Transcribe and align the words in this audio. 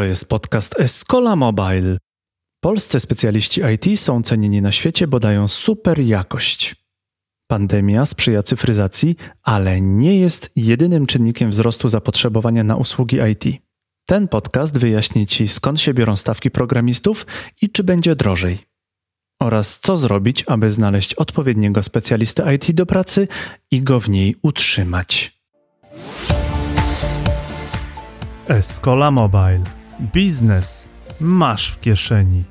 To 0.00 0.04
jest 0.04 0.28
podcast 0.28 0.80
Escola 0.80 1.36
Mobile. 1.36 1.98
Polscy 2.60 3.00
specjaliści 3.00 3.60
IT 3.74 4.00
są 4.00 4.22
cenieni 4.22 4.62
na 4.62 4.72
świecie, 4.72 5.06
bo 5.06 5.20
dają 5.20 5.48
super 5.48 6.00
jakość. 6.00 6.76
Pandemia 7.50 8.06
sprzyja 8.06 8.42
cyfryzacji, 8.42 9.16
ale 9.42 9.80
nie 9.80 10.20
jest 10.20 10.50
jedynym 10.56 11.06
czynnikiem 11.06 11.50
wzrostu 11.50 11.88
zapotrzebowania 11.88 12.64
na 12.64 12.76
usługi 12.76 13.18
IT. 13.32 13.62
Ten 14.06 14.28
podcast 14.28 14.78
wyjaśni 14.78 15.26
Ci, 15.26 15.48
skąd 15.48 15.80
się 15.80 15.94
biorą 15.94 16.16
stawki 16.16 16.50
programistów 16.50 17.26
i 17.62 17.70
czy 17.70 17.84
będzie 17.84 18.16
drożej. 18.16 18.58
Oraz 19.40 19.80
co 19.80 19.96
zrobić, 19.96 20.44
aby 20.46 20.72
znaleźć 20.72 21.14
odpowiedniego 21.14 21.82
specjalistę 21.82 22.54
IT 22.54 22.72
do 22.72 22.86
pracy 22.86 23.28
i 23.70 23.82
go 23.82 24.00
w 24.00 24.08
niej 24.08 24.36
utrzymać. 24.42 25.40
Escola 28.48 29.10
Mobile. 29.10 29.79
Biznes 30.00 30.90
masz 31.20 31.70
w 31.70 31.78
kieszeni. 31.78 32.44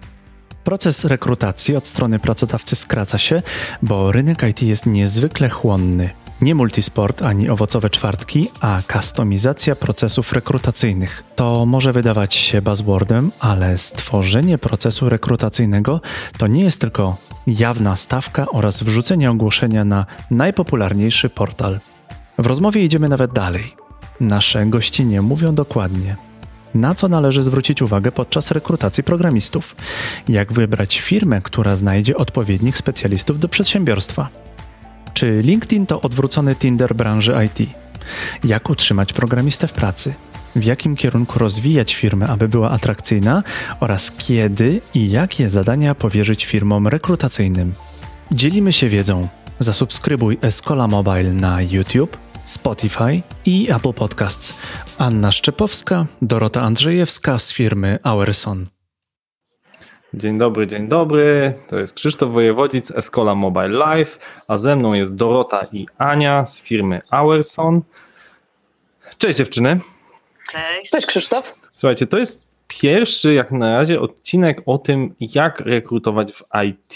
Proces 0.63 1.05
rekrutacji 1.05 1.75
od 1.75 1.87
strony 1.87 2.19
pracodawcy 2.19 2.75
skraca 2.75 3.17
się, 3.17 3.41
bo 3.81 4.11
rynek 4.11 4.43
IT 4.43 4.61
jest 4.61 4.85
niezwykle 4.85 5.49
chłonny. 5.49 6.09
Nie 6.41 6.55
multisport 6.55 7.21
ani 7.21 7.49
owocowe 7.49 7.89
czwartki, 7.89 8.49
a 8.61 8.81
kustomizacja 8.93 9.75
procesów 9.75 10.33
rekrutacyjnych. 10.33 11.23
To 11.35 11.65
może 11.65 11.93
wydawać 11.93 12.35
się 12.35 12.61
buzzwordem, 12.61 13.31
ale 13.39 13.77
stworzenie 13.77 14.57
procesu 14.57 15.09
rekrutacyjnego 15.09 16.01
to 16.37 16.47
nie 16.47 16.63
jest 16.63 16.81
tylko 16.81 17.17
jawna 17.47 17.95
stawka 17.95 18.45
oraz 18.49 18.83
wrzucenie 18.83 19.31
ogłoszenia 19.31 19.85
na 19.85 20.05
najpopularniejszy 20.31 21.29
portal. 21.29 21.79
W 22.37 22.45
rozmowie 22.45 22.83
idziemy 22.85 23.09
nawet 23.09 23.31
dalej. 23.33 23.75
Nasze 24.19 24.65
gościnie 24.65 25.21
mówią 25.21 25.55
dokładnie, 25.55 26.15
na 26.75 26.95
co 26.95 27.07
należy 27.07 27.43
zwrócić 27.43 27.81
uwagę 27.81 28.11
podczas 28.11 28.51
rekrutacji 28.51 29.03
programistów, 29.03 29.75
jak 30.29 30.53
wybrać 30.53 30.99
firmę, 30.99 31.41
która 31.41 31.75
znajdzie 31.75 32.17
odpowiednich 32.17 32.77
specjalistów 32.77 33.39
do 33.39 33.49
przedsiębiorstwa. 33.49 34.29
Czy 35.13 35.41
LinkedIn 35.41 35.85
to 35.85 36.01
odwrócony 36.01 36.55
Tinder 36.55 36.95
branży 36.95 37.35
IT? 37.45 37.69
Jak 38.43 38.69
utrzymać 38.69 39.13
programistę 39.13 39.67
w 39.67 39.73
pracy? 39.73 40.13
W 40.55 40.63
jakim 40.63 40.95
kierunku 40.95 41.39
rozwijać 41.39 41.95
firmę, 41.95 42.27
aby 42.27 42.47
była 42.47 42.71
atrakcyjna 42.71 43.43
oraz 43.79 44.11
kiedy 44.11 44.81
i 44.93 45.11
jakie 45.11 45.49
zadania 45.49 45.95
powierzyć 45.95 46.45
firmom 46.45 46.87
rekrutacyjnym? 46.87 47.73
Dzielimy 48.31 48.73
się 48.73 48.89
wiedzą. 48.89 49.27
Zasubskrybuj 49.59 50.37
Escola 50.41 50.87
Mobile 50.87 51.33
na 51.33 51.61
YouTube 51.61 52.28
Spotify 52.49 53.21
i 53.45 53.67
Apple 53.71 53.93
Podcasts. 53.93 54.59
Anna 54.97 55.31
Szczepowska, 55.31 56.05
Dorota 56.21 56.61
Andrzejewska 56.61 57.39
z 57.39 57.53
firmy 57.53 57.99
Auerson. 58.03 58.65
Dzień 60.13 60.37
dobry, 60.37 60.67
dzień 60.67 60.87
dobry. 60.87 61.53
To 61.67 61.79
jest 61.79 61.93
Krzysztof 61.93 62.31
Wojewodzic, 62.31 62.91
Escola 62.91 63.35
Mobile 63.35 63.67
Live, 63.67 64.19
a 64.47 64.57
ze 64.57 64.75
mną 64.75 64.93
jest 64.93 65.15
Dorota 65.15 65.67
i 65.71 65.87
Ania 65.97 66.45
z 66.45 66.61
firmy 66.61 67.01
Auerson. 67.09 67.81
Cześć 69.17 69.37
dziewczyny. 69.37 69.79
Cześć. 70.51 70.91
Cześć 70.91 71.07
Krzysztof. 71.07 71.69
Słuchajcie, 71.73 72.07
to 72.07 72.17
jest 72.17 72.47
pierwszy 72.67 73.33
jak 73.33 73.51
na 73.51 73.77
razie 73.77 74.01
odcinek 74.01 74.61
o 74.65 74.77
tym, 74.77 75.15
jak 75.19 75.59
rekrutować 75.59 76.31
w 76.33 76.43
IT. 76.67 76.95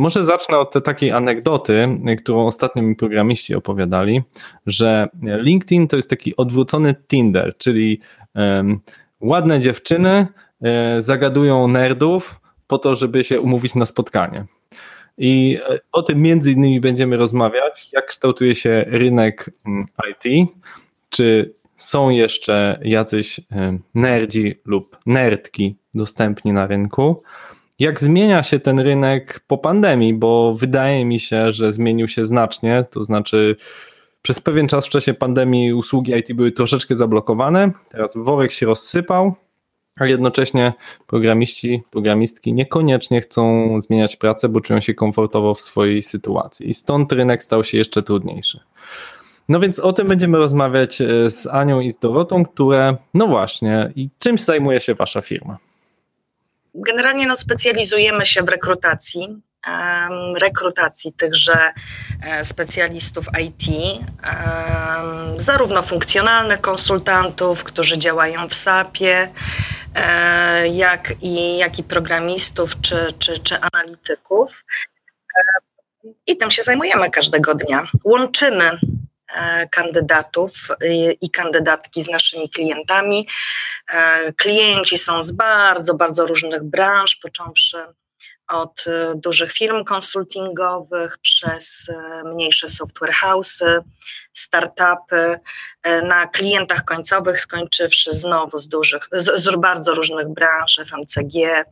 Może 0.00 0.24
zacznę 0.24 0.58
od 0.58 0.84
takiej 0.84 1.12
anegdoty, 1.12 1.88
którą 2.18 2.46
ostatnio 2.46 2.82
mi 2.82 2.96
programiści 2.96 3.54
opowiadali, 3.54 4.22
że 4.66 5.08
LinkedIn 5.22 5.88
to 5.88 5.96
jest 5.96 6.10
taki 6.10 6.36
odwrócony 6.36 6.94
Tinder, 7.08 7.56
czyli 7.58 8.00
um, 8.34 8.80
ładne 9.20 9.60
dziewczyny 9.60 10.26
um, 10.60 11.02
zagadują 11.02 11.68
nerdów 11.68 12.40
po 12.66 12.78
to, 12.78 12.94
żeby 12.94 13.24
się 13.24 13.40
umówić 13.40 13.74
na 13.74 13.86
spotkanie. 13.86 14.44
I 15.18 15.58
e, 15.68 15.78
o 15.92 16.02
tym 16.02 16.22
między 16.22 16.52
innymi 16.52 16.80
będziemy 16.80 17.16
rozmawiać, 17.16 17.88
jak 17.92 18.06
kształtuje 18.06 18.54
się 18.54 18.84
rynek 18.88 19.50
mm, 19.66 19.86
IT, 20.10 20.50
czy 21.10 21.54
są 21.76 22.10
jeszcze 22.10 22.80
jacyś 22.82 23.40
nerdzi 23.94 24.60
lub 24.64 24.96
nerdki 25.06 25.76
dostępni 25.94 26.52
na 26.52 26.66
rynku, 26.66 27.22
jak 27.80 28.00
zmienia 28.00 28.42
się 28.42 28.58
ten 28.58 28.80
rynek 28.80 29.40
po 29.46 29.58
pandemii, 29.58 30.14
bo 30.14 30.54
wydaje 30.54 31.04
mi 31.04 31.20
się, 31.20 31.52
że 31.52 31.72
zmienił 31.72 32.08
się 32.08 32.26
znacznie, 32.26 32.84
to 32.90 33.04
znaczy 33.04 33.56
przez 34.22 34.40
pewien 34.40 34.68
czas 34.68 34.86
w 34.86 34.88
czasie 34.88 35.14
pandemii 35.14 35.72
usługi 35.72 36.12
IT 36.12 36.32
były 36.32 36.52
troszeczkę 36.52 36.94
zablokowane, 36.94 37.70
teraz 37.90 38.16
worek 38.16 38.52
się 38.52 38.66
rozsypał, 38.66 39.34
a 39.96 40.06
jednocześnie 40.06 40.72
programiści, 41.06 41.82
programistki 41.90 42.52
niekoniecznie 42.52 43.20
chcą 43.20 43.74
zmieniać 43.80 44.16
pracę, 44.16 44.48
bo 44.48 44.60
czują 44.60 44.80
się 44.80 44.94
komfortowo 44.94 45.54
w 45.54 45.60
swojej 45.60 46.02
sytuacji 46.02 46.70
i 46.70 46.74
stąd 46.74 47.12
rynek 47.12 47.42
stał 47.42 47.64
się 47.64 47.78
jeszcze 47.78 48.02
trudniejszy. 48.02 48.60
No 49.48 49.60
więc 49.60 49.78
o 49.78 49.92
tym 49.92 50.08
będziemy 50.08 50.38
rozmawiać 50.38 51.00
e, 51.00 51.30
z 51.30 51.46
Anią 51.46 51.80
i 51.80 51.90
z 51.90 51.98
Dorotą, 51.98 52.44
które, 52.44 52.96
no 53.14 53.26
właśnie, 53.26 53.92
i 53.96 54.08
czym 54.18 54.38
zajmuje 54.38 54.80
się 54.80 54.94
wasza 54.94 55.20
firma? 55.20 55.69
Generalnie 56.74 57.26
no, 57.26 57.36
specjalizujemy 57.36 58.26
się 58.26 58.42
w 58.42 58.48
rekrutacji, 58.48 59.42
rekrutacji 60.36 61.12
tychże 61.12 61.72
e, 62.22 62.44
specjalistów 62.44 63.26
IT, 63.42 63.64
zarówno 65.36 65.82
funkcjonalnych 65.82 66.60
konsultantów, 66.60 67.64
którzy 67.64 67.98
działają 67.98 68.48
w 68.48 68.54
SAP-ie, 68.54 69.32
e, 69.94 70.68
jak 70.68 71.12
i, 71.22 71.58
jak 71.58 71.78
i 71.78 71.82
programistów 71.82 72.80
czy, 72.80 73.14
czy, 73.18 73.38
czy 73.38 73.56
analityków. 73.72 74.64
I 76.26 76.36
tym 76.36 76.50
się 76.50 76.62
zajmujemy 76.62 77.10
każdego 77.10 77.54
dnia. 77.54 77.86
Łączymy 78.04 78.78
E, 78.80 78.99
kandydatów 79.70 80.52
i 81.20 81.30
kandydatki 81.30 82.02
z 82.02 82.08
naszymi 82.08 82.50
klientami. 82.50 83.28
E, 83.92 84.32
klienci 84.32 84.98
są 84.98 85.24
z 85.24 85.32
bardzo, 85.32 85.94
bardzo 85.94 86.26
różnych 86.26 86.62
branż, 86.62 87.16
począwszy 87.16 87.84
od 88.48 88.84
e, 88.86 89.12
dużych 89.14 89.52
firm 89.52 89.84
konsultingowych 89.84 91.18
przez 91.22 91.90
mniejsze 92.24 92.68
software 92.68 93.12
house'y, 93.12 93.80
startupy, 94.32 95.40
na 96.02 96.26
klientach 96.26 96.84
końcowych 96.84 97.40
skończywszy 97.40 98.12
znowu 98.12 98.58
z 98.58 98.68
dużych, 98.68 99.08
z, 99.12 99.42
z 99.42 99.56
bardzo 99.56 99.94
różnych 99.94 100.28
branż, 100.28 100.78
FMCG, 100.78 101.64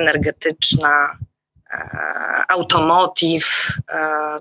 energetyczna, 0.00 1.18
E, 1.18 1.35
automotive 2.48 3.72
e, 3.92 3.98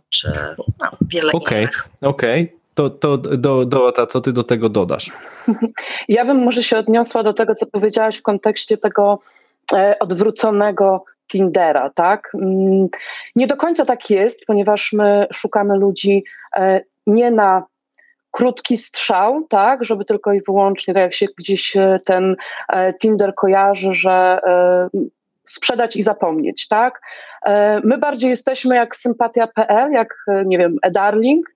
czy 0.09 0.31
no, 0.79 0.89
wiele 1.01 1.31
okay, 1.31 1.59
innych. 1.59 1.89
Okej, 2.01 2.43
okay. 2.43 2.59
To, 2.73 2.89
to 2.89 3.17
do, 3.17 3.65
Dorota, 3.65 4.07
co 4.07 4.21
ty 4.21 4.33
do 4.33 4.43
tego 4.43 4.69
dodasz? 4.69 5.11
Ja 6.07 6.25
bym 6.25 6.43
może 6.43 6.63
się 6.63 6.77
odniosła 6.77 7.23
do 7.23 7.33
tego, 7.33 7.55
co 7.55 7.65
powiedziałaś 7.65 8.17
w 8.17 8.21
kontekście 8.21 8.77
tego 8.77 9.19
e, 9.73 9.99
odwróconego 9.99 11.03
Tindera, 11.27 11.89
tak? 11.89 12.31
Mm, 12.33 12.87
nie 13.35 13.47
do 13.47 13.57
końca 13.57 13.85
tak 13.85 14.09
jest, 14.09 14.45
ponieważ 14.45 14.93
my 14.93 15.27
szukamy 15.33 15.77
ludzi 15.77 16.23
nie 17.07 17.31
na 17.31 17.63
krótki 18.31 18.77
strzał, 18.77 19.47
tak, 19.49 19.85
żeby 19.85 20.05
tylko 20.05 20.33
i 20.33 20.41
wyłącznie, 20.41 20.93
tak 20.93 21.03
jak 21.03 21.13
się 21.13 21.25
gdzieś 21.37 21.77
ten 22.05 22.35
Tinder 23.01 23.35
kojarzy, 23.35 23.93
że 23.93 24.39
sprzedać 25.45 25.95
i 25.95 26.03
zapomnieć, 26.03 26.67
tak? 26.67 27.01
E, 27.45 27.81
my 27.83 27.97
bardziej 27.97 28.29
jesteśmy 28.29 28.75
jak 28.75 28.95
sympatia.pl, 28.95 29.91
jak, 29.91 30.15
e, 30.27 30.45
nie 30.45 30.57
wiem, 30.57 30.77
e-darling, 30.81 31.49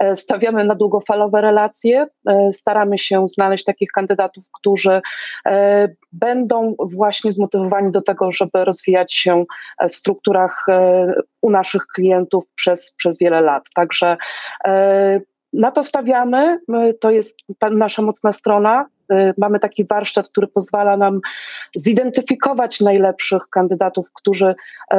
e, 0.00 0.16
stawiamy 0.16 0.64
na 0.64 0.74
długofalowe 0.74 1.40
relacje, 1.40 2.06
staramy 2.52 2.98
się 2.98 3.28
znaleźć 3.28 3.64
takich 3.64 3.90
kandydatów, 3.90 4.44
którzy 4.52 5.00
będą 6.12 6.74
właśnie 6.78 7.32
zmotywowani 7.32 7.92
do 7.92 8.02
tego, 8.02 8.32
żeby 8.32 8.64
rozwijać 8.64 9.14
się 9.14 9.44
w 9.90 9.96
strukturach 9.96 10.66
u 11.42 11.50
naszych 11.50 11.86
klientów 11.94 12.44
przez, 12.54 12.92
przez 12.92 13.18
wiele 13.18 13.40
lat. 13.40 13.62
Także 13.74 14.16
na 15.52 15.70
to 15.70 15.82
stawiamy, 15.82 16.58
to 17.00 17.10
jest 17.10 17.38
nasza 17.70 18.02
mocna 18.02 18.32
strona. 18.32 18.86
Y, 19.12 19.34
mamy 19.38 19.60
taki 19.60 19.84
warsztat, 19.84 20.28
który 20.28 20.46
pozwala 20.46 20.96
nam 20.96 21.20
zidentyfikować 21.76 22.80
najlepszych 22.80 23.48
kandydatów, 23.50 24.12
którzy 24.12 24.54
y, 24.94 24.96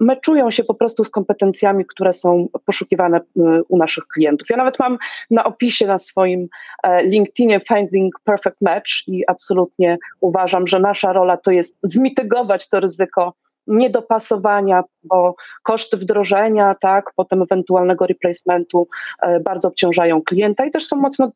meczują 0.00 0.50
się 0.50 0.64
po 0.64 0.74
prostu 0.74 1.04
z 1.04 1.10
kompetencjami, 1.10 1.86
które 1.86 2.12
są 2.12 2.48
poszukiwane 2.66 3.18
y, 3.18 3.20
u 3.68 3.76
naszych 3.76 4.06
klientów. 4.06 4.50
Ja 4.50 4.56
nawet 4.56 4.78
mam 4.78 4.98
na 5.30 5.44
opisie 5.44 5.86
na 5.86 5.98
swoim 5.98 6.48
e, 6.82 7.02
LinkedInie 7.02 7.60
Finding 7.68 8.14
Perfect 8.24 8.60
Match 8.60 8.90
i 9.06 9.24
absolutnie 9.26 9.98
uważam, 10.20 10.66
że 10.66 10.80
nasza 10.80 11.12
rola 11.12 11.36
to 11.36 11.50
jest 11.50 11.76
zmitygować 11.82 12.68
to 12.68 12.80
ryzyko 12.80 13.34
niedopasowania, 13.68 14.82
bo 15.02 15.34
koszty 15.62 15.96
wdrożenia, 15.96 16.74
tak, 16.80 17.12
potem 17.16 17.42
ewentualnego 17.42 18.06
replacementu 18.06 18.88
e, 19.22 19.40
bardzo 19.40 19.68
obciążają 19.68 20.22
klienta 20.22 20.64
i 20.64 20.70
też 20.70 20.86
są 20.86 20.96
mocno 20.96 21.30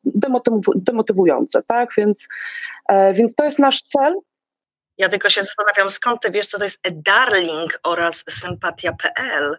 demotywujące, 0.75 1.63
tak, 1.67 1.89
więc 1.97 2.29
Więc 3.15 3.35
to 3.35 3.45
jest 3.45 3.59
nasz 3.59 3.83
cel. 3.83 4.15
Ja 4.99 5.09
tylko 5.09 5.31
się 5.31 5.43
zastanawiam, 5.43 5.91
skąd 5.91 6.21
ty 6.21 6.31
wiesz, 6.31 6.47
co 6.47 6.59
to 6.59 6.65
jest 6.65 6.87
e-darling 6.87 7.81
oraz 7.85 8.25
sympatia.pl? 8.29 9.57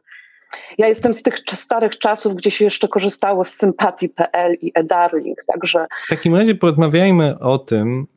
Ja 0.78 0.88
jestem 0.88 1.14
z 1.14 1.24
tych 1.24 1.34
starych 1.54 1.98
czasów, 1.98 2.36
gdzie 2.36 2.52
się 2.52 2.66
jeszcze 2.66 2.88
korzystało 2.88 3.44
z 3.44 3.54
sympatii.pl 3.54 4.54
i 4.62 4.72
e-darling, 4.76 5.38
także... 5.48 5.86
W 6.06 6.10
takim 6.10 6.36
razie 6.36 6.56
porozmawiajmy 6.56 7.40
o 7.40 7.60
tym, 7.60 8.08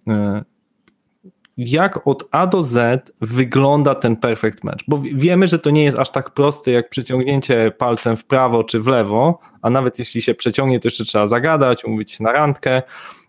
jak 1.56 2.06
od 2.06 2.28
A 2.30 2.46
do 2.46 2.62
Z 2.62 3.12
wygląda 3.20 3.94
ten 3.94 4.16
perfect 4.16 4.64
match. 4.64 4.84
Bo 4.88 5.02
wiemy, 5.14 5.46
że 5.46 5.58
to 5.58 5.70
nie 5.70 5.84
jest 5.84 5.98
aż 5.98 6.10
tak 6.10 6.30
proste 6.30 6.70
jak 6.70 6.90
przeciągnięcie 6.90 7.72
palcem 7.78 8.16
w 8.16 8.24
prawo 8.24 8.64
czy 8.64 8.80
w 8.80 8.86
lewo, 8.86 9.38
a 9.62 9.70
nawet 9.70 9.98
jeśli 9.98 10.22
się 10.22 10.34
przeciągnie, 10.34 10.80
to 10.80 10.86
jeszcze 10.86 11.04
trzeba 11.04 11.26
zagadać, 11.26 11.84
umówić 11.84 12.12
się 12.12 12.24
na 12.24 12.32
randkę. 12.32 12.82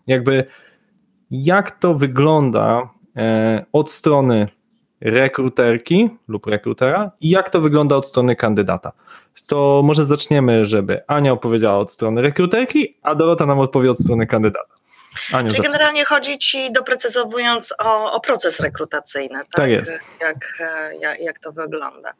Jakby 0.06 0.44
jak 1.30 1.70
to 1.70 1.94
wygląda 1.94 2.90
e, 3.16 3.64
od 3.72 3.90
strony 3.90 4.48
rekruterki 5.00 6.10
lub 6.28 6.46
rekrutera 6.46 7.10
i 7.20 7.30
jak 7.30 7.50
to 7.50 7.60
wygląda 7.60 7.96
od 7.96 8.06
strony 8.06 8.36
kandydata. 8.36 8.92
To 9.48 9.82
może 9.84 10.06
zaczniemy, 10.06 10.66
żeby 10.66 11.06
Ania 11.06 11.32
opowiedziała 11.32 11.78
od 11.78 11.90
strony 11.90 12.22
rekruterki, 12.22 12.96
a 13.02 13.14
Dorota 13.14 13.46
nam 13.46 13.58
odpowie 13.58 13.90
od 13.90 13.98
strony 13.98 14.26
kandydata. 14.26 14.77
Aniu, 15.32 15.50
Czyli 15.50 15.62
generalnie 15.62 16.04
chodzi 16.04 16.38
ci, 16.38 16.72
doprecyzowując, 16.72 17.74
o, 17.78 18.12
o 18.12 18.20
proces 18.20 18.60
rekrutacyjny. 18.60 19.38
Tak, 19.38 19.48
tak 19.50 19.70
jest. 19.70 19.92
Jak, 20.20 20.58
jak, 21.00 21.20
jak 21.20 21.38
to 21.38 21.52
wygląda. 21.52 22.14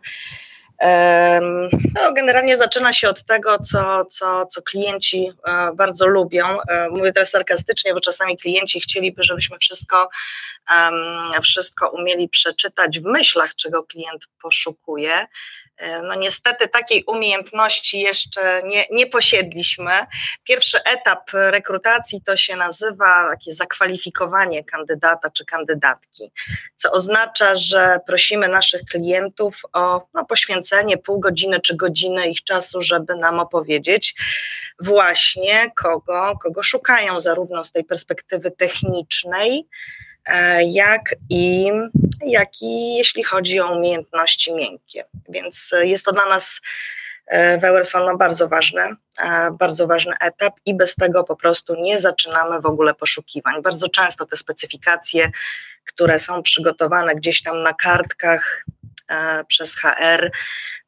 No, 1.94 2.12
generalnie 2.12 2.56
zaczyna 2.56 2.92
się 2.92 3.08
od 3.08 3.24
tego, 3.24 3.58
co, 3.58 4.04
co, 4.04 4.46
co 4.46 4.62
klienci 4.62 5.32
e, 5.48 5.72
bardzo 5.74 6.06
lubią. 6.06 6.60
E, 6.68 6.88
mówię 6.90 7.12
teraz 7.12 7.30
sarkastycznie, 7.30 7.94
bo 7.94 8.00
czasami 8.00 8.38
klienci 8.38 8.80
chcieliby, 8.80 9.22
żebyśmy 9.22 9.58
wszystko, 9.58 10.08
wszystko 11.42 11.90
umieli 11.90 12.28
przeczytać 12.28 13.00
w 13.00 13.04
myślach, 13.04 13.54
czego 13.54 13.82
klient 13.82 14.26
poszukuje. 14.42 15.26
E, 15.78 16.02
no 16.02 16.14
niestety 16.14 16.68
takiej 16.68 17.04
umiejętności 17.04 18.00
jeszcze 18.00 18.62
nie, 18.64 18.86
nie 18.90 19.06
posiedliśmy. 19.06 19.92
Pierwszy 20.44 20.78
etap 20.84 21.30
rekrutacji 21.32 22.22
to 22.22 22.36
się 22.36 22.56
nazywa 22.56 23.28
takie 23.30 23.52
zakwalifikowanie 23.52 24.64
kandydata 24.64 25.30
czy 25.30 25.44
kandydatki, 25.44 26.32
co 26.76 26.92
oznacza, 26.92 27.56
że 27.56 28.00
prosimy 28.06 28.48
naszych 28.48 28.82
klientów 28.82 29.62
o 29.72 30.06
no, 30.14 30.24
poświęcenie 30.24 30.98
pół 30.98 31.20
godziny 31.20 31.60
czy 31.60 31.76
godziny 31.76 32.28
ich 32.28 32.44
czasu, 32.44 32.82
żeby 32.82 33.16
nam 33.16 33.40
opowiedzieć 33.40 34.14
właśnie 34.80 35.70
kogo, 35.76 36.38
kogo 36.42 36.62
szukają, 36.62 37.20
zarówno 37.20 37.64
z 37.64 37.72
tej 37.72 37.84
perspektywy 37.84 38.50
technicznej, 38.50 39.68
jak 40.64 41.14
i, 41.30 41.70
jak 42.26 42.62
i 42.62 42.96
jeśli 42.96 43.22
chodzi 43.22 43.60
o 43.60 43.76
umiejętności 43.76 44.54
miękkie. 44.54 45.04
Więc 45.28 45.74
jest 45.82 46.04
to 46.04 46.12
dla 46.12 46.28
nas 46.28 46.60
e, 47.26 47.58
w 47.58 47.64
Ewerson 47.64 48.18
bardzo 48.18 48.48
ważny, 48.48 48.82
e, 49.18 49.50
bardzo 49.58 49.86
ważny 49.86 50.12
etap 50.20 50.54
i 50.66 50.74
bez 50.74 50.94
tego 50.94 51.24
po 51.24 51.36
prostu 51.36 51.74
nie 51.74 51.98
zaczynamy 51.98 52.60
w 52.60 52.66
ogóle 52.66 52.94
poszukiwań. 52.94 53.62
Bardzo 53.62 53.88
często 53.88 54.26
te 54.26 54.36
specyfikacje, 54.36 55.30
które 55.84 56.18
są 56.18 56.42
przygotowane 56.42 57.14
gdzieś 57.14 57.42
tam 57.42 57.62
na 57.62 57.74
kartkach 57.74 58.64
przez 59.46 59.76
HR, 59.76 60.30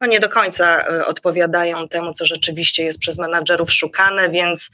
no 0.00 0.06
nie 0.06 0.20
do 0.20 0.28
końca 0.28 0.86
odpowiadają 1.06 1.88
temu, 1.88 2.12
co 2.12 2.26
rzeczywiście 2.26 2.84
jest 2.84 2.98
przez 2.98 3.18
menadżerów 3.18 3.72
szukane, 3.72 4.30
więc 4.30 4.70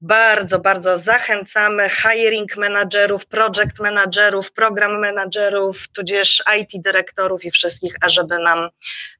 bardzo, 0.00 0.58
bardzo 0.58 0.98
zachęcamy 0.98 1.88
hiring 1.88 2.56
managerów, 2.56 3.26
project 3.26 3.78
managerów, 3.80 4.52
program 4.52 5.00
managerów, 5.00 5.88
tudzież 5.88 6.42
IT 6.60 6.82
dyrektorów 6.82 7.44
i 7.44 7.50
wszystkich, 7.50 7.94
ażeby 8.00 8.38
nam 8.38 8.68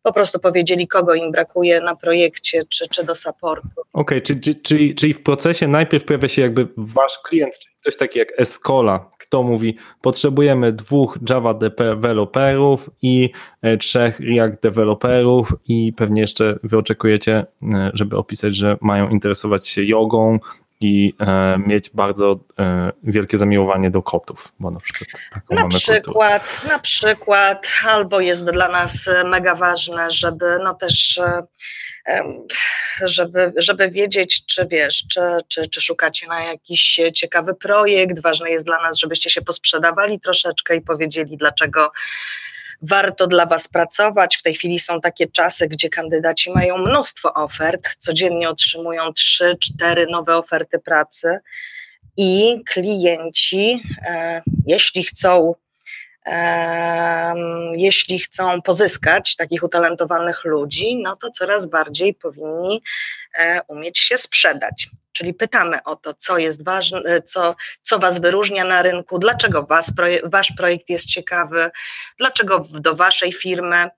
po 0.02 0.12
prostu 0.12 0.38
powiedzieli, 0.38 0.88
kogo 0.88 1.14
im 1.14 1.32
brakuje 1.32 1.80
na 1.80 1.96
projekcie 1.96 2.62
czy, 2.68 2.88
czy 2.88 3.04
do 3.04 3.14
supportu. 3.14 3.68
Okej, 3.92 4.18
okay, 4.18 4.20
czyli, 4.20 4.62
czyli, 4.62 4.94
czyli 4.94 5.14
w 5.14 5.22
procesie 5.22 5.68
najpierw 5.68 6.04
pojawia 6.04 6.28
się 6.28 6.42
jakby 6.42 6.68
wasz 6.76 7.18
klient, 7.24 7.58
czyli 7.58 7.70
ktoś 7.80 7.96
taki 7.96 8.18
jak 8.18 8.40
Escola, 8.40 9.10
kto 9.18 9.42
mówi, 9.42 9.76
potrzebujemy 10.00 10.72
dwóch 10.72 11.18
Java 11.30 11.54
developerów 11.54 12.90
i 13.02 13.30
e, 13.62 13.76
trzech 13.76 14.20
React 14.20 14.62
developerów 14.62 15.54
i 15.68 15.92
pewnie 15.92 16.20
jeszcze 16.20 16.58
wy 16.62 16.78
oczekujecie, 16.78 17.46
e, 17.62 17.90
żeby 17.94 18.16
opisać, 18.16 18.56
że 18.56 18.76
mają 18.80 19.08
interesować 19.08 19.68
się 19.68 19.84
jogą, 19.84 20.38
i 20.80 21.14
e, 21.20 21.58
mieć 21.58 21.90
bardzo 21.90 22.40
e, 22.58 22.92
wielkie 23.02 23.38
zamiłowanie 23.38 23.90
do 23.90 24.02
kotów, 24.02 24.52
bo 24.60 24.70
na 24.70 24.80
przykład 24.80 25.08
taką 25.32 25.54
na 25.54 25.68
przykład, 25.68 26.42
na 26.68 26.78
przykład, 26.78 27.66
albo 27.88 28.20
jest 28.20 28.50
dla 28.50 28.68
nas 28.68 29.10
mega 29.24 29.54
ważne, 29.54 30.10
żeby 30.10 30.58
no 30.64 30.74
też 30.74 31.18
e, 31.18 31.42
żeby, 33.02 33.52
żeby 33.56 33.90
wiedzieć, 33.90 34.46
czy 34.46 34.66
wiesz, 34.66 35.04
czy, 35.12 35.20
czy, 35.48 35.68
czy 35.68 35.80
szukacie 35.80 36.26
na 36.26 36.44
jakiś 36.44 37.00
ciekawy 37.14 37.54
projekt. 37.54 38.22
Ważne 38.22 38.50
jest 38.50 38.66
dla 38.66 38.82
nas, 38.82 38.98
żebyście 38.98 39.30
się 39.30 39.42
posprzedawali 39.42 40.20
troszeczkę 40.20 40.76
i 40.76 40.80
powiedzieli, 40.80 41.36
dlaczego 41.36 41.92
warto 42.82 43.26
dla 43.26 43.46
Was 43.46 43.68
pracować. 43.68 44.36
W 44.36 44.42
tej 44.42 44.54
chwili 44.54 44.78
są 44.78 45.00
takie 45.00 45.26
czasy, 45.26 45.68
gdzie 45.68 45.88
kandydaci 45.88 46.50
mają 46.50 46.78
mnóstwo 46.78 47.34
ofert, 47.34 47.94
codziennie 47.98 48.48
otrzymują 48.48 49.02
3-4 49.82 50.06
nowe 50.10 50.36
oferty 50.36 50.78
pracy 50.78 51.38
i 52.16 52.62
klienci, 52.66 53.82
e, 54.06 54.42
jeśli 54.66 55.04
chcą 55.04 55.54
jeśli 57.76 58.18
chcą 58.18 58.62
pozyskać 58.62 59.36
takich 59.36 59.62
utalentowanych 59.62 60.44
ludzi, 60.44 60.96
no 61.02 61.16
to 61.16 61.30
coraz 61.30 61.66
bardziej 61.66 62.14
powinni 62.14 62.82
e, 63.34 63.60
umieć 63.68 63.98
się 63.98 64.18
sprzedać. 64.18 64.90
Czyli 65.12 65.34
pytamy 65.34 65.82
o 65.84 65.96
to, 65.96 66.14
co 66.14 66.38
jest 66.38 66.64
ważne, 66.64 67.00
e, 67.00 67.22
co, 67.22 67.56
co 67.82 67.98
Was 67.98 68.18
wyróżnia 68.18 68.64
na 68.64 68.82
rynku, 68.82 69.18
dlaczego 69.18 69.62
was, 69.62 69.92
Wasz 70.24 70.52
projekt 70.56 70.88
jest 70.88 71.06
ciekawy, 71.06 71.70
dlaczego 72.18 72.62
do 72.74 72.96
Waszej 72.96 73.32
firmy 73.32 73.90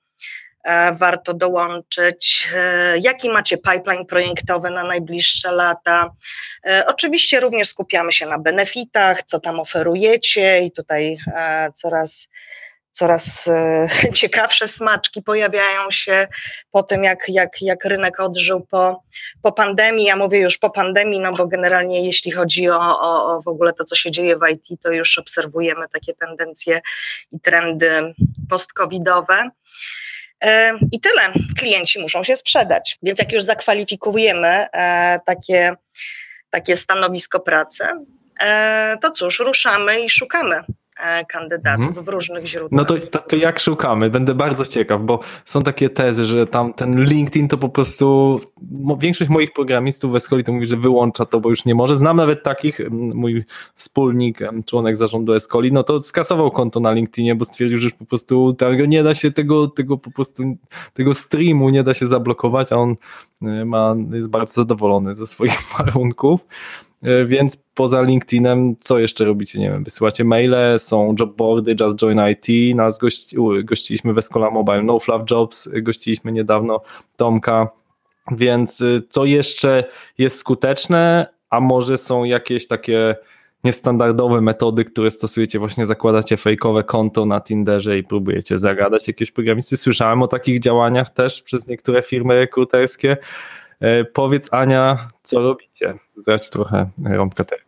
warto 0.92 1.34
dołączyć, 1.34 2.48
e, 2.54 2.98
jaki 2.98 3.30
macie 3.30 3.58
pipeline 3.58 4.06
projektowy 4.06 4.70
na 4.70 4.84
najbliższe 4.84 5.52
lata. 5.52 6.10
Oczywiście 6.86 7.40
również 7.40 7.68
skupiamy 7.68 8.12
się 8.12 8.26
na 8.26 8.38
benefitach, 8.38 9.22
co 9.22 9.40
tam 9.40 9.60
oferujecie 9.60 10.60
i 10.60 10.72
tutaj 10.72 11.18
coraz 11.74 12.28
coraz 12.92 13.48
e, 13.48 13.88
ciekawsze 14.20 14.68
smaczki 14.68 15.22
pojawiają 15.22 15.90
się 15.90 16.28
po 16.70 16.82
tym, 16.82 17.04
jak, 17.04 17.28
jak, 17.28 17.62
jak 17.62 17.84
rynek 17.84 18.20
odżył 18.20 18.60
po, 18.60 19.02
po 19.42 19.52
pandemii. 19.52 20.04
Ja 20.04 20.16
mówię 20.16 20.38
już 20.38 20.58
po 20.58 20.70
pandemii, 20.70 21.20
no 21.20 21.32
bo 21.32 21.46
generalnie 21.46 22.06
jeśli 22.06 22.30
chodzi 22.30 22.70
o, 22.70 22.78
o, 22.78 23.36
o 23.36 23.42
w 23.42 23.48
ogóle 23.48 23.72
to, 23.72 23.84
co 23.84 23.96
się 23.96 24.10
dzieje 24.10 24.36
w 24.36 24.40
IT, 24.52 24.80
to 24.82 24.90
już 24.90 25.18
obserwujemy 25.18 25.86
takie 25.92 26.14
tendencje 26.14 26.80
i 27.32 27.40
trendy 27.40 28.14
post-covidowe. 28.50 29.38
E, 29.38 29.50
I 30.92 31.00
tyle. 31.00 31.32
Klienci 31.58 32.00
muszą 32.00 32.24
się 32.24 32.36
sprzedać. 32.36 32.98
Więc 33.02 33.18
jak 33.18 33.32
już 33.32 33.42
zakwalifikujemy 33.42 34.48
e, 34.72 35.20
takie, 35.26 35.74
takie 36.50 36.76
stanowisko 36.76 37.40
pracy, 37.40 37.84
to 39.00 39.10
cóż, 39.10 39.38
ruszamy 39.38 40.00
i 40.00 40.10
szukamy 40.10 40.64
E, 40.64 40.81
kandydatów 41.28 41.86
mhm. 41.86 42.04
w 42.06 42.08
różnych 42.08 42.46
źródłach. 42.46 42.72
No 42.72 42.84
to, 42.84 42.98
to, 42.98 43.18
to, 43.18 43.36
jak 43.36 43.60
szukamy? 43.60 44.10
Będę 44.10 44.34
bardzo 44.34 44.66
ciekaw, 44.66 45.02
bo 45.02 45.20
są 45.44 45.62
takie 45.62 45.90
tezy, 45.90 46.24
że 46.24 46.46
tam 46.46 46.72
ten 46.72 47.04
LinkedIn 47.04 47.48
to 47.48 47.58
po 47.58 47.68
prostu 47.68 48.40
większość 48.98 49.30
moich 49.30 49.52
programistów 49.52 50.12
w 50.12 50.16
Escoli 50.16 50.44
to 50.44 50.52
mówi, 50.52 50.66
że 50.66 50.76
wyłącza 50.76 51.26
to, 51.26 51.40
bo 51.40 51.48
już 51.48 51.64
nie 51.64 51.74
może. 51.74 51.96
Znam 51.96 52.16
nawet 52.16 52.42
takich, 52.42 52.80
mój 52.90 53.44
wspólnik, 53.74 54.38
członek 54.66 54.96
zarządu 54.96 55.34
Escoli, 55.34 55.72
no 55.72 55.82
to 55.82 55.98
skasował 55.98 56.50
konto 56.50 56.80
na 56.80 56.92
LinkedInie, 56.92 57.34
bo 57.34 57.44
stwierdził, 57.44 57.78
że 57.78 57.84
już 57.84 57.92
po 57.92 58.04
prostu 58.04 58.54
tego 58.54 58.86
nie 58.86 59.02
da 59.02 59.14
się 59.14 59.32
tego, 59.32 59.68
tego 59.68 59.98
po 59.98 60.10
prostu 60.10 60.42
tego 60.94 61.14
streamu 61.14 61.68
nie 61.68 61.82
da 61.82 61.94
się 61.94 62.06
zablokować, 62.06 62.72
a 62.72 62.76
on 62.76 62.96
e, 63.42 63.64
ma, 63.64 63.94
jest 64.12 64.30
bardzo 64.30 64.54
zadowolony 64.54 65.14
ze 65.14 65.26
swoich 65.26 65.58
warunków. 65.78 66.46
E, 67.02 67.24
więc 67.24 67.64
poza 67.74 68.02
LinkedInem, 68.02 68.76
co 68.80 68.98
jeszcze 68.98 69.24
robicie? 69.24 69.58
Nie 69.58 69.70
wiem, 69.70 69.84
wysyłacie 69.84 70.24
maile, 70.24 70.78
są 70.78 71.14
jobboardy, 71.20 71.76
Just 71.80 71.98
Join 71.98 72.20
IT, 72.30 72.76
nas 72.76 72.98
gości, 72.98 73.36
gościliśmy 73.64 74.12
w 74.12 74.18
Escola 74.18 74.50
Mobile, 74.50 74.82
No 74.82 74.98
Fluff 74.98 75.22
Jobs, 75.30 75.68
gościliśmy 75.82 76.32
niedawno 76.32 76.80
Tomka, 77.16 77.68
więc 78.30 78.80
y, 78.80 79.02
co 79.10 79.24
jeszcze 79.24 79.84
jest 80.18 80.38
skuteczne, 80.38 81.26
a 81.50 81.60
może 81.60 81.98
są 81.98 82.24
jakieś 82.24 82.66
takie 82.66 83.16
niestandardowe 83.64 84.40
metody, 84.40 84.84
które 84.84 85.10
stosujecie, 85.10 85.58
właśnie 85.58 85.86
zakładacie 85.86 86.36
fejkowe 86.36 86.84
konto 86.84 87.26
na 87.26 87.40
Tinderze 87.40 87.98
i 87.98 88.02
próbujecie 88.02 88.58
zagadać 88.58 89.08
jakieś 89.08 89.30
programisty. 89.30 89.76
Słyszałem 89.76 90.22
o 90.22 90.28
takich 90.28 90.60
działaniach 90.60 91.10
też 91.10 91.42
przez 91.42 91.68
niektóre 91.68 92.02
firmy 92.02 92.34
rekruterskie. 92.34 93.16
E, 93.82 94.04
powiedz 94.04 94.48
Ania, 94.52 95.08
co 95.22 95.40
robicie? 95.40 95.94
Zdradź 96.16 96.50
trochę 96.50 96.90
rąbkę 97.04 97.44
tego. 97.44 97.62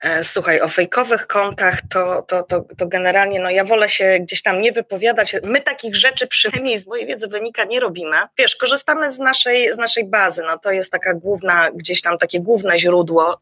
E, 0.00 0.24
słuchaj, 0.24 0.60
o 0.60 0.68
fejkowych 0.68 1.26
kontach 1.26 1.80
to, 1.90 2.22
to, 2.22 2.42
to, 2.42 2.64
to 2.78 2.86
generalnie, 2.86 3.40
no 3.40 3.50
ja 3.50 3.64
wolę 3.64 3.88
się 3.88 4.18
gdzieś 4.20 4.42
tam 4.42 4.60
nie 4.60 4.72
wypowiadać. 4.72 5.36
My 5.42 5.60
takich 5.60 5.96
rzeczy, 5.96 6.26
przynajmniej 6.26 6.78
z 6.78 6.86
mojej 6.86 7.06
wiedzy 7.06 7.28
wynika, 7.28 7.64
nie 7.64 7.80
robimy. 7.80 8.16
Wiesz, 8.38 8.56
korzystamy 8.56 9.10
z 9.10 9.18
naszej, 9.18 9.72
z 9.72 9.78
naszej 9.78 10.04
bazy, 10.04 10.42
no 10.46 10.58
to 10.58 10.70
jest 10.70 10.92
taka 10.92 11.14
główna, 11.14 11.70
gdzieś 11.74 12.02
tam 12.02 12.18
takie 12.18 12.40
główne 12.40 12.78
źródło, 12.78 13.40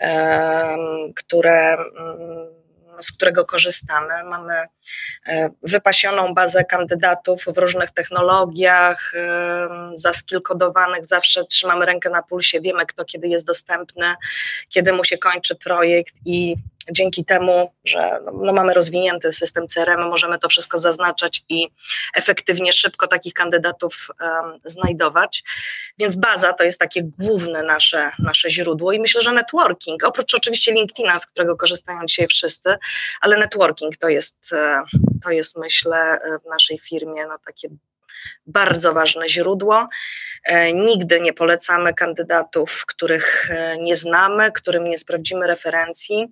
yy, 0.00 0.08
yy, 0.08 1.14
które 1.14 1.76
yy, 1.78 2.61
z 3.00 3.12
którego 3.12 3.44
korzystamy. 3.44 4.24
Mamy 4.24 4.54
e, 5.26 5.50
wypasioną 5.62 6.34
bazę 6.34 6.64
kandydatów 6.64 7.44
w 7.44 7.58
różnych 7.58 7.90
technologiach, 7.90 9.12
zaskilkodowanych, 9.94 11.04
zawsze 11.04 11.44
trzymamy 11.44 11.86
rękę 11.86 12.10
na 12.10 12.22
pulsie, 12.22 12.60
wiemy 12.60 12.86
kto 12.86 13.04
kiedy 13.04 13.28
jest 13.28 13.46
dostępny, 13.46 14.14
kiedy 14.68 14.92
mu 14.92 15.04
się 15.04 15.18
kończy 15.18 15.54
projekt 15.54 16.14
i 16.24 16.56
dzięki 16.90 17.24
temu, 17.24 17.72
że 17.84 18.20
no, 18.24 18.32
no 18.34 18.52
mamy 18.52 18.74
rozwinięty 18.74 19.32
system 19.32 19.66
CRM, 19.66 20.08
możemy 20.08 20.38
to 20.38 20.48
wszystko 20.48 20.78
zaznaczać 20.78 21.44
i 21.48 21.68
efektywnie, 22.14 22.72
szybko 22.72 23.06
takich 23.06 23.34
kandydatów 23.34 24.08
um, 24.20 24.60
znajdować. 24.64 25.42
Więc 25.98 26.16
baza 26.16 26.52
to 26.52 26.64
jest 26.64 26.80
takie 26.80 27.02
główne 27.18 27.62
nasze, 27.62 28.10
nasze 28.18 28.50
źródło 28.50 28.92
i 28.92 29.00
myślę, 29.00 29.22
że 29.22 29.32
networking, 29.32 30.04
oprócz 30.04 30.34
oczywiście 30.34 30.72
LinkedIna, 30.72 31.18
z 31.18 31.26
którego 31.26 31.56
korzystają 31.56 31.98
dzisiaj 32.06 32.26
wszyscy, 32.26 32.76
ale 33.20 33.38
networking 33.38 33.96
to 33.96 34.08
jest, 34.08 34.52
e, 34.52 34.82
to 35.24 35.30
jest 35.30 35.56
myślę 35.56 36.20
w 36.44 36.48
naszej 36.48 36.78
firmie 36.78 37.26
no, 37.26 37.36
takie 37.46 37.68
bardzo 38.46 38.92
ważne 38.92 39.28
źródło. 39.28 39.88
E, 40.44 40.72
nigdy 40.72 41.20
nie 41.20 41.32
polecamy 41.32 41.94
kandydatów, 41.94 42.84
których 42.86 43.50
e, 43.50 43.76
nie 43.78 43.96
znamy, 43.96 44.52
którym 44.52 44.84
nie 44.84 44.98
sprawdzimy 44.98 45.46
referencji. 45.46 46.28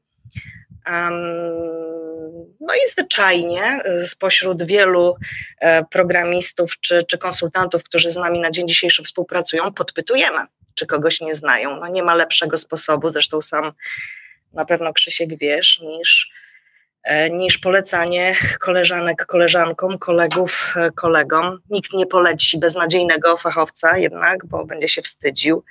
No 2.60 2.74
i 2.74 2.88
zwyczajnie 2.88 3.80
y, 4.02 4.06
spośród 4.06 4.62
wielu 4.62 5.16
e, 5.60 5.84
programistów 5.84 6.80
czy, 6.80 7.04
czy 7.04 7.18
konsultantów, 7.18 7.82
którzy 7.82 8.10
z 8.10 8.16
nami 8.16 8.38
na 8.40 8.50
dzień 8.50 8.68
dzisiejszy 8.68 9.02
współpracują, 9.02 9.72
podpytujemy, 9.72 10.46
czy 10.74 10.86
kogoś 10.86 11.20
nie 11.20 11.34
znają. 11.34 11.76
No 11.76 11.88
nie 11.88 12.02
ma 12.02 12.14
lepszego 12.14 12.58
sposobu, 12.58 13.08
zresztą 13.08 13.40
sam 13.40 13.72
na 14.52 14.64
pewno 14.64 14.92
Krzysiek 14.92 15.38
wiesz, 15.38 15.80
niż, 15.80 16.30
e, 17.02 17.30
niż 17.30 17.58
polecanie 17.58 18.36
koleżanek 18.60 19.26
koleżankom, 19.26 19.98
kolegów 19.98 20.74
e, 20.76 20.90
kolegom. 20.90 21.58
Nikt 21.70 21.92
nie 21.92 22.06
poleci 22.06 22.58
beznadziejnego 22.58 23.36
fachowca 23.36 23.98
jednak, 23.98 24.46
bo 24.46 24.66
będzie 24.66 24.88
się 24.88 25.02
wstydził 25.02 25.64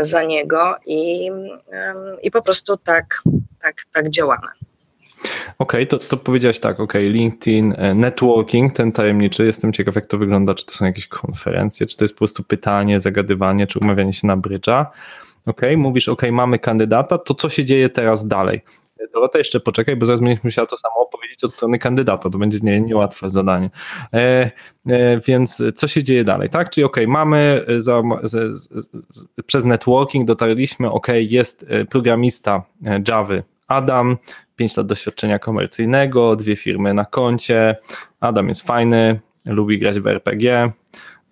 za 0.00 0.22
niego 0.22 0.76
i, 0.86 1.30
i 2.22 2.30
po 2.30 2.42
prostu 2.42 2.76
tak 2.76 3.22
tak, 3.62 3.84
tak 3.92 4.10
działamy. 4.10 4.46
Okej, 5.58 5.82
okay, 5.82 5.86
to, 5.86 5.98
to 5.98 6.16
powiedziałeś 6.16 6.60
tak, 6.60 6.80
ok, 6.80 6.92
LinkedIn, 6.94 7.74
e, 7.76 7.94
networking, 7.94 8.72
ten 8.72 8.92
tajemniczy, 8.92 9.46
jestem 9.46 9.72
ciekaw 9.72 9.94
jak 9.94 10.06
to 10.06 10.18
wygląda, 10.18 10.54
czy 10.54 10.66
to 10.66 10.72
są 10.72 10.84
jakieś 10.84 11.06
konferencje, 11.06 11.86
czy 11.86 11.96
to 11.96 12.04
jest 12.04 12.14
po 12.14 12.18
prostu 12.18 12.42
pytanie, 12.42 13.00
zagadywanie, 13.00 13.66
czy 13.66 13.78
umawianie 13.78 14.12
się 14.12 14.26
na 14.26 14.36
brydża. 14.36 14.90
Ok, 15.46 15.60
mówisz, 15.76 16.08
ok, 16.08 16.22
mamy 16.32 16.58
kandydata, 16.58 17.18
to 17.18 17.34
co 17.34 17.48
się 17.48 17.64
dzieje 17.64 17.88
teraz 17.88 18.28
dalej? 18.28 18.60
Dorota, 19.12 19.38
jeszcze 19.38 19.60
poczekaj, 19.60 19.96
bo 19.96 20.06
zaraz 20.06 20.20
będziesz 20.20 20.44
musiała 20.44 20.66
to 20.66 20.76
samo 20.76 20.94
opowiedzieć 20.94 21.44
od 21.44 21.54
strony 21.54 21.78
kandydata, 21.78 22.30
to 22.30 22.38
będzie 22.38 22.58
nie, 22.62 22.80
niełatwe 22.80 23.30
zadanie. 23.30 23.70
E, 24.12 24.50
e, 24.88 25.20
więc 25.20 25.62
co 25.74 25.88
się 25.88 26.04
dzieje 26.04 26.24
dalej, 26.24 26.48
tak? 26.48 26.70
Czyli 26.70 26.84
ok, 26.84 26.96
mamy 27.06 27.64
za, 27.76 28.02
z, 28.22 28.60
z, 28.60 28.90
z, 28.92 29.26
przez 29.46 29.64
networking 29.64 30.26
dotarliśmy, 30.26 30.90
ok, 30.90 31.06
jest 31.14 31.66
e, 31.68 31.84
programista 31.84 32.62
e, 32.86 33.02
Java 33.08 33.34
Adam, 33.68 34.16
5 34.56 34.76
lat 34.76 34.86
doświadczenia 34.86 35.38
komercyjnego, 35.38 36.36
dwie 36.36 36.56
firmy 36.56 36.94
na 36.94 37.04
koncie, 37.04 37.76
Adam 38.20 38.48
jest 38.48 38.66
fajny, 38.66 39.20
lubi 39.46 39.78
grać 39.78 40.00
w 40.00 40.06
RPG 40.06 40.72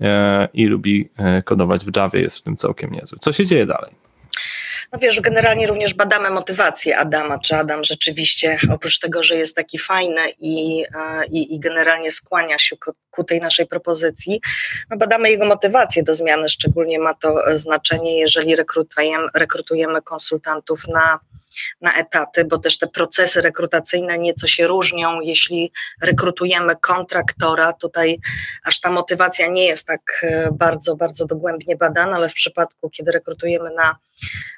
e, 0.01 0.49
i 0.55 0.67
lubi 0.67 1.09
kodować 1.45 1.85
w 1.85 1.97
Java, 1.97 2.19
jest 2.19 2.39
w 2.39 2.43
tym 2.43 2.57
całkiem 2.57 2.91
niezły. 2.91 3.19
Co 3.21 3.33
się 3.33 3.47
dzieje 3.47 3.67
dalej? 3.67 4.06
No 4.93 4.99
wiesz, 4.99 5.21
generalnie 5.21 5.67
również 5.67 5.95
badamy 5.95 6.31
motywację 6.31 6.99
Adama, 6.99 7.39
czy 7.39 7.57
Adam 7.57 7.85
rzeczywiście, 7.85 8.59
oprócz 8.75 8.99
tego, 8.99 9.23
że 9.23 9.37
jest 9.37 9.57
taki 9.57 9.79
fajny 9.79 10.31
i, 10.41 10.85
i, 11.31 11.55
i 11.55 11.61
generalnie 11.61 12.11
skłania 12.11 12.59
się 12.59 12.77
ku, 12.77 12.93
ku 13.11 13.25
tej 13.25 13.41
naszej 13.41 13.67
propozycji, 13.67 14.41
no 14.91 14.97
badamy 14.97 15.31
jego 15.31 15.47
motywację 15.47 16.03
do 16.03 16.15
zmiany, 16.15 16.49
szczególnie 16.49 16.99
ma 16.99 17.15
to 17.15 17.47
e, 17.47 17.59
znaczenie, 17.59 18.19
jeżeli 18.19 18.57
rekrutujemy, 18.57 19.29
rekrutujemy 19.35 20.03
konsultantów 20.03 20.89
na 20.89 21.19
na 21.81 21.95
etaty, 21.95 22.45
bo 22.45 22.59
też 22.59 22.79
te 22.79 22.87
procesy 22.87 23.43
rekrutacyjne 23.43 24.19
nieco 24.19 24.47
się 24.47 24.67
różnią. 24.67 25.21
Jeśli 25.21 25.73
rekrutujemy 26.03 26.77
kontraktora, 26.77 27.73
tutaj 27.73 28.19
aż 28.65 28.81
ta 28.81 28.91
motywacja 28.91 29.47
nie 29.47 29.67
jest 29.67 29.87
tak 29.87 30.01
e, 30.23 30.49
bardzo, 30.53 30.97
bardzo 30.97 31.27
dogłębnie 31.27 31.77
badana, 31.77 32.17
ale 32.17 32.29
w 32.29 32.35
przypadku, 32.35 32.91
kiedy 32.91 33.13
rekrutujemy 33.13 33.71
na 33.71 33.97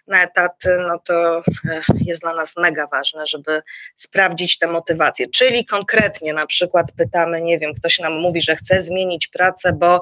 na 0.07 0.25
etaty, 0.25 0.77
no 0.89 0.99
to 0.99 1.39
e, 1.39 1.83
jest 2.05 2.23
dla 2.23 2.35
nas 2.35 2.57
mega 2.57 2.87
ważne, 2.87 3.27
żeby 3.27 3.63
sprawdzić 3.97 4.59
te 4.59 4.67
motywacje. 4.67 5.29
Czyli 5.29 5.65
konkretnie 5.65 6.33
na 6.33 6.47
przykład 6.47 6.93
pytamy, 6.93 7.43
nie 7.43 7.59
wiem, 7.59 7.75
ktoś 7.75 7.99
nam 7.99 8.13
mówi, 8.13 8.43
że 8.43 8.57
chce 8.57 8.81
zmienić 8.81 9.27
pracę, 9.27 9.73
bo 9.73 10.01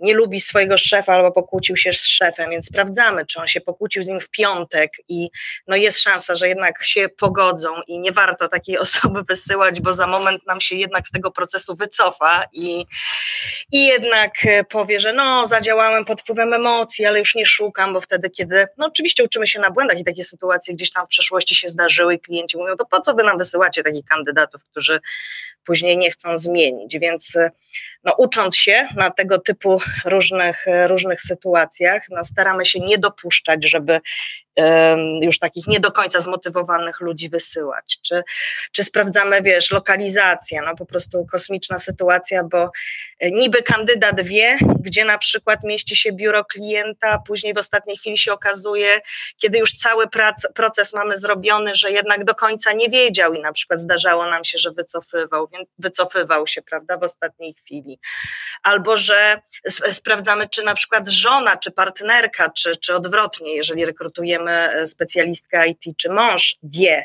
nie 0.00 0.14
lubi 0.14 0.40
swojego 0.40 0.78
szefa 0.78 1.12
albo 1.12 1.32
pokłócił 1.32 1.76
się 1.76 1.92
z 1.92 2.06
szefem, 2.06 2.50
więc 2.50 2.66
sprawdzamy, 2.66 3.26
czy 3.26 3.40
on 3.40 3.46
się 3.46 3.60
pokłócił 3.60 4.02
z 4.02 4.06
nim 4.06 4.20
w 4.20 4.30
piątek 4.30 4.92
i 5.08 5.30
no 5.66 5.76
jest 5.76 6.00
szansa, 6.00 6.34
że 6.34 6.48
jednak 6.48 6.84
się 6.84 7.08
pogodzą 7.08 7.68
i 7.86 7.98
nie 7.98 8.12
warto 8.12 8.48
takiej 8.48 8.78
osoby 8.88 9.22
wysyłać, 9.22 9.80
bo 9.80 9.92
za 9.92 10.06
moment 10.06 10.46
nam 10.46 10.60
się 10.60 10.76
jednak 10.76 11.06
z 11.06 11.10
tego 11.10 11.30
procesu 11.30 11.76
wycofa 11.76 12.44
i, 12.52 12.86
i 13.72 13.86
jednak 13.86 14.32
powie, 14.68 15.00
że 15.00 15.12
no 15.12 15.46
zadziałałem 15.46 16.04
pod 16.04 16.20
wpływem 16.20 16.54
emocji, 16.54 17.06
ale 17.06 17.18
już 17.18 17.34
nie 17.34 17.46
szukam, 17.46 17.92
bo 17.92 18.00
wtedy, 18.00 18.30
kiedy 18.30 18.66
no 18.76 18.86
oczywiście 18.86 19.24
uczymy 19.24 19.46
się 19.46 19.60
na 19.60 19.70
błędach 19.70 19.98
i 19.98 20.04
takie 20.04 20.24
sytuacje 20.24 20.74
gdzieś 20.74 20.92
tam 20.92 21.06
w 21.06 21.08
przeszłości 21.08 21.54
się 21.54 21.68
zdarzyły 21.68 22.14
i 22.14 22.20
klienci 22.20 22.56
mówią, 22.56 22.76
to 22.76 22.86
po 22.86 23.00
co 23.00 23.14
wy 23.14 23.22
nam 23.22 23.38
wysyłacie 23.38 23.82
takich 23.82 24.04
kandydatów, 24.04 24.64
którzy 24.64 25.00
później 25.64 25.98
nie 25.98 26.10
chcą 26.10 26.36
zmienić, 26.36 26.98
więc 26.98 27.36
no, 28.04 28.14
ucząc 28.18 28.56
się 28.56 28.88
na 28.96 29.10
tego 29.10 29.38
typu 29.38 29.80
różnych, 30.04 30.66
różnych 30.86 31.20
sytuacjach, 31.20 32.02
no, 32.10 32.24
staramy 32.24 32.66
się 32.66 32.80
nie 32.80 32.98
dopuszczać, 32.98 33.64
żeby 33.64 34.00
już 35.22 35.38
takich 35.38 35.66
nie 35.66 35.80
do 35.80 35.92
końca 35.92 36.20
zmotywowanych 36.20 37.00
ludzi 37.00 37.28
wysyłać. 37.28 37.98
Czy, 38.02 38.22
czy 38.72 38.84
sprawdzamy, 38.84 39.42
wiesz, 39.42 39.70
lokalizację, 39.70 40.60
no 40.66 40.76
po 40.76 40.86
prostu 40.86 41.26
kosmiczna 41.26 41.78
sytuacja, 41.78 42.44
bo 42.44 42.70
e, 43.18 43.30
niby 43.30 43.62
kandydat 43.62 44.20
wie, 44.20 44.58
gdzie 44.80 45.04
na 45.04 45.18
przykład 45.18 45.64
mieści 45.64 45.96
się 45.96 46.12
biuro 46.12 46.44
klienta, 46.44 47.18
później 47.26 47.54
w 47.54 47.58
ostatniej 47.58 47.96
chwili 47.96 48.18
się 48.18 48.32
okazuje, 48.32 49.00
kiedy 49.36 49.58
już 49.58 49.74
cały 49.74 50.08
prac, 50.08 50.46
proces 50.54 50.94
mamy 50.94 51.16
zrobiony, 51.16 51.74
że 51.74 51.90
jednak 51.90 52.24
do 52.24 52.34
końca 52.34 52.72
nie 52.72 52.88
wiedział 52.88 53.34
i 53.34 53.40
na 53.40 53.52
przykład 53.52 53.80
zdarzało 53.80 54.26
nam 54.26 54.44
się, 54.44 54.58
że 54.58 54.70
wycofywał, 54.70 55.48
więc 55.52 55.68
wycofywał 55.78 56.46
się, 56.46 56.62
prawda, 56.62 56.96
w 56.96 57.02
ostatniej 57.02 57.54
chwili. 57.54 58.00
Albo, 58.62 58.96
że 58.96 59.40
sprawdzamy, 59.92 60.48
czy 60.48 60.62
na 60.62 60.74
przykład 60.74 61.08
żona, 61.08 61.56
czy 61.56 61.70
partnerka, 61.70 62.50
czy, 62.50 62.76
czy 62.76 62.94
odwrotnie, 62.94 63.56
jeżeli 63.56 63.84
rekrutujemy 63.84 64.47
specjalistka 64.86 65.66
IT 65.66 65.84
czy 65.96 66.08
mąż 66.08 66.58
wie, 66.62 67.04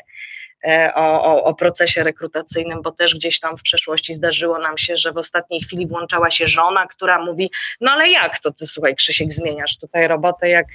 o, 0.94 1.24
o, 1.24 1.44
o, 1.44 1.54
procesie 1.54 2.02
rekrutacyjnym, 2.02 2.82
bo 2.82 2.90
też 2.90 3.14
gdzieś 3.14 3.40
tam 3.40 3.56
w 3.56 3.62
przeszłości 3.62 4.14
zdarzyło 4.14 4.58
nam 4.58 4.78
się, 4.78 4.96
że 4.96 5.12
w 5.12 5.16
ostatniej 5.16 5.60
chwili 5.60 5.86
włączała 5.86 6.30
się 6.30 6.46
żona, 6.46 6.86
która 6.86 7.24
mówi, 7.24 7.50
no 7.80 7.90
ale 7.90 8.08
jak 8.08 8.38
to 8.38 8.50
ty, 8.50 8.66
słuchaj, 8.66 8.94
Krzysiek, 8.94 9.32
zmieniasz 9.32 9.78
tutaj 9.78 10.08
robotę, 10.08 10.48
jak, 10.48 10.66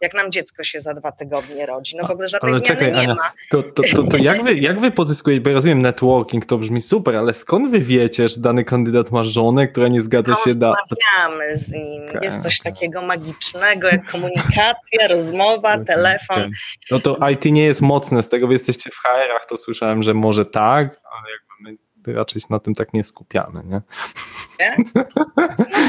jak 0.00 0.14
nam 0.14 0.32
dziecko 0.32 0.64
się 0.64 0.80
za 0.80 0.94
dwa 0.94 1.12
tygodnie 1.12 1.66
rodzi. 1.66 1.96
No 1.96 2.06
w 2.06 2.10
ogóle 2.10 2.28
żadnej 2.28 2.52
ale 2.52 2.60
czekaj, 2.60 2.92
nie 2.92 2.98
Ania, 2.98 3.14
ma. 3.14 3.32
To, 3.50 3.62
to, 3.62 3.82
to, 3.96 4.02
to 4.02 4.16
jak, 4.16 4.44
wy, 4.44 4.54
jak 4.54 4.80
wy 4.80 4.90
pozyskujecie, 4.90 5.40
bo 5.40 5.50
ja 5.50 5.54
rozumiem 5.54 5.82
networking, 5.82 6.46
to 6.46 6.58
brzmi 6.58 6.80
super, 6.80 7.16
ale 7.16 7.34
skąd 7.34 7.70
wy 7.70 7.80
wiecie, 7.80 8.28
że 8.28 8.40
dany 8.40 8.64
kandydat 8.64 9.10
ma 9.10 9.22
żonę, 9.22 9.68
która 9.68 9.88
nie 9.88 10.00
zgadza 10.00 10.34
się 10.34 10.54
da... 10.54 10.74
Rozmawiamy 10.90 11.56
z 11.56 11.72
nim, 11.72 12.08
okay, 12.08 12.20
jest 12.24 12.42
coś 12.42 12.60
okay. 12.60 12.72
takiego 12.72 13.02
magicznego, 13.02 13.88
jak 13.88 14.10
komunikacja, 14.10 15.08
rozmowa, 15.08 15.84
telefon. 15.84 16.50
No 16.90 17.00
to 17.00 17.16
IT 17.32 17.44
nie 17.44 17.64
jest 17.64 17.82
mocne, 17.82 18.22
z 18.22 18.28
tego 18.28 18.46
wy 18.46 18.52
jesteście 18.52 18.90
w 18.90 18.94
HR 18.94 19.29
kamerach 19.30 19.46
to 19.46 19.56
słyszałem, 19.56 20.02
że 20.02 20.14
może 20.14 20.44
tak, 20.44 21.00
ale 21.12 21.24
jakby 21.32 21.78
my 22.06 22.14
raczej 22.14 22.42
na 22.50 22.58
tym 22.58 22.74
tak 22.74 22.94
nie 22.94 23.04
skupiamy, 23.04 23.62
nie? 23.64 23.80
nie? 24.60 24.76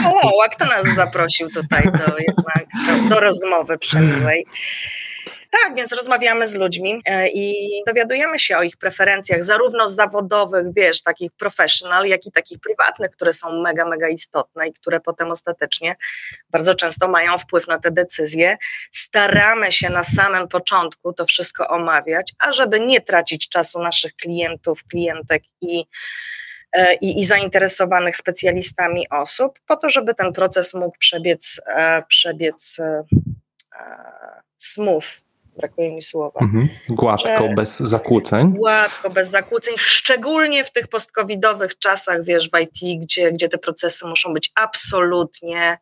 No, 0.03 0.31
nas 0.65 0.95
zaprosił 0.95 1.49
tutaj 1.49 1.83
do, 1.83 2.17
jednak, 2.17 2.65
do, 2.87 3.09
do 3.09 3.19
rozmowy 3.19 3.77
przemiłej? 3.77 4.45
Tak, 5.51 5.75
więc 5.75 5.91
rozmawiamy 5.93 6.47
z 6.47 6.55
ludźmi 6.55 7.01
e, 7.05 7.29
i 7.29 7.55
dowiadujemy 7.87 8.39
się 8.39 8.57
o 8.57 8.63
ich 8.63 8.77
preferencjach, 8.77 9.43
zarówno 9.43 9.87
zawodowych, 9.87 10.65
wiesz, 10.75 11.03
takich 11.03 11.31
professional, 11.31 12.05
jak 12.05 12.25
i 12.25 12.31
takich 12.31 12.59
prywatnych, 12.59 13.11
które 13.11 13.33
są 13.33 13.61
mega, 13.61 13.85
mega 13.85 14.07
istotne 14.07 14.67
i 14.67 14.73
które 14.73 14.99
potem 14.99 15.31
ostatecznie 15.31 15.95
bardzo 16.49 16.75
często 16.75 17.07
mają 17.07 17.37
wpływ 17.37 17.67
na 17.67 17.79
te 17.79 17.91
decyzje. 17.91 18.57
Staramy 18.91 19.71
się 19.71 19.89
na 19.89 20.03
samym 20.03 20.47
początku 20.47 21.13
to 21.13 21.25
wszystko 21.25 21.67
omawiać, 21.67 22.33
a 22.39 22.51
żeby 22.51 22.79
nie 22.79 23.01
tracić 23.01 23.49
czasu 23.49 23.79
naszych 23.79 24.15
klientów, 24.15 24.83
klientek 24.83 25.43
i 25.61 25.85
E, 26.73 26.93
i, 26.93 27.19
i 27.19 27.25
zainteresowanych 27.25 28.17
specjalistami 28.17 29.09
osób, 29.09 29.59
po 29.67 29.77
to, 29.77 29.89
żeby 29.89 30.15
ten 30.15 30.33
proces 30.33 30.73
mógł 30.73 30.97
przebiec, 30.97 31.61
e, 31.67 32.03
przebiec 32.07 32.77
smooth, 34.57 35.05
brakuje 35.57 35.91
mi 35.91 36.01
słowa. 36.01 36.39
Mhm. 36.41 36.69
Gładko, 36.89 37.49
bez 37.55 37.79
zakłóceń. 37.79 38.53
Gładko, 38.53 39.09
bez 39.09 39.29
zakłóceń, 39.29 39.73
szczególnie 39.77 40.63
w 40.63 40.71
tych 40.71 40.87
postcovidowych 40.87 41.79
czasach, 41.79 42.23
wiesz, 42.23 42.49
w 42.49 42.59
IT, 42.59 43.01
gdzie, 43.01 43.31
gdzie 43.31 43.49
te 43.49 43.57
procesy 43.57 44.07
muszą 44.07 44.33
być 44.33 44.51
absolutnie 44.55 45.77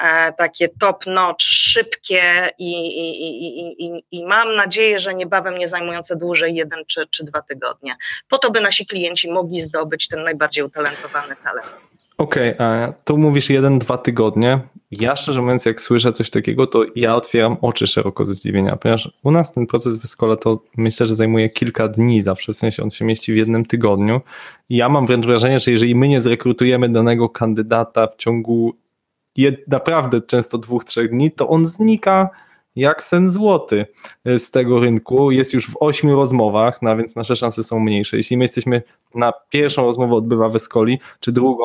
E, 0.00 0.32
takie 0.32 0.68
top 0.68 1.06
notch, 1.06 1.44
szybkie 1.44 2.50
i, 2.58 2.72
i, 2.86 3.84
i, 3.84 4.04
i, 4.10 4.26
mam 4.26 4.56
nadzieję, 4.56 4.98
że 4.98 5.14
niebawem 5.14 5.58
nie 5.58 5.68
zajmujące 5.68 6.16
dłużej 6.16 6.54
jeden 6.54 6.84
czy, 6.86 7.06
czy 7.06 7.24
dwa 7.24 7.42
tygodnie, 7.42 7.96
po 8.28 8.38
to, 8.38 8.50
by 8.50 8.60
nasi 8.60 8.86
klienci 8.86 9.32
mogli 9.32 9.60
zdobyć 9.60 10.08
ten 10.08 10.22
najbardziej 10.22 10.64
utalentowany 10.64 11.36
talent. 11.44 11.89
Okej, 12.20 12.54
okay, 12.54 12.92
tu 13.04 13.18
mówisz 13.18 13.50
jeden, 13.50 13.78
dwa 13.78 13.98
tygodnie. 13.98 14.60
Ja 14.90 15.16
szczerze 15.16 15.42
mówiąc, 15.42 15.64
jak 15.64 15.80
słyszę 15.80 16.12
coś 16.12 16.30
takiego, 16.30 16.66
to 16.66 16.84
ja 16.94 17.16
otwieram 17.16 17.56
oczy 17.60 17.86
szeroko 17.86 18.24
ze 18.24 18.34
zdziwienia, 18.34 18.76
ponieważ 18.76 19.10
u 19.22 19.30
nas 19.30 19.52
ten 19.52 19.66
proces 19.66 19.96
wyskola 19.96 20.36
to 20.36 20.62
myślę, 20.76 21.06
że 21.06 21.14
zajmuje 21.14 21.50
kilka 21.50 21.88
dni 21.88 22.22
zawsze, 22.22 22.52
w 22.52 22.56
sensie 22.56 22.82
on 22.82 22.90
się 22.90 23.04
mieści 23.04 23.32
w 23.32 23.36
jednym 23.36 23.64
tygodniu. 23.64 24.20
Ja 24.70 24.88
mam 24.88 25.06
wręcz 25.06 25.26
wrażenie, 25.26 25.58
że 25.58 25.70
jeżeli 25.70 25.94
my 25.94 26.08
nie 26.08 26.20
zrekrutujemy 26.20 26.88
danego 26.88 27.28
kandydata 27.28 28.06
w 28.06 28.16
ciągu 28.16 28.72
jed, 29.36 29.68
naprawdę 29.68 30.20
często 30.20 30.58
dwóch, 30.58 30.84
trzech 30.84 31.10
dni, 31.10 31.30
to 31.30 31.48
on 31.48 31.66
znika 31.66 32.30
jak 32.76 33.04
sen 33.04 33.30
złoty 33.30 33.86
z 34.24 34.50
tego 34.50 34.80
rynku. 34.80 35.30
Jest 35.30 35.54
już 35.54 35.70
w 35.70 35.76
ośmiu 35.80 36.16
rozmowach, 36.16 36.82
no 36.82 36.96
więc 36.96 37.16
nasze 37.16 37.36
szanse 37.36 37.62
są 37.62 37.80
mniejsze. 37.80 38.16
Jeśli 38.16 38.36
my 38.36 38.44
jesteśmy 38.44 38.82
na 39.14 39.32
pierwszą 39.50 39.84
rozmowę 39.84 40.14
odbywa 40.14 40.48
w 40.48 40.56
Escoli, 40.56 40.98
czy 41.20 41.32
drugą, 41.32 41.64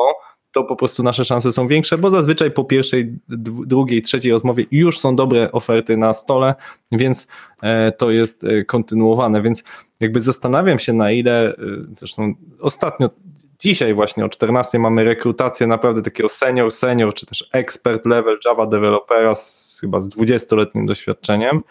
to 0.56 0.64
po 0.64 0.76
prostu 0.76 1.02
nasze 1.02 1.24
szanse 1.24 1.52
są 1.52 1.66
większe, 1.66 1.98
bo 1.98 2.10
zazwyczaj 2.10 2.50
po 2.50 2.64
pierwszej, 2.64 3.18
drugiej, 3.66 4.02
trzeciej 4.02 4.32
rozmowie 4.32 4.64
już 4.70 4.98
są 4.98 5.16
dobre 5.16 5.52
oferty 5.52 5.96
na 5.96 6.12
stole, 6.12 6.54
więc 6.92 7.28
e, 7.62 7.92
to 7.92 8.10
jest 8.10 8.44
e, 8.44 8.64
kontynuowane. 8.64 9.42
Więc 9.42 9.64
jakby 10.00 10.20
zastanawiam 10.20 10.78
się, 10.78 10.92
na 10.92 11.10
ile, 11.10 11.54
zresztą 11.92 12.34
ostatnio 12.60 13.10
Dzisiaj 13.58 13.94
właśnie 13.94 14.24
o 14.24 14.28
14 14.28 14.78
mamy 14.78 15.04
rekrutację 15.04 15.66
naprawdę 15.66 16.02
takiego 16.02 16.28
senior, 16.28 16.72
senior, 16.72 17.14
czy 17.14 17.26
też 17.26 17.48
expert 17.52 18.06
level 18.06 18.38
Java 18.44 18.66
developera 18.66 19.34
z, 19.34 19.78
chyba 19.80 20.00
z 20.00 20.08
20-letnim 20.08 20.86
doświadczeniem 20.86 21.62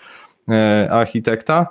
e, 0.49 0.87
architekta. 0.91 1.67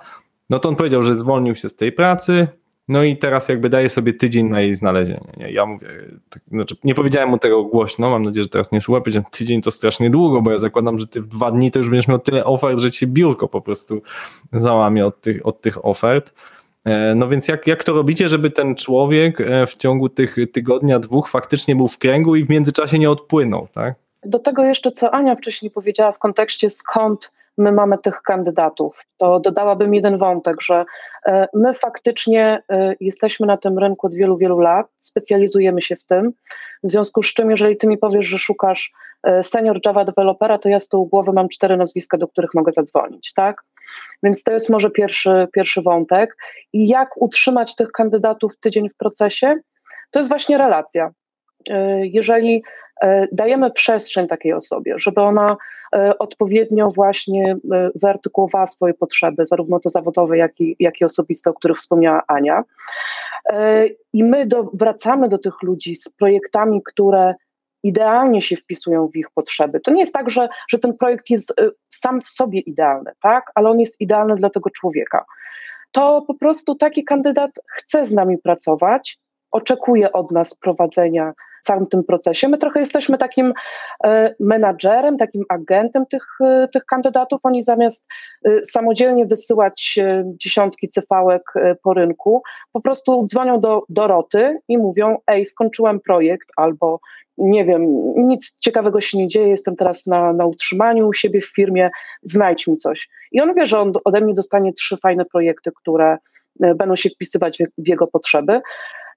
No 0.50 0.58
to 0.58 0.68
on 0.68 0.76
powiedział, 0.76 1.02
że 1.02 1.14
zwolnił 1.14 1.54
się 1.54 1.68
z 1.68 1.76
tej 1.76 1.92
pracy, 1.92 2.48
no 2.88 3.02
i 3.02 3.16
teraz 3.16 3.48
jakby 3.48 3.68
daje 3.68 3.88
sobie 3.88 4.12
tydzień 4.12 4.48
na 4.48 4.60
jej 4.60 4.74
znalezienie. 4.74 5.32
Nie? 5.36 5.52
Ja 5.52 5.66
mówię, 5.66 5.88
tak, 6.30 6.42
znaczy 6.42 6.76
nie 6.84 6.94
powiedziałem 6.94 7.28
mu 7.28 7.38
tego 7.38 7.64
głośno, 7.64 8.10
mam 8.10 8.22
nadzieję, 8.22 8.44
że 8.44 8.48
teraz 8.48 8.72
nie 8.72 8.80
słucha, 8.80 9.00
powiedziałem 9.00 9.26
tydzień 9.30 9.62
to 9.62 9.70
strasznie 9.70 10.10
długo, 10.10 10.42
bo 10.42 10.50
ja 10.50 10.58
zakładam, 10.58 10.98
że 10.98 11.06
ty 11.06 11.20
w 11.20 11.26
dwa 11.26 11.50
dni 11.50 11.70
to 11.70 11.78
już 11.78 11.90
będziesz 11.90 12.08
miał 12.08 12.18
tyle 12.18 12.44
ofert, 12.44 12.78
że 12.78 12.90
ci 12.90 13.06
biurko 13.06 13.48
po 13.48 13.60
prostu 13.60 14.02
załamie 14.52 15.06
od 15.06 15.20
tych, 15.20 15.46
od 15.46 15.60
tych 15.60 15.86
ofert. 15.86 16.34
E, 16.84 17.14
no 17.14 17.28
więc 17.28 17.48
jak, 17.48 17.66
jak 17.66 17.84
to 17.84 17.92
robicie, 17.92 18.28
żeby 18.28 18.50
ten 18.50 18.74
człowiek 18.74 19.40
e, 19.40 19.66
w 19.66 19.76
ciągu 19.76 20.08
tych 20.08 20.36
tygodnia, 20.52 20.98
dwóch 20.98 21.28
faktycznie 21.28 21.76
był 21.76 21.88
w 21.88 21.98
kręgu 21.98 22.36
i 22.36 22.44
w 22.44 22.50
międzyczasie 22.50 22.98
nie 22.98 23.10
odpłynął, 23.10 23.68
tak? 23.72 23.94
Do 24.24 24.38
tego 24.38 24.64
jeszcze, 24.64 24.92
co 24.92 25.14
Ania 25.14 25.36
wcześniej 25.36 25.70
powiedziała 25.70 26.12
w 26.12 26.18
kontekście 26.18 26.70
skąd 26.70 27.30
my 27.58 27.72
mamy 27.72 27.98
tych 27.98 28.22
kandydatów, 28.22 29.02
to 29.16 29.40
dodałabym 29.40 29.94
jeden 29.94 30.18
wątek, 30.18 30.62
że 30.62 30.84
e, 31.26 31.48
my 31.54 31.74
faktycznie 31.74 32.62
jesteśmy 33.00 33.46
na 33.46 33.56
tym 33.56 33.78
rynku 33.78 34.06
od 34.06 34.14
wielu, 34.14 34.36
wielu 34.36 34.58
lat, 34.58 34.86
specjalizujemy 34.98 35.82
się 35.82 35.96
w 35.96 36.04
tym, 36.04 36.32
w 36.82 36.90
związku 36.90 37.22
z 37.22 37.34
czym, 37.34 37.50
jeżeli 37.50 37.76
ty 37.76 37.86
mi 37.86 37.98
powiesz, 37.98 38.26
że 38.26 38.38
szukasz 38.38 38.92
senior 39.42 39.80
Java 39.86 40.04
developera, 40.04 40.58
to 40.58 40.68
ja 40.68 40.80
z 40.80 40.88
tyłu 40.88 41.06
głowy 41.06 41.32
mam 41.32 41.48
cztery 41.48 41.76
nazwiska, 41.76 42.18
do 42.18 42.28
których 42.28 42.50
mogę 42.54 42.72
zadzwonić, 42.72 43.32
tak? 43.32 43.62
Więc 44.22 44.42
to 44.42 44.52
jest 44.52 44.70
może 44.70 44.90
pierwszy, 44.90 45.48
pierwszy 45.52 45.82
wątek. 45.82 46.36
I 46.72 46.88
jak 46.88 47.10
utrzymać 47.16 47.74
tych 47.74 47.92
kandydatów 47.92 48.58
tydzień 48.58 48.88
w 48.88 48.96
procesie? 48.96 49.54
To 50.10 50.20
jest 50.20 50.28
właśnie 50.28 50.58
relacja. 50.58 51.10
E, 51.70 52.06
jeżeli 52.06 52.56
e, 52.56 52.60
dajemy 53.32 53.70
przestrzeń 53.70 54.28
takiej 54.28 54.52
osobie, 54.52 54.94
żeby 54.98 55.20
ona 55.20 55.56
e, 55.96 56.18
odpowiednio 56.18 56.90
właśnie 56.90 57.56
wyartykułowała 57.94 58.66
swoje 58.66 58.94
potrzeby, 58.94 59.46
zarówno 59.46 59.80
te 59.80 59.90
zawodowe, 59.90 60.38
jak 60.38 60.60
i, 60.60 60.76
jak 60.80 61.00
i 61.00 61.04
osobiste, 61.04 61.50
o 61.50 61.54
których 61.54 61.76
wspomniała 61.76 62.22
Ania. 62.26 62.64
I 64.12 64.24
my 64.24 64.46
do, 64.46 64.70
wracamy 64.72 65.28
do 65.28 65.38
tych 65.38 65.62
ludzi 65.62 65.96
z 65.96 66.08
projektami, 66.08 66.82
które 66.84 67.34
idealnie 67.84 68.40
się 68.40 68.56
wpisują 68.56 69.08
w 69.08 69.16
ich 69.16 69.30
potrzeby. 69.30 69.80
To 69.80 69.90
nie 69.90 70.00
jest 70.00 70.14
tak, 70.14 70.30
że, 70.30 70.48
że 70.68 70.78
ten 70.78 70.96
projekt 70.96 71.30
jest 71.30 71.54
sam 71.90 72.20
w 72.20 72.28
sobie 72.28 72.60
idealny, 72.60 73.12
tak? 73.22 73.52
ale 73.54 73.70
on 73.70 73.80
jest 73.80 74.00
idealny 74.00 74.36
dla 74.36 74.50
tego 74.50 74.70
człowieka. 74.70 75.24
To 75.92 76.22
po 76.22 76.34
prostu 76.34 76.74
taki 76.74 77.04
kandydat 77.04 77.50
chce 77.66 78.06
z 78.06 78.12
nami 78.12 78.38
pracować, 78.38 79.18
oczekuje 79.50 80.12
od 80.12 80.30
nas 80.30 80.54
prowadzenia 80.54 81.32
całym 81.64 81.86
tym 81.86 82.04
procesie. 82.04 82.48
My 82.48 82.58
trochę 82.58 82.80
jesteśmy 82.80 83.18
takim 83.18 83.52
e, 84.04 84.34
menadżerem, 84.40 85.16
takim 85.16 85.44
agentem 85.48 86.06
tych, 86.06 86.26
e, 86.40 86.68
tych 86.68 86.84
kandydatów. 86.84 87.40
Oni 87.42 87.62
zamiast 87.62 88.06
e, 88.44 88.64
samodzielnie 88.64 89.26
wysyłać 89.26 89.98
dziesiątki 90.24 90.88
cyfałek 90.88 91.42
po 91.82 91.94
rynku, 91.94 92.42
po 92.72 92.80
prostu 92.80 93.26
dzwonią 93.26 93.60
do 93.60 93.82
Doroty 93.88 94.58
i 94.68 94.78
mówią: 94.78 95.16
Ej, 95.26 95.44
skończyłem 95.44 96.00
projekt, 96.00 96.48
albo 96.56 97.00
nie 97.38 97.64
wiem, 97.64 97.82
nic 98.16 98.56
ciekawego 98.60 99.00
się 99.00 99.18
nie 99.18 99.28
dzieje, 99.28 99.48
jestem 99.48 99.76
teraz 99.76 100.06
na, 100.06 100.32
na 100.32 100.46
utrzymaniu 100.46 101.08
u 101.08 101.12
siebie 101.12 101.40
w 101.40 101.54
firmie, 101.54 101.90
znajdź 102.22 102.66
mi 102.66 102.76
coś. 102.76 103.08
I 103.32 103.40
on 103.40 103.54
wie, 103.54 103.66
że 103.66 103.78
on 103.78 103.92
ode 104.04 104.20
mnie 104.20 104.34
dostanie 104.34 104.72
trzy 104.72 104.96
fajne 104.96 105.24
projekty, 105.24 105.70
które 105.82 106.18
będą 106.60 106.96
się 106.96 107.10
wpisywać 107.10 107.58
w 107.78 107.88
jego 107.88 108.06
potrzeby. 108.06 108.60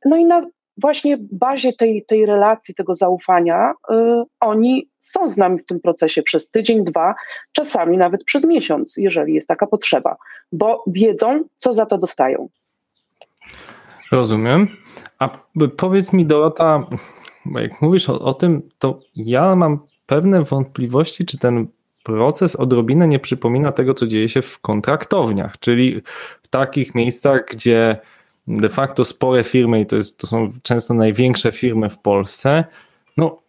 No 0.05 0.17
i 0.17 0.25
na 0.25 0.41
właśnie 0.77 1.17
bazie 1.31 1.73
tej, 1.73 2.05
tej 2.05 2.25
relacji, 2.25 2.75
tego 2.75 2.95
zaufania, 2.95 3.73
y, 3.91 3.95
oni 4.39 4.89
są 4.99 5.29
z 5.29 5.37
nami 5.37 5.59
w 5.59 5.65
tym 5.65 5.79
procesie 5.79 6.23
przez 6.23 6.49
tydzień, 6.49 6.83
dwa, 6.83 7.15
czasami 7.51 7.97
nawet 7.97 8.23
przez 8.23 8.45
miesiąc, 8.45 8.97
jeżeli 8.97 9.33
jest 9.33 9.47
taka 9.47 9.67
potrzeba, 9.67 10.15
bo 10.51 10.83
wiedzą, 10.87 11.43
co 11.57 11.73
za 11.73 11.85
to 11.85 11.97
dostają. 11.97 12.49
Rozumiem. 14.11 14.67
A 15.19 15.29
powiedz 15.77 16.13
mi, 16.13 16.25
Dorota, 16.25 16.87
jak 17.45 17.81
mówisz 17.81 18.09
o, 18.09 18.19
o 18.19 18.33
tym, 18.33 18.69
to 18.79 18.99
ja 19.15 19.55
mam 19.55 19.79
pewne 20.05 20.43
wątpliwości, 20.43 21.25
czy 21.25 21.37
ten 21.37 21.67
proces 22.03 22.55
odrobinę 22.55 23.07
nie 23.07 23.19
przypomina 23.19 23.71
tego, 23.71 23.93
co 23.93 24.07
dzieje 24.07 24.29
się 24.29 24.41
w 24.41 24.59
kontraktowniach, 24.59 25.59
czyli 25.59 26.01
w 26.43 26.47
takich 26.47 26.95
miejscach, 26.95 27.45
gdzie 27.51 27.97
de 28.47 28.69
facto 28.69 29.05
spore 29.05 29.43
firmy, 29.43 29.79
i 29.79 29.85
to, 29.85 29.95
jest, 29.95 30.19
to 30.19 30.27
są 30.27 30.51
często 30.63 30.93
największe 30.93 31.51
firmy 31.51 31.89
w 31.89 31.99
Polsce, 31.99 32.63
no 33.17 33.41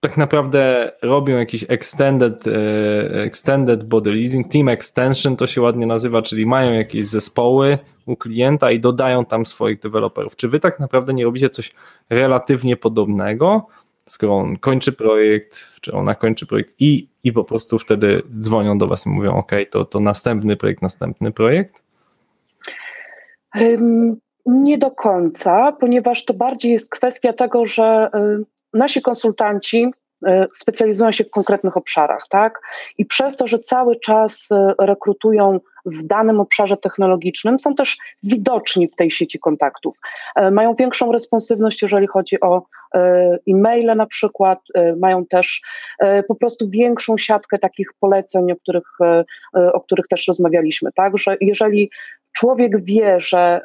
tak 0.00 0.16
naprawdę 0.16 0.92
robią 1.02 1.36
jakiś 1.36 1.64
extended, 1.68 2.44
e, 2.46 3.22
extended 3.22 3.84
body 3.84 4.10
leasing, 4.12 4.52
team 4.52 4.68
extension 4.68 5.36
to 5.36 5.46
się 5.46 5.62
ładnie 5.62 5.86
nazywa, 5.86 6.22
czyli 6.22 6.46
mają 6.46 6.72
jakieś 6.72 7.04
zespoły 7.04 7.78
u 8.06 8.16
klienta 8.16 8.70
i 8.70 8.80
dodają 8.80 9.24
tam 9.24 9.46
swoich 9.46 9.80
deweloperów. 9.80 10.36
Czy 10.36 10.48
wy 10.48 10.60
tak 10.60 10.80
naprawdę 10.80 11.14
nie 11.14 11.24
robicie 11.24 11.50
coś 11.50 11.72
relatywnie 12.10 12.76
podobnego, 12.76 13.66
skoro 14.08 14.36
on 14.36 14.56
kończy 14.56 14.92
projekt, 14.92 15.80
czy 15.80 15.92
ona 15.92 16.14
kończy 16.14 16.46
projekt 16.46 16.74
i, 16.78 17.08
i 17.24 17.32
po 17.32 17.44
prostu 17.44 17.78
wtedy 17.78 18.22
dzwonią 18.40 18.78
do 18.78 18.86
was 18.86 19.06
i 19.06 19.08
mówią, 19.08 19.36
ok, 19.36 19.52
to, 19.70 19.84
to 19.84 20.00
następny 20.00 20.56
projekt, 20.56 20.82
następny 20.82 21.32
projekt? 21.32 21.85
Nie 24.46 24.78
do 24.78 24.90
końca, 24.90 25.72
ponieważ 25.72 26.24
to 26.24 26.34
bardziej 26.34 26.72
jest 26.72 26.90
kwestia 26.90 27.32
tego, 27.32 27.66
że 27.66 28.10
nasi 28.72 29.02
konsultanci 29.02 29.90
e, 30.26 30.46
specjalizują 30.54 31.12
się 31.12 31.24
w 31.24 31.30
konkretnych 31.30 31.76
obszarach, 31.76 32.26
tak? 32.30 32.60
I 32.98 33.06
przez 33.06 33.36
to, 33.36 33.46
że 33.46 33.58
cały 33.58 33.96
czas 33.96 34.48
e, 34.50 34.74
rekrutują 34.80 35.60
w 35.86 36.02
danym 36.02 36.40
obszarze 36.40 36.76
technologicznym, 36.76 37.60
są 37.60 37.74
też 37.74 37.98
widoczni 38.22 38.88
w 38.88 38.96
tej 38.96 39.10
sieci 39.10 39.38
kontaktów. 39.38 39.96
E, 40.36 40.50
mają 40.50 40.74
większą 40.74 41.12
responsywność, 41.12 41.82
jeżeli 41.82 42.06
chodzi 42.06 42.40
o 42.40 42.62
e-maile 43.48 43.96
na 43.96 44.06
przykład, 44.06 44.58
e, 44.74 44.96
mają 44.96 45.24
też 45.24 45.62
e, 45.98 46.22
po 46.22 46.34
prostu 46.34 46.70
większą 46.70 47.18
siatkę 47.18 47.58
takich 47.58 47.88
poleceń, 48.00 48.52
o 48.52 48.56
których, 48.56 48.98
o 49.72 49.80
których 49.80 50.08
też 50.08 50.28
rozmawialiśmy, 50.28 50.90
tak, 50.94 51.18
że 51.18 51.36
jeżeli 51.40 51.90
człowiek 52.36 52.84
wie, 52.84 53.20
że 53.20 53.60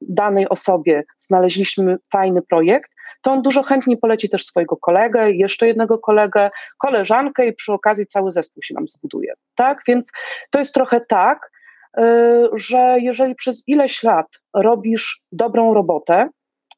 danej 0.00 0.48
osobie 0.48 1.04
znaleźliśmy 1.20 1.96
fajny 2.12 2.42
projekt, 2.42 2.90
to 3.22 3.32
on 3.32 3.42
dużo 3.42 3.62
chętniej 3.62 3.96
poleci 3.96 4.28
też 4.28 4.44
swojego 4.44 4.76
kolegę, 4.76 5.30
jeszcze 5.30 5.66
jednego 5.66 5.98
kolegę, 5.98 6.50
koleżankę 6.78 7.46
i 7.46 7.52
przy 7.52 7.72
okazji 7.72 8.06
cały 8.06 8.32
zespół 8.32 8.62
się 8.62 8.74
nam 8.74 8.88
zbuduje. 8.88 9.32
Tak? 9.54 9.82
Więc 9.86 10.12
to 10.50 10.58
jest 10.58 10.74
trochę 10.74 11.00
tak, 11.00 11.50
y, 11.98 12.02
że 12.54 12.96
jeżeli 13.00 13.34
przez 13.34 13.64
ileś 13.66 14.02
lat 14.02 14.26
robisz 14.54 15.22
dobrą 15.32 15.74
robotę, 15.74 16.28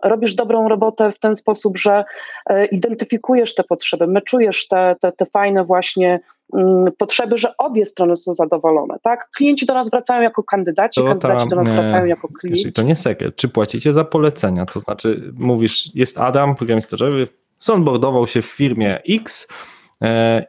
robisz 0.04 0.34
dobrą 0.34 0.68
robotę 0.68 1.12
w 1.12 1.18
ten 1.18 1.34
sposób, 1.34 1.78
że 1.78 2.04
e, 2.46 2.64
identyfikujesz 2.64 3.54
te 3.54 3.64
potrzeby, 3.64 4.06
meczujesz 4.06 4.68
te, 4.68 4.96
te, 5.00 5.12
te 5.12 5.26
fajne 5.26 5.64
właśnie 5.64 6.20
mm, 6.54 6.92
potrzeby, 6.98 7.38
że 7.38 7.56
obie 7.58 7.86
strony 7.86 8.16
są 8.16 8.34
zadowolone, 8.34 8.96
tak? 9.02 9.28
Klienci 9.36 9.66
do 9.66 9.74
nas 9.74 9.90
wracają 9.90 10.22
jako 10.22 10.42
kandydaci, 10.42 11.00
to 11.00 11.06
kandydaci 11.06 11.44
ta, 11.44 11.50
do 11.50 11.56
nas 11.56 11.70
wracają 11.70 12.04
jako 12.04 12.28
klienci. 12.28 12.62
Czyli 12.62 12.72
to 12.72 12.82
nie 12.82 12.96
sekret. 12.96 13.36
Czy 13.36 13.48
płacicie 13.48 13.92
za 13.92 14.04
polecenia? 14.04 14.66
To 14.66 14.80
znaczy 14.80 15.32
mówisz, 15.38 15.94
jest 15.94 16.20
Adam, 16.20 16.56
programista 16.56 16.96
Java, 17.00 17.16
zonboardował 17.58 18.26
się 18.26 18.42
w 18.42 18.46
firmie 18.46 19.02
X, 19.08 19.48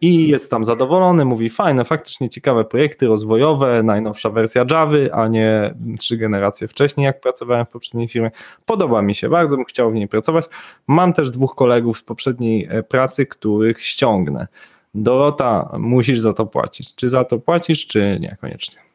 i 0.02 0.28
jest 0.28 0.52
tam 0.52 0.66
zadowolony, 0.66 1.26
mówi 1.26 1.50
fajne, 1.50 1.86
faktycznie 1.86 2.30
ciekawe 2.30 2.66
projekty 2.66 3.08
rozwojowe, 3.08 3.84
najnowsza 3.84 4.30
wersja 4.30 4.66
Java, 4.72 4.98
a 5.14 5.28
nie 5.28 5.76
trzy 6.00 6.18
generacje 6.18 6.68
wcześniej, 6.68 7.06
jak 7.06 7.22
pracowałem 7.22 7.66
w 7.66 7.70
poprzedniej 7.70 8.08
firmie. 8.08 8.32
Podoba 8.66 9.02
mi 9.02 9.16
się, 9.16 9.30
bardzo 9.30 9.56
bym 9.56 9.66
chciał 9.66 9.92
w 9.92 9.94
niej 9.94 10.08
pracować. 10.08 10.46
Mam 10.88 11.14
też 11.14 11.30
dwóch 11.30 11.56
kolegów 11.56 11.98
z 11.98 12.04
poprzedniej 12.04 12.68
e, 12.70 12.84
pracy, 12.84 13.26
których 13.26 13.82
ściągnę. 13.82 14.48
Dorota, 14.94 15.70
musisz 15.80 16.20
za 16.20 16.34
to 16.34 16.46
płacić. 16.46 16.96
Czy 16.96 17.10
za 17.10 17.24
to 17.24 17.40
płacisz, 17.40 17.88
czy 17.88 18.18
niekoniecznie? 18.20 18.91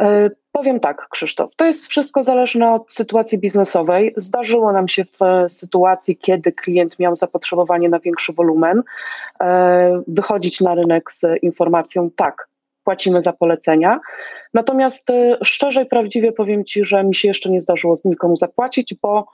E, 0.00 0.30
powiem 0.52 0.80
tak, 0.80 1.08
Krzysztof, 1.08 1.56
to 1.56 1.64
jest 1.64 1.86
wszystko 1.86 2.24
zależne 2.24 2.72
od 2.72 2.92
sytuacji 2.92 3.38
biznesowej. 3.38 4.14
Zdarzyło 4.16 4.72
nam 4.72 4.88
się 4.88 5.04
w 5.04 5.22
e, 5.22 5.50
sytuacji, 5.50 6.16
kiedy 6.16 6.52
klient 6.52 6.98
miał 6.98 7.16
zapotrzebowanie 7.16 7.88
na 7.88 7.98
większy 7.98 8.32
wolumen, 8.32 8.82
e, 9.42 10.02
wychodzić 10.08 10.60
na 10.60 10.74
rynek 10.74 11.12
z 11.12 11.22
informacją 11.42 12.10
tak, 12.10 12.48
płacimy 12.84 13.22
za 13.22 13.32
polecenia. 13.32 14.00
Natomiast 14.54 15.08
szczerze 15.44 15.82
i 15.82 15.86
prawdziwie 15.86 16.32
powiem 16.32 16.64
Ci, 16.64 16.84
że 16.84 17.04
mi 17.04 17.14
się 17.14 17.28
jeszcze 17.28 17.50
nie 17.50 17.60
zdarzyło 17.60 17.96
z 17.96 18.04
nikomu 18.04 18.36
zapłacić, 18.36 18.94
bo 19.02 19.26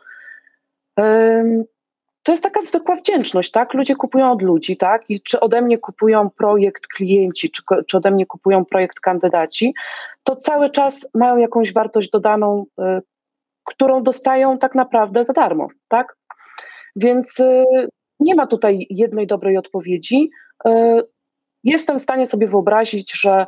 to 2.23 2.33
jest 2.33 2.43
taka 2.43 2.61
zwykła 2.61 2.97
wdzięczność, 2.97 3.51
tak? 3.51 3.75
Ludzie 3.75 3.97
kupują 3.97 4.33
od 4.33 4.43
ludzi, 4.43 4.77
tak? 4.77 5.11
I 5.11 5.21
czy 5.21 5.41
ode 5.41 5.63
mnie 5.63 5.79
kupują 5.79 6.31
projekt 6.31 6.87
klienci, 6.87 7.51
czy, 7.51 7.63
czy 7.87 7.97
ode 7.97 8.11
mnie 8.11 8.27
kupują 8.27 8.65
projekt 8.65 9.01
kandydaci, 9.01 9.75
to 10.25 10.37
cały 10.37 10.71
czas 10.71 11.09
mają 11.15 11.37
jakąś 11.37 11.73
wartość 11.73 12.11
dodaną, 12.11 12.65
y, 12.81 12.83
którą 13.65 14.03
dostają 14.03 14.59
tak 14.59 14.75
naprawdę 14.75 15.25
za 15.25 15.33
darmo, 15.33 15.69
tak? 15.89 16.17
Więc 16.97 17.41
y, 17.41 17.65
nie 18.21 18.35
ma 18.35 18.47
tutaj 18.47 18.87
jednej 18.91 19.27
dobrej 19.27 19.57
odpowiedzi. 19.57 20.31
Y, 20.67 20.71
jestem 21.65 21.99
w 21.99 22.03
stanie 22.03 22.27
sobie 22.27 22.49
wyobrazić, 22.49 23.21
że 23.21 23.47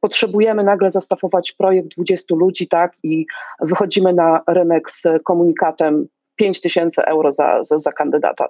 potrzebujemy 0.00 0.64
nagle 0.64 0.90
zastafować 0.90 1.52
projekt 1.52 1.88
20 1.88 2.34
ludzi, 2.34 2.68
tak, 2.68 2.92
i 3.02 3.26
wychodzimy 3.60 4.12
na 4.12 4.42
rynek 4.46 4.90
z 4.90 5.02
komunikatem 5.24 6.06
5 6.36 6.60
tysięcy 6.60 7.04
euro 7.04 7.32
za, 7.32 7.64
za, 7.64 7.78
za 7.78 7.92
kandydata. 7.92 8.48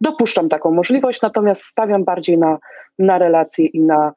Dopuszczam 0.00 0.48
taką 0.48 0.70
możliwość, 0.70 1.22
natomiast 1.22 1.62
stawiam 1.62 2.04
bardziej 2.04 2.38
na, 2.38 2.58
na 2.98 3.18
relacje 3.18 3.66
i 3.66 3.80
na, 3.80 4.12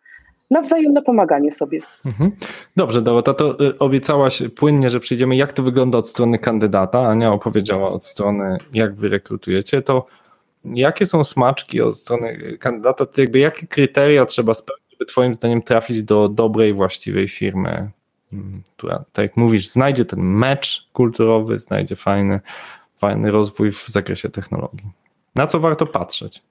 na 0.52 0.62
wzajemne 0.62 1.02
pomaganie 1.02 1.52
sobie. 1.52 1.80
Mhm. 2.06 2.32
Dobrze, 2.76 3.02
Dorota, 3.02 3.34
to 3.34 3.62
y, 3.62 3.80
obiecałaś 3.80 4.44
płynnie, 4.56 4.90
że 4.90 5.00
przyjdziemy, 5.00 5.36
jak 5.36 5.54
to 5.54 5.64
wygląda 5.64 5.98
od 5.98 6.10
strony 6.10 6.40
kandydata. 6.40 7.08
Ania 7.08 7.32
opowiedziała 7.32 7.92
od 7.92 8.06
strony, 8.06 8.58
jak 8.74 8.96
wy 8.96 9.10
rekrutujecie. 9.10 9.82
To 9.82 10.06
jakie 10.66 11.06
są 11.06 11.24
smaczki 11.24 11.82
od 11.82 11.98
strony 11.98 12.58
kandydata? 12.60 13.06
To 13.06 13.22
jakby 13.22 13.40
jakie 13.40 13.68
kryteria 13.68 14.26
trzeba 14.26 14.54
spełnić, 14.54 14.86
żeby 14.92 15.06
Twoim 15.06 15.34
zdaniem 15.34 15.62
trafić 15.62 16.04
do 16.04 16.30
dobrej, 16.30 16.74
właściwej 16.74 17.28
firmy, 17.28 17.92
która, 18.78 19.04
tak 19.14 19.24
jak 19.24 19.38
mówisz, 19.38 19.70
znajdzie 19.70 20.06
ten 20.06 20.20
mecz 20.20 20.90
kulturowy, 20.94 21.60
znajdzie 21.60 21.96
fajny, 21.96 22.40
fajny 22.98 23.32
rozwój 23.32 23.72
w 23.72 23.88
zakresie 23.88 24.30
technologii. 24.30 24.92
Na 25.36 25.48
co 25.48 25.60
warto 25.60 25.86
patrzeć? 25.86 26.42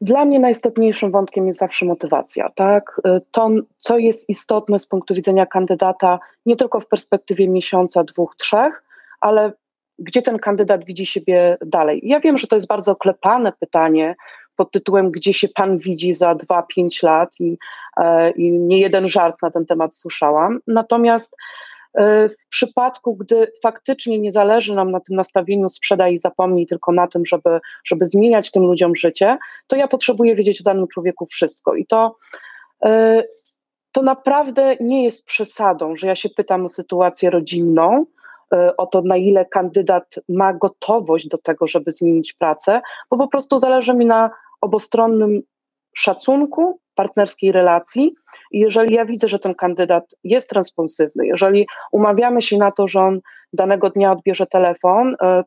Dla 0.00 0.24
mnie 0.24 0.40
najistotniejszym 0.40 1.10
wątkiem 1.10 1.46
jest 1.46 1.58
zawsze 1.58 1.86
motywacja. 1.86 2.50
Tak? 2.54 3.00
To, 3.30 3.50
co 3.78 3.98
jest 3.98 4.28
istotne 4.28 4.78
z 4.78 4.86
punktu 4.86 5.14
widzenia 5.14 5.46
kandydata, 5.46 6.18
nie 6.46 6.56
tylko 6.56 6.80
w 6.80 6.88
perspektywie 6.88 7.48
miesiąca, 7.48 8.04
dwóch, 8.04 8.36
trzech, 8.36 8.82
ale 9.20 9.52
gdzie 9.98 10.22
ten 10.22 10.38
kandydat 10.38 10.84
widzi 10.84 11.06
siebie 11.06 11.56
dalej. 11.66 12.00
Ja 12.02 12.20
wiem, 12.20 12.38
że 12.38 12.46
to 12.46 12.56
jest 12.56 12.66
bardzo 12.66 12.92
oklepane 12.92 13.52
pytanie, 13.60 14.14
pod 14.56 14.70
tytułem 14.70 15.10
Gdzie 15.10 15.32
się 15.32 15.48
Pan 15.48 15.78
widzi 15.78 16.14
za 16.14 16.34
2-5 16.34 17.02
lat 17.02 17.40
i, 17.40 17.58
e, 17.96 18.30
i 18.30 18.52
nie 18.52 18.80
jeden 18.80 19.08
żart 19.08 19.42
na 19.42 19.50
ten 19.50 19.66
temat 19.66 19.94
słyszałam. 19.94 20.60
Natomiast 20.66 21.36
e, 21.36 21.36
w 22.28 22.48
przypadku, 22.48 23.16
gdy 23.16 23.52
faktycznie 23.62 24.18
nie 24.18 24.32
zależy 24.32 24.74
nam 24.74 24.90
na 24.90 25.00
tym 25.00 25.16
nastawieniu 25.16 25.68
sprzedaj 25.68 26.14
i 26.14 26.18
zapomnij, 26.18 26.66
tylko 26.66 26.92
na 26.92 27.06
tym, 27.06 27.26
żeby, 27.26 27.60
żeby 27.84 28.06
zmieniać 28.06 28.50
tym 28.50 28.62
ludziom 28.62 28.96
życie, 28.96 29.38
to 29.66 29.76
ja 29.76 29.88
potrzebuję 29.88 30.34
wiedzieć 30.34 30.60
o 30.60 30.64
danym 30.64 30.88
człowieku 30.88 31.26
wszystko. 31.26 31.74
I 31.74 31.86
to, 31.86 32.16
e, 32.84 33.22
to 33.92 34.02
naprawdę 34.02 34.76
nie 34.80 35.04
jest 35.04 35.24
przesadą, 35.24 35.96
że 35.96 36.06
ja 36.06 36.16
się 36.16 36.28
pytam 36.28 36.64
o 36.64 36.68
sytuację 36.68 37.30
rodzinną, 37.30 38.06
o 38.76 38.86
to, 38.86 39.02
na 39.02 39.16
ile 39.16 39.46
kandydat 39.46 40.14
ma 40.28 40.52
gotowość 40.52 41.28
do 41.28 41.38
tego, 41.38 41.66
żeby 41.66 41.92
zmienić 41.92 42.32
pracę, 42.32 42.80
bo 43.10 43.16
po 43.16 43.28
prostu 43.28 43.58
zależy 43.58 43.94
mi 43.94 44.06
na 44.06 44.30
obostronnym 44.60 45.42
szacunku, 45.94 46.80
partnerskiej 46.94 47.52
relacji. 47.52 48.14
I 48.50 48.58
jeżeli 48.58 48.94
ja 48.94 49.04
widzę, 49.04 49.28
że 49.28 49.38
ten 49.38 49.54
kandydat 49.54 50.04
jest 50.24 50.52
responsywny, 50.52 51.26
jeżeli 51.26 51.66
umawiamy 51.92 52.42
się 52.42 52.58
na 52.58 52.72
to, 52.72 52.88
że 52.88 53.00
on 53.00 53.20
danego 53.52 53.90
dnia 53.90 54.12
odbierze 54.12 54.46
telefon, 54.46 55.16
e, 55.22 55.44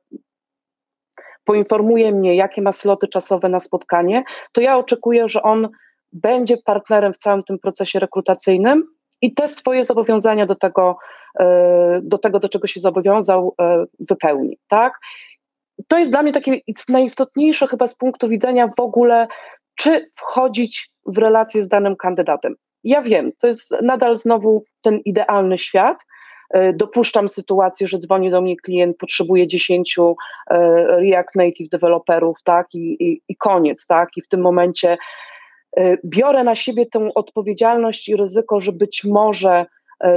poinformuje 1.44 2.12
mnie, 2.12 2.36
jakie 2.36 2.62
ma 2.62 2.72
sloty 2.72 3.08
czasowe 3.08 3.50
na 3.50 3.60
spotkanie, 3.60 4.24
to 4.52 4.62
ja 4.62 4.78
oczekuję, 4.78 5.30
że 5.30 5.42
on 5.42 5.70
będzie 6.14 6.58
partnerem 6.66 7.14
w 7.14 7.18
całym 7.18 7.44
tym 7.44 7.60
procesie 7.60 8.00
rekrutacyjnym 8.00 8.84
i 9.22 9.34
te 9.34 9.48
swoje 9.48 9.84
zobowiązania 9.84 10.46
do 10.46 10.56
tego, 10.56 10.98
e, 11.40 12.00
do 12.04 12.18
tego, 12.18 12.40
do 12.40 12.50
czego 12.50 12.68
się 12.68 12.80
zobowiązał, 12.80 13.56
e, 13.62 13.86
wypełni. 14.00 14.58
Tak? 14.68 15.00
to 15.88 15.98
jest 15.98 16.12
dla 16.12 16.24
mnie 16.24 16.34
takie 16.34 16.60
najistotniejsze 16.90 17.68
chyba 17.68 17.88
z 17.88 17.96
punktu 17.96 18.30
widzenia 18.30 18.68
w 18.78 18.80
ogóle, 18.80 19.28
czy 19.78 20.12
wchodzić 20.16 20.90
w 21.06 21.18
relację 21.18 21.63
z 21.63 21.68
danym 21.68 21.96
kandydatem. 21.96 22.56
Ja 22.84 23.02
wiem, 23.02 23.32
to 23.40 23.48
jest 23.48 23.76
nadal 23.82 24.16
znowu 24.16 24.63
ten 24.82 25.00
idealny 25.00 25.58
świat. 25.58 25.98
E, 26.50 26.74
dopuszczam 26.74 27.28
sytuację, 27.28 27.88
że 27.88 27.98
dzwoni 27.98 28.32
do 28.32 28.42
mnie 28.42 28.56
klient, 28.58 28.98
potrzebuje 28.98 29.48
10 29.48 29.96
e, 30.00 30.13
React 30.88 31.36
Native 31.36 31.70
deweloperów, 31.70 32.38
tak, 32.44 32.68
i, 32.74 33.04
i, 33.04 33.22
i 33.30 33.36
koniec, 33.36 33.88
tak, 33.88 34.10
i 34.18 34.22
w 34.22 34.28
tym 34.28 34.42
momencie 34.42 34.98
e, 35.78 35.98
biorę 36.06 36.44
na 36.44 36.56
siebie 36.56 36.86
tę 36.86 37.10
odpowiedzialność 37.16 38.10
i 38.10 38.16
ryzyko, 38.16 38.60
że 38.60 38.72
być 38.72 39.04
może 39.04 39.66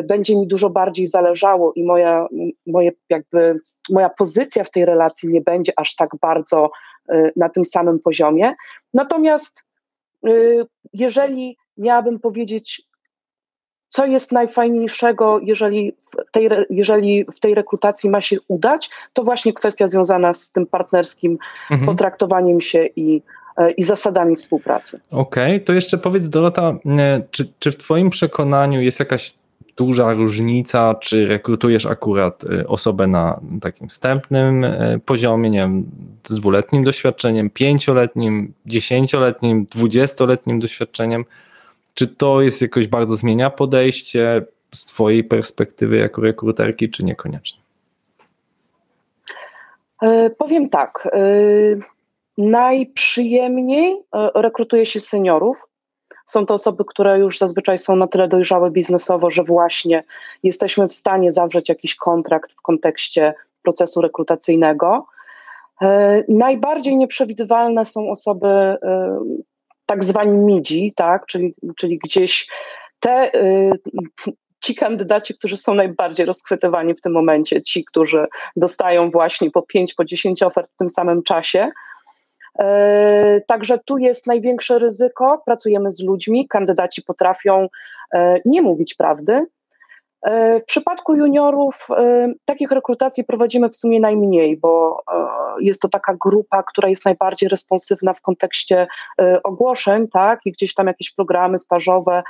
będzie 0.04 0.36
mi 0.36 0.46
dużo 0.46 0.70
bardziej 0.70 1.06
zależało 1.06 1.72
i 1.72 1.84
moja, 1.84 2.26
moje 2.66 2.92
jakby 3.08 3.60
moja 3.90 4.08
pozycja 4.08 4.64
w 4.64 4.70
tej 4.70 4.84
relacji 4.84 5.28
nie 5.28 5.40
będzie 5.40 5.72
aż 5.76 5.94
tak 5.94 6.10
bardzo 6.20 6.70
y, 7.12 7.32
na 7.36 7.48
tym 7.48 7.64
samym 7.64 7.98
poziomie. 7.98 8.54
Natomiast 8.94 9.64
y, 10.26 10.66
jeżeli 10.92 11.56
miałabym 11.78 12.20
powiedzieć, 12.20 12.82
co 13.88 14.06
jest 14.06 14.32
najfajniejszego, 14.32 15.40
jeżeli 15.42 15.92
w, 15.92 16.30
tej, 16.30 16.48
jeżeli 16.70 17.24
w 17.24 17.40
tej 17.40 17.54
rekrutacji 17.54 18.10
ma 18.10 18.20
się 18.20 18.36
udać, 18.48 18.90
to 19.12 19.22
właśnie 19.22 19.52
kwestia 19.52 19.86
związana 19.86 20.34
z 20.34 20.50
tym 20.50 20.66
partnerskim 20.66 21.38
mhm. 21.70 21.86
potraktowaniem 21.86 22.60
się 22.60 22.86
i, 22.96 23.22
i 23.76 23.82
zasadami 23.82 24.36
współpracy. 24.36 25.00
Okej, 25.10 25.54
okay, 25.54 25.60
to 25.60 25.72
jeszcze 25.72 25.98
powiedz 25.98 26.28
Dorota, 26.28 26.78
czy, 27.30 27.52
czy 27.58 27.70
w 27.70 27.76
Twoim 27.76 28.10
przekonaniu 28.10 28.80
jest 28.80 29.00
jakaś 29.00 29.39
duża 29.80 30.12
różnica, 30.12 30.94
czy 30.94 31.26
rekrutujesz 31.26 31.86
akurat 31.86 32.44
y, 32.44 32.68
osobę 32.68 33.06
na 33.06 33.40
takim 33.60 33.88
wstępnym 33.88 34.64
y, 34.64 35.00
poziomie, 35.06 35.50
nie 35.50 35.58
wiem, 35.58 35.90
z 36.26 36.40
dwuletnim 36.40 36.84
doświadczeniem, 36.84 37.50
pięcioletnim, 37.50 38.52
dziesięcioletnim, 38.66 39.66
dwudziestoletnim 39.70 40.60
doświadczeniem. 40.60 41.24
Czy 41.94 42.08
to 42.08 42.40
jest 42.40 42.62
jakoś 42.62 42.86
bardzo 42.88 43.16
zmienia 43.16 43.50
podejście 43.50 44.42
z 44.74 44.86
Twojej 44.86 45.24
perspektywy 45.24 45.96
jako 45.96 46.22
rekruterki, 46.22 46.90
czy 46.90 47.04
niekoniecznie? 47.04 47.60
E, 50.02 50.30
powiem 50.30 50.68
tak. 50.68 51.08
E, 51.12 51.20
najprzyjemniej 52.38 53.92
e, 54.14 54.30
rekrutuje 54.34 54.86
się 54.86 55.00
seniorów, 55.00 55.68
są 56.30 56.46
to 56.46 56.54
osoby, 56.54 56.84
które 56.84 57.18
już 57.18 57.38
zazwyczaj 57.38 57.78
są 57.78 57.96
na 57.96 58.06
tyle 58.06 58.28
dojrzałe 58.28 58.70
biznesowo, 58.70 59.30
że 59.30 59.44
właśnie 59.44 60.04
jesteśmy 60.42 60.88
w 60.88 60.92
stanie 60.92 61.32
zawrzeć 61.32 61.68
jakiś 61.68 61.94
kontrakt 61.94 62.54
w 62.54 62.60
kontekście 62.62 63.34
procesu 63.62 64.00
rekrutacyjnego. 64.00 65.06
E, 65.82 66.22
najbardziej 66.28 66.96
nieprzewidywalne 66.96 67.84
są 67.84 68.10
osoby 68.10 68.48
e, 68.48 68.78
tak 69.86 70.04
zwani 70.04 70.38
midzi, 70.38 70.92
tak? 70.96 71.26
czyli, 71.26 71.54
czyli 71.76 71.98
gdzieś 71.98 72.48
te, 73.00 73.34
e, 73.34 73.72
ci 74.64 74.74
kandydaci, 74.74 75.34
którzy 75.34 75.56
są 75.56 75.74
najbardziej 75.74 76.26
rozchwytywani 76.26 76.94
w 76.94 77.00
tym 77.00 77.12
momencie, 77.12 77.62
ci, 77.62 77.84
którzy 77.84 78.26
dostają 78.56 79.10
właśnie 79.10 79.50
po 79.50 79.62
5, 79.62 79.94
po 79.94 80.04
10 80.04 80.42
ofert 80.42 80.70
w 80.72 80.76
tym 80.76 80.90
samym 80.90 81.22
czasie, 81.22 81.70
także 83.46 83.78
tu 83.84 83.98
jest 83.98 84.26
największe 84.26 84.78
ryzyko. 84.78 85.42
Pracujemy 85.46 85.92
z 85.92 86.02
ludźmi, 86.02 86.48
kandydaci 86.48 87.02
potrafią 87.02 87.68
e, 88.14 88.40
nie 88.44 88.62
mówić 88.62 88.94
prawdy. 88.94 89.46
E, 90.22 90.60
w 90.60 90.64
przypadku 90.64 91.14
juniorów 91.14 91.88
takich 92.44 92.70
rekrutacji 92.70 93.24
prowadzimy 93.24 93.68
w 93.68 93.76
sumie 93.76 94.00
najmniej, 94.00 94.56
bo 94.56 95.02
jest 95.60 95.80
to 95.80 95.88
taka 95.88 96.16
grupa, 96.24 96.62
która 96.62 96.88
jest 96.88 97.04
najbardziej 97.04 97.48
responsywna 97.48 98.14
w 98.14 98.20
kontekście 98.20 98.86
ogłoszeń, 99.44 100.08
tak, 100.08 100.40
i 100.44 100.52
gdzieś 100.52 100.74
tam 100.74 100.86
jakieś 100.86 101.10
programy 101.10 101.58
stażowe 101.58 102.22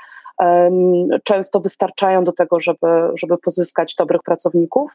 często 1.24 1.60
wystarczają 1.60 2.24
do 2.24 2.32
tego, 2.32 2.58
żeby, 2.58 3.10
żeby 3.14 3.38
pozyskać 3.38 3.94
dobrych 3.94 4.22
pracowników. 4.22 4.92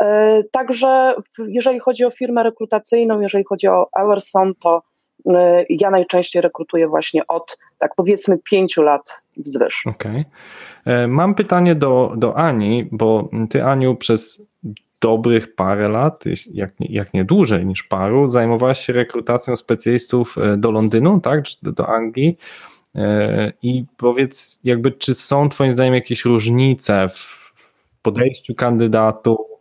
E, 0.00 0.42
także 0.50 1.14
jeżeli 1.48 1.80
chodzi 1.80 2.04
o 2.04 2.10
firmę 2.10 2.42
rekrutacyjną, 2.42 3.20
jeżeli 3.20 3.44
chodzi 3.44 3.68
o 3.68 3.88
Emerson, 3.96 4.54
to 4.54 4.82
e, 5.26 5.64
ja 5.68 5.90
najczęściej 5.90 6.42
rekrutuję 6.42 6.88
właśnie 6.88 7.26
od, 7.26 7.58
tak 7.78 7.94
powiedzmy, 7.96 8.38
pięciu 8.50 8.82
lat 8.82 9.22
wzwyż. 9.36 9.86
Okej. 9.86 10.24
Okay. 10.82 10.94
E, 10.94 11.06
mam 11.06 11.34
pytanie 11.34 11.74
do, 11.74 12.12
do 12.16 12.36
Ani, 12.36 12.88
bo 12.92 13.28
ty, 13.50 13.64
Aniu, 13.64 13.96
przez 13.96 14.42
dobrych 15.00 15.54
parę 15.54 15.88
lat, 15.88 16.24
jak 16.52 16.72
jak 16.80 17.14
nie 17.14 17.24
dłużej 17.24 17.66
niż 17.66 17.82
paru, 17.82 18.28
zajmowałaś 18.28 18.86
się 18.86 18.92
rekrutacją 18.92 19.56
specjalistów 19.56 20.36
do 20.56 20.70
Londynu, 20.70 21.20
tak, 21.20 21.44
do, 21.62 21.72
do 21.72 21.88
Anglii. 21.88 22.38
I 23.62 23.84
powiedz, 23.96 24.60
jakby, 24.64 24.92
czy 24.92 25.14
są 25.14 25.48
Twoim 25.48 25.72
zdaniem 25.72 25.94
jakieś 25.94 26.24
różnice 26.24 27.08
w 27.08 27.42
podejściu 28.02 28.54
kandydatów, 28.54 29.51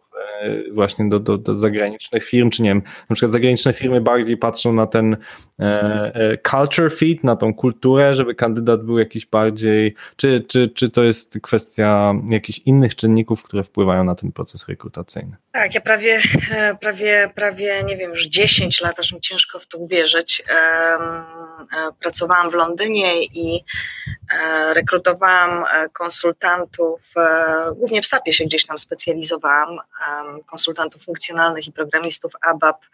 właśnie 0.71 1.09
do, 1.09 1.19
do, 1.19 1.37
do 1.37 1.55
zagranicznych 1.55 2.23
firm, 2.23 2.49
czy 2.49 2.61
nie 2.61 2.69
wiem, 2.69 2.81
na 3.09 3.13
przykład 3.15 3.31
zagraniczne 3.31 3.73
firmy 3.73 4.01
bardziej 4.01 4.37
patrzą 4.37 4.73
na 4.73 4.87
ten 4.87 5.17
e, 5.59 5.65
e, 6.15 6.37
culture 6.37 6.91
fit, 6.91 7.23
na 7.23 7.35
tą 7.35 7.53
kulturę, 7.53 8.13
żeby 8.13 8.35
kandydat 8.35 8.83
był 8.83 8.99
jakiś 8.99 9.25
bardziej, 9.25 9.95
czy, 10.15 10.45
czy, 10.47 10.67
czy 10.67 10.89
to 10.89 11.03
jest 11.03 11.39
kwestia 11.41 12.13
jakichś 12.29 12.59
innych 12.59 12.95
czynników, 12.95 13.43
które 13.43 13.63
wpływają 13.63 14.03
na 14.03 14.15
ten 14.15 14.31
proces 14.31 14.67
rekrutacyjny? 14.67 15.37
Tak, 15.51 15.75
ja 15.75 15.81
prawie, 15.81 16.21
e, 16.51 16.75
prawie, 16.75 17.31
prawie, 17.35 17.83
nie 17.83 17.97
wiem, 17.97 18.11
już 18.11 18.27
10 18.27 18.81
lat, 18.81 18.99
aż 18.99 19.13
mi 19.13 19.21
ciężko 19.21 19.59
w 19.59 19.67
to 19.67 19.77
uwierzyć, 19.77 20.43
pracowałam 21.99 22.49
w 22.49 22.53
Londynie 22.53 23.23
i 23.23 23.63
rekrutowałam 24.73 25.63
konsultantów, 25.93 27.01
głównie 27.75 28.01
w 28.01 28.05
SAP-ie 28.05 28.33
się 28.33 28.45
gdzieś 28.45 28.65
tam 28.65 28.77
specjalizowałam, 28.77 29.79
konsultantów 30.45 31.03
funkcjonalnych 31.03 31.67
i 31.67 31.71
programistów 31.71 32.31
ABAP, 32.41 32.85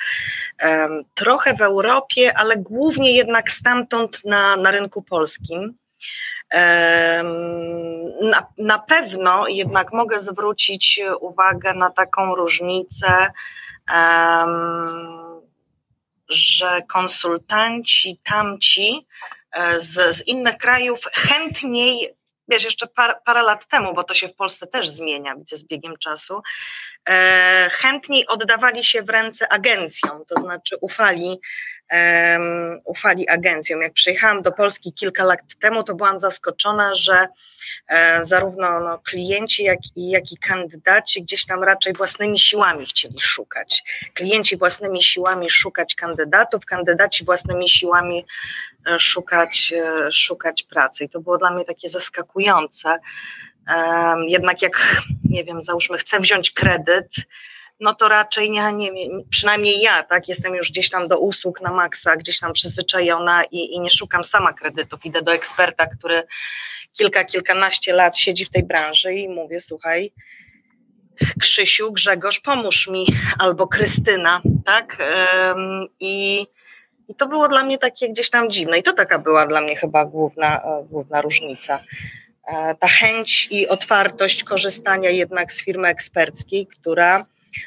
trochę 1.16 1.54
w 1.54 1.62
Europie, 1.62 2.38
ale 2.38 2.58
głównie 2.58 3.12
jednak 3.12 3.52
stamtąd 3.52 4.26
na, 4.26 4.58
na 4.58 4.72
rynku 4.72 5.02
polskim. 5.02 5.76
Na, 8.22 8.48
na 8.58 8.80
pewno 8.80 9.48
jednak 9.48 9.94
mogę 9.94 10.20
zwrócić 10.20 11.00
uwagę 11.20 11.74
na 11.74 11.90
taką 11.90 12.36
różnicę, 12.36 13.32
że 16.30 16.82
konsultanci 16.88 18.20
tamci 18.24 19.08
e, 19.52 19.80
z, 19.80 20.16
z 20.16 20.28
innych 20.28 20.58
krajów 20.58 21.02
chętniej 21.14 22.17
wiesz, 22.48 22.64
jeszcze 22.64 22.88
par, 22.88 23.22
parę 23.26 23.42
lat 23.42 23.68
temu, 23.68 23.94
bo 23.94 24.04
to 24.04 24.14
się 24.14 24.28
w 24.28 24.36
Polsce 24.36 24.68
też 24.68 24.90
zmienia, 24.90 25.36
widzę 25.36 25.58
z 25.58 25.64
biegiem 25.64 25.98
czasu, 25.98 26.42
e, 27.10 27.70
chętniej 27.72 28.28
oddawali 28.28 28.84
się 28.84 29.02
w 29.02 29.10
ręce 29.10 29.52
agencjom, 29.52 30.26
to 30.26 30.40
znaczy 30.40 30.78
ufali, 30.82 31.40
e, 31.92 32.40
ufali 32.86 33.30
agencjom. 33.30 33.82
Jak 33.82 33.94
przyjechałam 33.94 34.42
do 34.42 34.52
Polski 34.52 34.94
kilka 34.94 35.24
lat 35.24 35.40
temu, 35.60 35.84
to 35.84 35.96
byłam 35.96 36.20
zaskoczona, 36.20 36.96
że 36.96 37.28
e, 37.88 38.26
zarówno 38.26 38.80
no, 38.80 39.00
klienci, 39.00 39.64
jak 39.64 39.80
i, 39.96 40.10
jak 40.10 40.32
i 40.32 40.38
kandydaci 40.38 41.24
gdzieś 41.24 41.46
tam 41.46 41.64
raczej 41.64 41.94
własnymi 41.94 42.40
siłami 42.40 42.86
chcieli 42.86 43.22
szukać. 43.22 43.84
Klienci 44.14 44.58
własnymi 44.58 45.04
siłami 45.04 45.50
szukać 45.50 45.96
kandydatów, 45.96 46.66
kandydaci 46.66 47.26
własnymi 47.26 47.70
siłami 47.70 48.26
szukać, 49.00 49.74
e, 49.78 50.12
szukać 50.12 50.64
pracy. 50.64 51.04
I 51.04 51.10
to 51.10 51.20
było 51.20 51.38
dla 51.38 51.52
mnie 51.52 51.66
takie 51.66 51.90
zaskakujące. 51.90 53.00
Jednak 54.28 54.62
jak, 54.62 55.02
nie 55.30 55.44
wiem, 55.44 55.62
załóżmy, 55.62 55.98
chcę 55.98 56.20
wziąć 56.20 56.52
kredyt, 56.52 57.16
no 57.80 57.94
to 57.94 58.08
raczej 58.08 58.50
nie, 58.50 58.74
nie, 58.74 58.92
przynajmniej 59.30 59.82
ja, 59.82 60.04
tak, 60.04 60.28
jestem 60.28 60.56
już 60.56 60.72
gdzieś 60.72 60.90
tam 60.90 61.08
do 61.08 61.20
usług 61.20 61.62
na 61.62 61.72
maksa, 61.72 62.18
gdzieś 62.18 62.40
tam 62.40 62.54
przyzwyczajona 62.54 63.44
i, 63.44 63.76
i 63.76 63.80
nie 63.80 63.90
szukam 63.90 64.24
sama 64.24 64.54
kredytów. 64.54 65.06
Idę 65.06 65.22
do 65.22 65.34
eksperta, 65.34 65.88
który 65.88 66.24
kilka, 66.94 67.24
kilkanaście 67.24 67.94
lat 67.94 68.18
siedzi 68.18 68.46
w 68.46 68.50
tej 68.50 68.64
branży 68.64 69.14
i 69.14 69.30
mówię, 69.30 69.60
słuchaj, 69.60 70.12
Krzysiu, 71.42 71.92
Grzegorz, 71.92 72.40
pomóż 72.40 72.88
mi, 72.88 73.06
albo 73.40 73.68
Krystyna, 73.68 74.42
tak? 74.66 74.98
I 76.00 76.46
i 77.08 77.16
to 77.16 77.28
było 77.28 77.48
dla 77.48 77.64
mnie 77.64 77.78
takie 77.78 78.10
gdzieś 78.10 78.30
tam 78.30 78.50
dziwne. 78.50 78.80
I 78.80 78.84
to 78.84 78.94
taka 78.94 79.20
była 79.20 79.48
dla 79.48 79.62
mnie 79.62 79.76
chyba 79.76 80.06
główna, 80.06 80.62
e, 80.64 80.84
główna 80.90 81.22
różnica. 81.22 81.80
E, 82.48 82.76
ta 82.76 82.88
chęć 82.88 83.48
i 83.52 83.68
otwartość 83.68 84.44
korzystania 84.44 85.10
jednak 85.10 85.52
z 85.52 85.64
firmy 85.64 85.88
eksperckiej, 85.88 86.68
która 86.68 87.26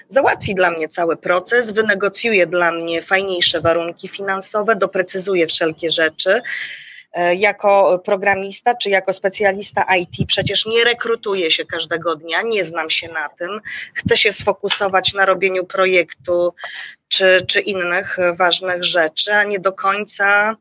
załatwi 0.08 0.54
dla 0.54 0.70
mnie 0.70 0.88
cały 0.88 1.16
proces, 1.16 1.70
wynegocjuje 1.70 2.46
dla 2.46 2.72
mnie 2.72 3.02
fajniejsze 3.02 3.60
warunki 3.60 4.08
finansowe, 4.08 4.76
doprecyzuje 4.76 5.46
wszelkie 5.46 5.90
rzeczy. 5.90 6.42
E, 7.12 7.34
jako 7.34 7.98
programista 8.04 8.74
czy 8.74 8.90
jako 8.90 9.12
specjalista 9.12 9.86
IT 9.96 10.26
przecież 10.26 10.66
nie 10.66 10.84
rekrutuję 10.84 11.50
się 11.50 11.64
każdego 11.64 12.16
dnia, 12.16 12.42
nie 12.42 12.64
znam 12.64 12.90
się 12.90 13.08
na 13.08 13.28
tym. 13.28 13.60
Chcę 13.94 14.16
się 14.16 14.32
sfokusować 14.32 15.14
na 15.14 15.26
robieniu 15.26 15.64
projektu 15.64 16.54
czy, 17.08 17.44
czy 17.48 17.60
innych 17.60 18.16
ważnych 18.38 18.84
rzeczy, 18.84 19.34
a 19.34 19.44
nie 19.44 19.60
do 19.60 19.72
końca, 19.72 20.56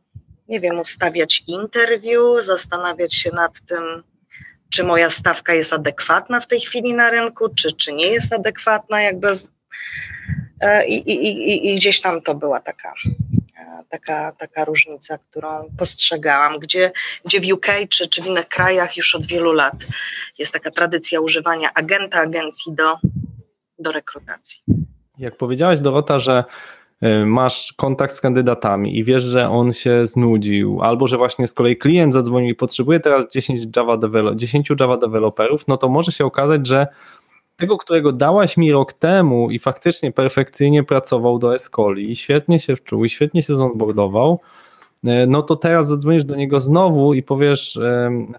nie 0.48 0.60
wiem, 0.60 0.80
ustawiać 0.80 1.44
interview, 1.48 2.22
zastanawiać 2.46 3.16
się 3.16 3.32
nad 3.32 3.62
tym, 3.62 4.04
czy 4.70 4.84
moja 4.84 5.10
stawka 5.10 5.54
jest 5.54 5.74
adekwatna 5.74 6.40
w 6.40 6.48
tej 6.48 6.62
chwili 6.62 6.94
na 6.94 7.10
rynku, 7.10 7.50
czy, 7.50 7.74
czy 7.74 7.94
nie 7.94 8.08
jest 8.08 8.34
adekwatna, 8.34 9.02
jakby. 9.02 9.40
E, 10.62 10.88
I, 10.88 11.10
i, 11.12 11.28
i, 11.28 11.74
I 11.74 11.76
gdzieś 11.76 12.02
tam 12.02 12.22
to 12.22 12.36
była 12.36 12.60
taka 12.60 12.94
taka, 13.90 14.32
taka 14.32 14.66
różnica, 14.66 15.18
którą 15.18 15.48
postrzegałam, 15.78 16.60
gdzie, 16.60 16.92
gdzie 17.26 17.40
w 17.40 17.54
UK 17.54 17.68
czy, 17.90 18.08
czy 18.08 18.22
w 18.22 18.28
innych 18.28 18.48
krajach 18.48 18.98
już 18.98 19.16
od 19.16 19.26
wielu 19.26 19.54
lat 19.54 19.76
jest 20.40 20.54
taka 20.54 20.72
tradycja 20.72 21.20
używania 21.20 21.70
agenta, 21.74 22.20
agencji 22.20 22.74
do, 22.76 22.96
do 23.80 23.92
rekrutacji. 23.92 24.64
Jak 25.18 25.38
powiedziałaś 25.38 25.80
Dorota, 25.80 26.20
że 26.20 26.44
y, 27.04 27.26
masz 27.26 27.74
kontakt 27.78 28.14
z 28.14 28.22
kandydatami 28.22 28.98
i 28.98 29.04
wiesz, 29.04 29.24
że 29.24 29.50
on 29.50 29.74
się 29.74 30.08
znudził, 30.08 30.82
albo 30.82 31.08
że 31.08 31.18
właśnie 31.18 31.48
z 31.48 31.54
kolei 31.54 31.78
klient 31.78 32.14
zadzwonił 32.14 32.50
i 32.50 32.56
potrzebuje 32.56 33.00
teraz 33.00 33.32
10 33.32 33.62
Java, 33.76 33.98
develop 33.98 34.36
10 34.36 34.70
Java 34.80 34.98
deweloperów, 34.98 35.68
no 35.68 35.78
to 35.78 35.90
może 35.90 36.12
się 36.12 36.26
okazać, 36.26 36.68
że 36.68 36.88
tego, 37.60 37.78
którego 37.78 38.12
dałaś 38.12 38.58
mi 38.58 38.72
rok 38.72 38.94
temu 38.94 39.52
i 39.52 39.60
faktycznie 39.60 40.12
perfekcyjnie 40.12 40.84
pracował 40.84 41.40
do 41.40 41.54
Escoli 41.54 42.10
i 42.10 42.16
świetnie 42.16 42.60
się 42.60 42.76
wczuł 42.76 43.06
i 43.06 43.10
świetnie 43.10 43.42
się 43.42 43.56
zonboardował, 43.56 44.40
no 45.28 45.42
to 45.42 45.56
teraz 45.56 45.88
zadzwonisz 45.88 46.24
do 46.24 46.36
niego 46.36 46.62
znowu 46.62 47.14
i 47.14 47.24
powiesz 47.24 47.80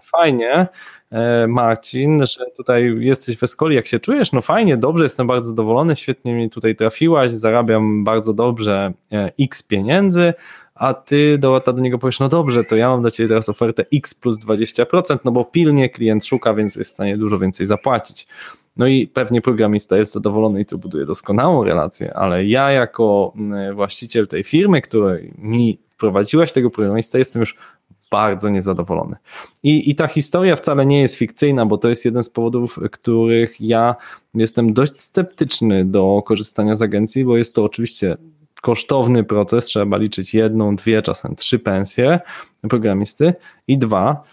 fajnie, 0.03 0.67
e, 1.11 1.47
Marcin, 1.47 2.25
że 2.25 2.45
tutaj 2.57 2.95
jesteś 2.99 3.37
w 3.37 3.43
Escoli, 3.43 3.75
jak 3.75 3.87
się 3.87 3.99
czujesz? 3.99 4.31
No 4.31 4.41
fajnie, 4.41 4.77
dobrze, 4.77 5.03
jestem 5.03 5.27
bardzo 5.27 5.49
zadowolony, 5.49 5.95
świetnie 5.95 6.33
mi 6.33 6.49
tutaj 6.49 6.75
trafiłaś, 6.75 7.31
zarabiam 7.31 8.03
bardzo 8.03 8.33
dobrze 8.33 8.93
e, 9.11 9.31
x 9.39 9.63
pieniędzy, 9.63 10.33
a 10.81 10.93
ty 10.93 11.37
Dorota 11.37 11.73
do 11.73 11.81
niego 11.81 11.97
powiesz, 11.97 12.19
no 12.19 12.29
dobrze, 12.29 12.63
to 12.63 12.75
ja 12.75 12.89
mam 12.89 13.01
dla 13.01 13.11
ciebie 13.11 13.29
teraz 13.29 13.49
ofertę 13.49 13.85
x 13.93 14.15
plus 14.15 14.39
20%, 14.39 15.17
no 15.25 15.31
bo 15.31 15.45
pilnie 15.45 15.89
klient 15.89 16.25
szuka, 16.25 16.53
więc 16.53 16.75
jest 16.75 16.89
w 16.89 16.93
stanie 16.93 17.17
dużo 17.17 17.39
więcej 17.39 17.65
zapłacić. 17.65 18.27
No 18.77 18.87
i 18.87 19.07
pewnie 19.07 19.41
programista 19.41 19.97
jest 19.97 20.13
zadowolony 20.13 20.61
i 20.61 20.65
to 20.65 20.77
buduje 20.77 21.05
doskonałą 21.05 21.63
relację, 21.63 22.13
ale 22.13 22.45
ja 22.45 22.71
jako 22.71 23.33
mm, 23.35 23.75
właściciel 23.75 24.27
tej 24.27 24.43
firmy, 24.43 24.81
której 24.81 25.33
mi 25.37 25.79
wprowadziłaś 25.89 26.51
tego 26.51 26.69
programista, 26.69 27.17
jestem 27.17 27.39
już 27.39 27.55
bardzo 28.11 28.49
niezadowolony. 28.49 29.15
I, 29.63 29.89
I 29.89 29.95
ta 29.95 30.07
historia 30.07 30.55
wcale 30.55 30.85
nie 30.85 31.01
jest 31.01 31.15
fikcyjna, 31.15 31.65
bo 31.65 31.77
to 31.77 31.89
jest 31.89 32.05
jeden 32.05 32.23
z 32.23 32.29
powodów, 32.29 32.79
których 32.91 33.61
ja 33.61 33.95
jestem 34.33 34.73
dość 34.73 34.99
sceptyczny 34.99 35.85
do 35.85 36.21
korzystania 36.25 36.75
z 36.75 36.81
agencji, 36.81 37.25
bo 37.25 37.37
jest 37.37 37.55
to 37.55 37.63
oczywiście 37.63 38.17
kosztowny 38.61 39.23
proces, 39.23 39.65
trzeba 39.65 39.97
liczyć 39.97 40.33
jedną, 40.33 40.75
dwie, 40.75 41.01
czasem 41.01 41.35
trzy 41.35 41.59
pensje 41.59 42.19
programisty. 42.69 43.33
I 43.67 43.77
dwa, 43.77 44.23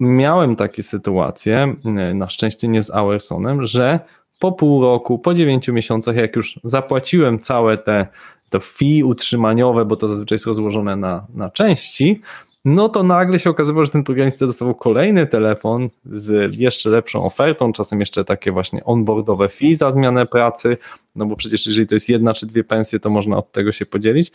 miałem 0.00 0.56
takie 0.56 0.82
sytuacje, 0.82 1.74
na 2.14 2.28
szczęście 2.28 2.68
nie 2.68 2.82
z 2.82 2.90
Auersonem, 2.90 3.66
że 3.66 4.00
po 4.38 4.52
pół 4.52 4.82
roku, 4.82 5.18
po 5.18 5.34
dziewięciu 5.34 5.72
miesiącach, 5.72 6.16
jak 6.16 6.36
już 6.36 6.60
zapłaciłem 6.64 7.38
całe 7.38 7.78
te 7.78 8.06
to 8.50 8.60
fee 8.60 9.02
utrzymaniowe, 9.04 9.84
bo 9.84 9.96
to 9.96 10.08
zazwyczaj 10.08 10.36
jest 10.36 10.46
rozłożone 10.46 10.96
na, 10.96 11.26
na 11.34 11.50
części, 11.50 12.20
no 12.66 12.88
to 12.88 13.02
nagle 13.02 13.38
się 13.38 13.50
okazywało, 13.50 13.84
że 13.84 13.90
ten 13.90 14.04
programista 14.04 14.46
dostawał 14.46 14.74
kolejny 14.74 15.26
telefon 15.26 15.88
z 16.04 16.56
jeszcze 16.56 16.90
lepszą 16.90 17.24
ofertą, 17.24 17.72
czasem 17.72 18.00
jeszcze 18.00 18.24
takie 18.24 18.52
właśnie 18.52 18.84
onboardowe 18.84 19.48
fee 19.48 19.76
za 19.76 19.90
zmianę 19.90 20.26
pracy, 20.26 20.76
no 21.16 21.26
bo 21.26 21.36
przecież 21.36 21.66
jeżeli 21.66 21.86
to 21.86 21.94
jest 21.94 22.08
jedna 22.08 22.34
czy 22.34 22.46
dwie 22.46 22.64
pensje, 22.64 23.00
to 23.00 23.10
można 23.10 23.36
od 23.36 23.52
tego 23.52 23.72
się 23.72 23.86
podzielić. 23.86 24.32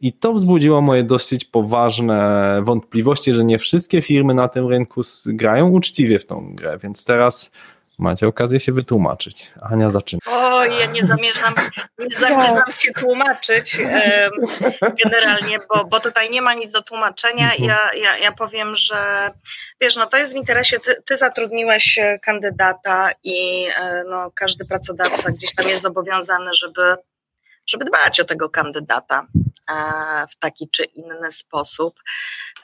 I 0.00 0.12
to 0.12 0.32
wzbudziło 0.32 0.80
moje 0.80 1.04
dosyć 1.04 1.44
poważne 1.44 2.60
wątpliwości, 2.64 3.32
że 3.32 3.44
nie 3.44 3.58
wszystkie 3.58 4.02
firmy 4.02 4.34
na 4.34 4.48
tym 4.48 4.68
rynku 4.68 5.00
grają 5.26 5.68
uczciwie 5.68 6.18
w 6.18 6.26
tą 6.26 6.54
grę, 6.54 6.78
więc 6.82 7.04
teraz 7.04 7.52
macie 8.02 8.28
okazję 8.28 8.60
się 8.60 8.72
wytłumaczyć. 8.72 9.52
Ania 9.62 9.90
zaczyna. 9.90 10.20
O, 10.26 10.64
ja 10.64 10.86
nie 10.86 11.04
zamierzam, 11.04 11.54
nie 11.98 12.18
zamierzam 12.18 12.72
się 12.78 12.92
tłumaczyć 12.92 13.78
generalnie, 15.04 15.58
bo, 15.74 15.84
bo 15.84 16.00
tutaj 16.00 16.30
nie 16.30 16.42
ma 16.42 16.54
nic 16.54 16.72
do 16.72 16.82
tłumaczenia. 16.82 17.44
Mhm. 17.44 17.64
Ja, 17.64 17.90
ja, 17.94 18.18
ja 18.18 18.32
powiem, 18.32 18.76
że 18.76 19.30
wiesz, 19.80 19.96
no 19.96 20.06
to 20.06 20.16
jest 20.16 20.32
w 20.32 20.36
interesie, 20.36 20.80
ty, 20.80 21.02
ty 21.06 21.16
zatrudniłeś 21.16 21.98
kandydata 22.22 23.10
i 23.22 23.66
e, 23.76 24.04
no, 24.10 24.30
każdy 24.34 24.64
pracodawca 24.64 25.32
gdzieś 25.32 25.54
tam 25.54 25.68
jest 25.68 25.82
zobowiązany, 25.82 26.54
żeby 26.54 26.96
żeby 27.66 27.84
dbać 27.84 28.20
o 28.20 28.24
tego 28.24 28.50
kandydata 28.50 29.26
e, 29.70 29.74
w 30.30 30.36
taki 30.36 30.68
czy 30.70 30.84
inny 30.84 31.32
sposób. 31.32 32.00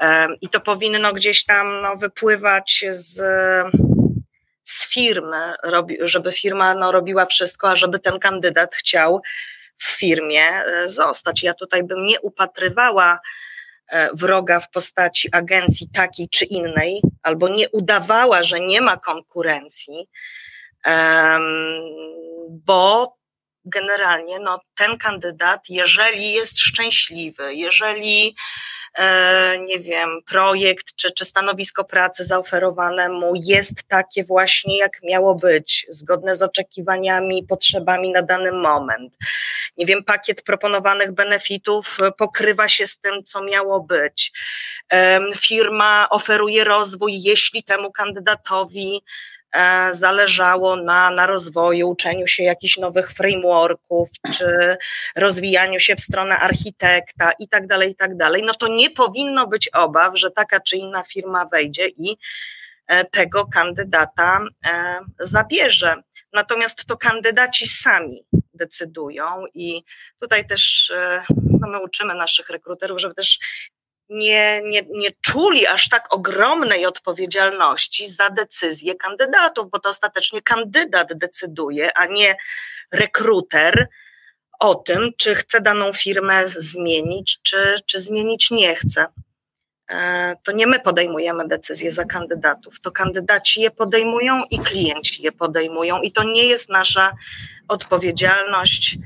E, 0.01 0.29
I 0.41 0.49
to 0.49 0.61
powinno 0.61 1.13
gdzieś 1.13 1.45
tam 1.45 1.83
no, 1.83 1.97
wypływać 1.97 2.85
z, 2.91 3.23
z 4.69 4.87
firmy, 4.89 5.55
żeby 6.01 6.33
firma 6.33 6.75
no, 6.75 6.93
robiła 6.93 7.27
wszystko, 7.27 7.71
a 7.71 7.77
żeby 7.77 7.99
ten 7.99 8.19
kandydat 8.19 8.75
chciał 8.75 9.23
w 9.79 9.85
firmie 9.85 10.43
e, 10.43 10.89
zostać. 10.89 11.43
Ja 11.43 11.55
tutaj 11.55 11.85
bym 11.85 12.05
nie 12.05 12.21
upatrywała 12.21 13.21
wroga 14.13 14.61
w 14.61 14.71
postaci 14.71 15.29
agencji 15.33 15.89
takiej 15.95 16.29
czy 16.29 16.45
innej, 16.45 17.01
albo 17.23 17.49
nie 17.49 17.69
udawała, 17.69 18.43
że 18.43 18.61
nie 18.61 18.81
ma 18.81 18.97
konkurencji, 18.97 20.09
bo 22.49 23.17
generalnie 23.65 24.39
no, 24.39 24.61
ten 24.77 24.99
kandydat, 24.99 25.61
jeżeli 25.69 26.33
jest 26.33 26.59
szczęśliwy, 26.59 27.55
jeżeli 27.55 28.29
e, 28.29 28.35
nie 29.67 29.81
wiem, 29.81 30.09
projekt 30.27 30.97
czy, 30.97 31.13
czy 31.13 31.25
stanowisko 31.25 31.85
pracy 31.85 32.25
zaoferowane 32.25 33.09
mu 33.09 33.33
jest 33.37 33.83
takie 33.89 34.25
właśnie, 34.25 34.79
jak 34.79 35.03
miało 35.03 35.35
być, 35.35 35.87
zgodne 35.89 36.37
z 36.37 36.43
oczekiwaniami, 36.43 37.47
potrzebami 37.49 38.13
na 38.13 38.23
dany 38.23 38.53
moment. 38.53 39.17
Nie 39.77 39.87
wiem, 39.87 40.05
pakiet 40.05 40.43
proponowanych 40.43 41.13
benefitów 41.13 41.99
pokrywa 42.17 42.69
się 42.69 42.87
z 42.87 42.99
tym, 42.99 43.23
co 43.23 43.45
miało 43.45 43.81
być. 43.81 44.33
Firma 45.37 46.07
oferuje 46.11 46.65
rozwój, 46.65 47.23
jeśli 47.23 47.63
temu 47.63 47.93
kandydatowi 47.93 49.01
E, 49.01 49.38
zależało 49.91 50.77
na, 50.77 51.11
na 51.11 51.27
rozwoju, 51.27 51.89
uczeniu 51.89 52.27
się 52.27 52.43
jakichś 52.43 52.79
nowych 52.79 53.13
frameworków, 53.13 54.09
czy 54.33 54.77
rozwijaniu 55.17 55.81
się 55.81 55.97
w 55.97 56.01
stronę 56.01 56.37
architekta 56.37 57.33
i 57.39 57.49
tak 57.49 57.67
dalej, 57.67 57.91
i 57.91 57.95
tak 57.95 58.17
dalej, 58.17 58.43
no 58.43 58.55
to 58.55 58.69
nie 58.69 58.91
powinno 58.91 59.47
być 59.47 59.69
obaw, 59.69 60.19
że 60.19 60.31
taka 60.31 60.61
czy 60.61 60.77
inna 60.77 61.03
firma 61.03 61.47
wejdzie 61.47 61.89
i 61.89 62.17
e, 62.87 63.05
tego 63.05 63.47
kandydata 63.47 64.41
e, 64.67 65.01
zabierze. 65.21 65.95
Natomiast 66.33 66.85
to 66.85 66.97
kandydaci 66.97 67.69
sami 67.69 68.25
decydują 68.55 69.45
i 69.55 69.83
tutaj 70.21 70.47
też 70.47 70.93
no 71.61 71.69
my 71.69 71.83
uczymy 71.83 72.15
naszych 72.15 72.51
rekruterów, 72.51 73.01
żeby 73.01 73.15
też 73.15 73.39
nie, 74.09 74.63
nie, 74.65 74.83
nie 74.91 75.11
czuli 75.21 75.67
aż 75.67 75.89
tak 75.89 76.15
ogromnej 76.15 76.87
odpowiedzialności 76.87 78.09
za 78.09 78.31
decyzje 78.31 78.95
kandydatów, 78.95 79.71
bo 79.71 79.79
to 79.79 79.89
ostatecznie 79.89 80.43
kandydat 80.43 81.09
decyduje, 81.19 81.97
a 81.97 82.07
nie 82.07 82.37
rekruter 82.93 83.89
o 84.61 84.75
tym, 84.75 85.11
czy 85.17 85.35
chce 85.35 85.61
daną 85.61 85.93
firmę 85.93 86.49
zmienić, 86.49 87.39
czy, 87.43 87.75
czy 87.87 87.99
zmienić 87.99 88.51
nie 88.51 88.75
chce. 88.75 89.07
E, 89.91 90.35
to 90.45 90.53
nie 90.53 90.67
my 90.67 90.81
podejmujemy 90.81 91.49
decyzje 91.49 91.93
za 91.93 92.05
kandydatów, 92.05 92.81
to 92.81 92.91
kandydaci 92.91 93.61
je 93.61 93.71
podejmują 93.71 94.45
i 94.51 94.59
klienci 94.59 95.23
je 95.23 95.33
podejmują, 95.33 96.01
i 96.01 96.13
to 96.13 96.25
nie 96.25 96.45
jest 96.47 96.69
nasza 96.69 97.13
odpowiedzialność, 97.69 98.99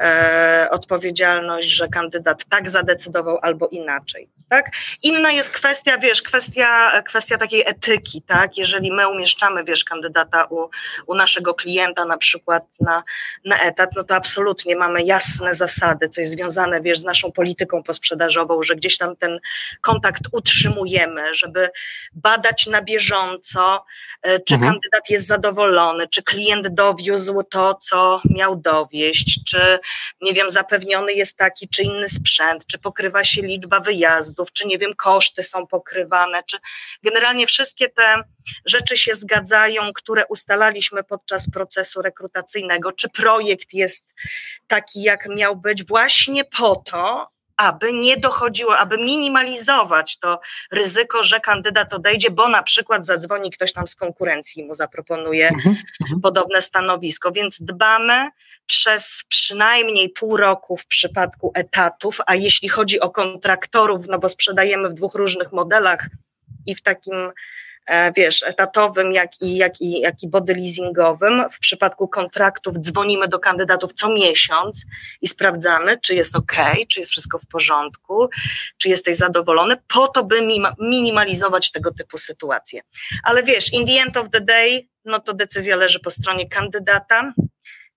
e, 0.00 0.68
odpowiedzialność, 0.70 1.68
że 1.68 1.88
kandydat 1.88 2.44
tak 2.44 2.70
zadecydował 2.70 3.38
albo 3.42 3.68
inaczej 3.68 4.28
tak? 4.48 4.70
Inna 5.02 5.30
jest 5.32 5.50
kwestia, 5.50 5.98
wiesz, 5.98 6.22
kwestia, 6.22 7.02
kwestia 7.02 7.38
takiej 7.38 7.62
etyki, 7.66 8.22
tak? 8.22 8.58
Jeżeli 8.58 8.92
my 8.92 9.08
umieszczamy, 9.08 9.64
wiesz, 9.64 9.84
kandydata 9.84 10.44
u, 10.44 10.68
u 11.06 11.14
naszego 11.14 11.54
klienta 11.54 12.04
na 12.04 12.18
przykład 12.18 12.64
na, 12.80 13.02
na 13.44 13.60
etat, 13.60 13.90
no 13.96 14.04
to 14.04 14.14
absolutnie 14.14 14.76
mamy 14.76 15.02
jasne 15.02 15.54
zasady, 15.54 16.08
co 16.08 16.20
jest 16.20 16.32
związane, 16.32 16.80
wiesz, 16.80 16.98
z 16.98 17.04
naszą 17.04 17.32
polityką 17.32 17.82
posprzedażową, 17.82 18.62
że 18.62 18.76
gdzieś 18.76 18.98
tam 18.98 19.16
ten 19.16 19.38
kontakt 19.80 20.22
utrzymujemy, 20.32 21.34
żeby 21.34 21.70
badać 22.12 22.66
na 22.66 22.82
bieżąco, 22.82 23.84
e, 24.22 24.40
czy 24.40 24.54
mhm. 24.54 24.72
kandydat 24.72 25.10
jest 25.10 25.26
zadowolony, 25.26 26.08
czy 26.08 26.22
klient 26.22 26.68
dowiózł 26.68 27.42
to, 27.42 27.74
co 27.74 28.20
miał 28.30 28.56
dowieść, 28.56 29.40
czy, 29.44 29.78
nie 30.20 30.32
wiem, 30.32 30.50
zapewniony 30.50 31.12
jest 31.12 31.36
taki 31.36 31.68
czy 31.68 31.82
inny 31.82 32.08
sprzęt, 32.08 32.66
czy 32.66 32.78
pokrywa 32.78 33.24
się 33.24 33.42
liczba 33.42 33.80
wyjazdów, 33.80 34.52
czy 34.52 34.66
nie 34.66 34.78
wiem, 34.78 34.94
koszty 34.94 35.42
są 35.42 35.66
pokrywane, 35.66 36.42
czy 36.42 36.58
generalnie 37.02 37.46
wszystkie 37.46 37.88
te 37.88 38.22
rzeczy 38.64 38.96
się 38.96 39.14
zgadzają, 39.14 39.92
które 39.92 40.26
ustalaliśmy 40.26 41.04
podczas 41.04 41.50
procesu 41.50 42.02
rekrutacyjnego, 42.02 42.92
czy 42.92 43.08
projekt 43.08 43.74
jest 43.74 44.14
taki, 44.66 45.02
jak 45.02 45.28
miał 45.28 45.56
być, 45.56 45.84
właśnie 45.84 46.44
po 46.44 46.76
to, 46.76 47.35
aby 47.56 47.92
nie 47.92 48.16
dochodziło, 48.16 48.78
aby 48.78 48.98
minimalizować 48.98 50.18
to 50.18 50.40
ryzyko, 50.72 51.24
że 51.24 51.40
kandydat 51.40 51.94
odejdzie, 51.94 52.30
bo 52.30 52.48
na 52.48 52.62
przykład 52.62 53.06
zadzwoni 53.06 53.50
ktoś 53.50 53.72
tam 53.72 53.86
z 53.86 53.96
konkurencji 53.96 54.62
i 54.62 54.66
mu 54.66 54.74
zaproponuje 54.74 55.48
mhm, 55.48 55.76
mhm. 56.00 56.20
podobne 56.20 56.62
stanowisko. 56.62 57.32
Więc 57.32 57.62
dbamy 57.62 58.30
przez 58.66 59.24
przynajmniej 59.28 60.10
pół 60.10 60.36
roku 60.36 60.76
w 60.76 60.86
przypadku 60.86 61.52
etatów, 61.54 62.18
a 62.26 62.34
jeśli 62.34 62.68
chodzi 62.68 63.00
o 63.00 63.10
kontraktorów, 63.10 64.06
no 64.08 64.18
bo 64.18 64.28
sprzedajemy 64.28 64.88
w 64.88 64.94
dwóch 64.94 65.14
różnych 65.14 65.52
modelach 65.52 66.06
i 66.66 66.74
w 66.74 66.82
takim 66.82 67.32
wiesz, 68.16 68.42
etatowym, 68.42 69.12
jak 69.12 69.42
i, 69.42 69.56
jak, 69.56 69.80
i, 69.80 70.00
jak 70.00 70.22
i 70.22 70.28
body 70.28 70.54
leasingowym. 70.54 71.44
W 71.52 71.58
przypadku 71.58 72.08
kontraktów 72.08 72.78
dzwonimy 72.78 73.28
do 73.28 73.38
kandydatów 73.38 73.92
co 73.92 74.12
miesiąc 74.12 74.86
i 75.22 75.28
sprawdzamy, 75.28 75.98
czy 76.02 76.14
jest 76.14 76.36
ok, 76.36 76.56
czy 76.88 77.00
jest 77.00 77.10
wszystko 77.10 77.38
w 77.38 77.46
porządku, 77.46 78.28
czy 78.78 78.88
jesteś 78.88 79.16
zadowolony, 79.16 79.76
po 79.88 80.08
to, 80.08 80.24
by 80.24 80.40
minimalizować 80.80 81.72
tego 81.72 81.92
typu 81.94 82.18
sytuacje. 82.18 82.80
Ale 83.24 83.42
wiesz, 83.42 83.72
in 83.72 83.86
the 83.86 83.92
end 83.92 84.16
of 84.16 84.30
the 84.30 84.40
day, 84.40 84.88
no 85.04 85.20
to 85.20 85.34
decyzja 85.34 85.76
leży 85.76 86.00
po 86.00 86.10
stronie 86.10 86.48
kandydata. 86.48 87.32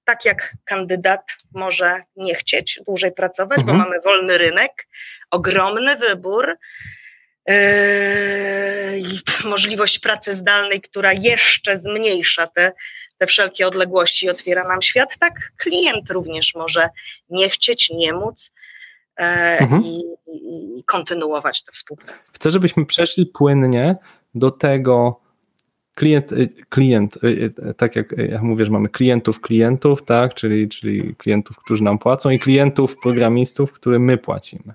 tak 0.06 0.25
jak 0.25 0.54
kandydat 0.65 1.21
może 1.54 2.02
nie 2.15 2.35
chcieć 2.35 2.79
dłużej 2.85 3.12
pracować, 3.12 3.60
mhm. 3.60 3.77
bo 3.77 3.83
mamy 3.83 4.02
wolny 4.02 4.37
rynek, 4.37 4.87
ogromny 5.31 5.96
wybór, 5.96 6.58
możliwość 9.45 10.00
pracy 10.00 10.33
zdalnej, 10.33 10.81
która 10.81 11.13
jeszcze 11.13 11.77
zmniejsza 11.77 12.47
te, 12.47 12.71
te 13.17 13.27
wszelkie 13.27 13.67
odległości 13.67 14.25
i 14.25 14.29
otwiera 14.29 14.67
nam 14.67 14.81
świat, 14.81 15.17
tak 15.19 15.52
klient 15.58 16.10
również 16.10 16.56
może 16.56 16.89
nie 17.29 17.50
chcieć, 17.50 17.89
nie 17.89 18.13
móc 18.13 18.52
e, 19.19 19.23
mhm. 19.60 19.83
i, 19.85 20.02
i, 20.27 20.83
kontynuować 20.85 21.63
tę 21.63 21.71
współpracę. 21.71 22.31
Chcę, 22.33 22.52
żebyśmy 22.52 22.85
przeszli 22.85 23.25
płynnie 23.25 23.95
do 24.35 24.52
tego, 24.52 25.21
klient, 25.95 26.31
y, 26.31 26.47
klient, 26.69 27.17
y, 27.23 27.27
y, 27.27 27.73
tak 27.73 27.95
jak 27.95 28.15
ja 28.17 28.41
mówię, 28.41 28.65
że 28.65 28.71
mamy 28.71 28.89
klientów, 28.89 29.41
klientów, 29.41 30.04
tak, 30.04 30.33
czyli, 30.33 30.69
czyli 30.69 31.15
klientów, 31.15 31.58
którzy 31.58 31.83
nam 31.83 32.00
płacą 32.00 32.29
i 32.29 32.39
klientów, 32.39 32.97
programistów, 32.97 33.71
którym 33.71 34.04
my 34.04 34.17
płacimy. 34.17 34.73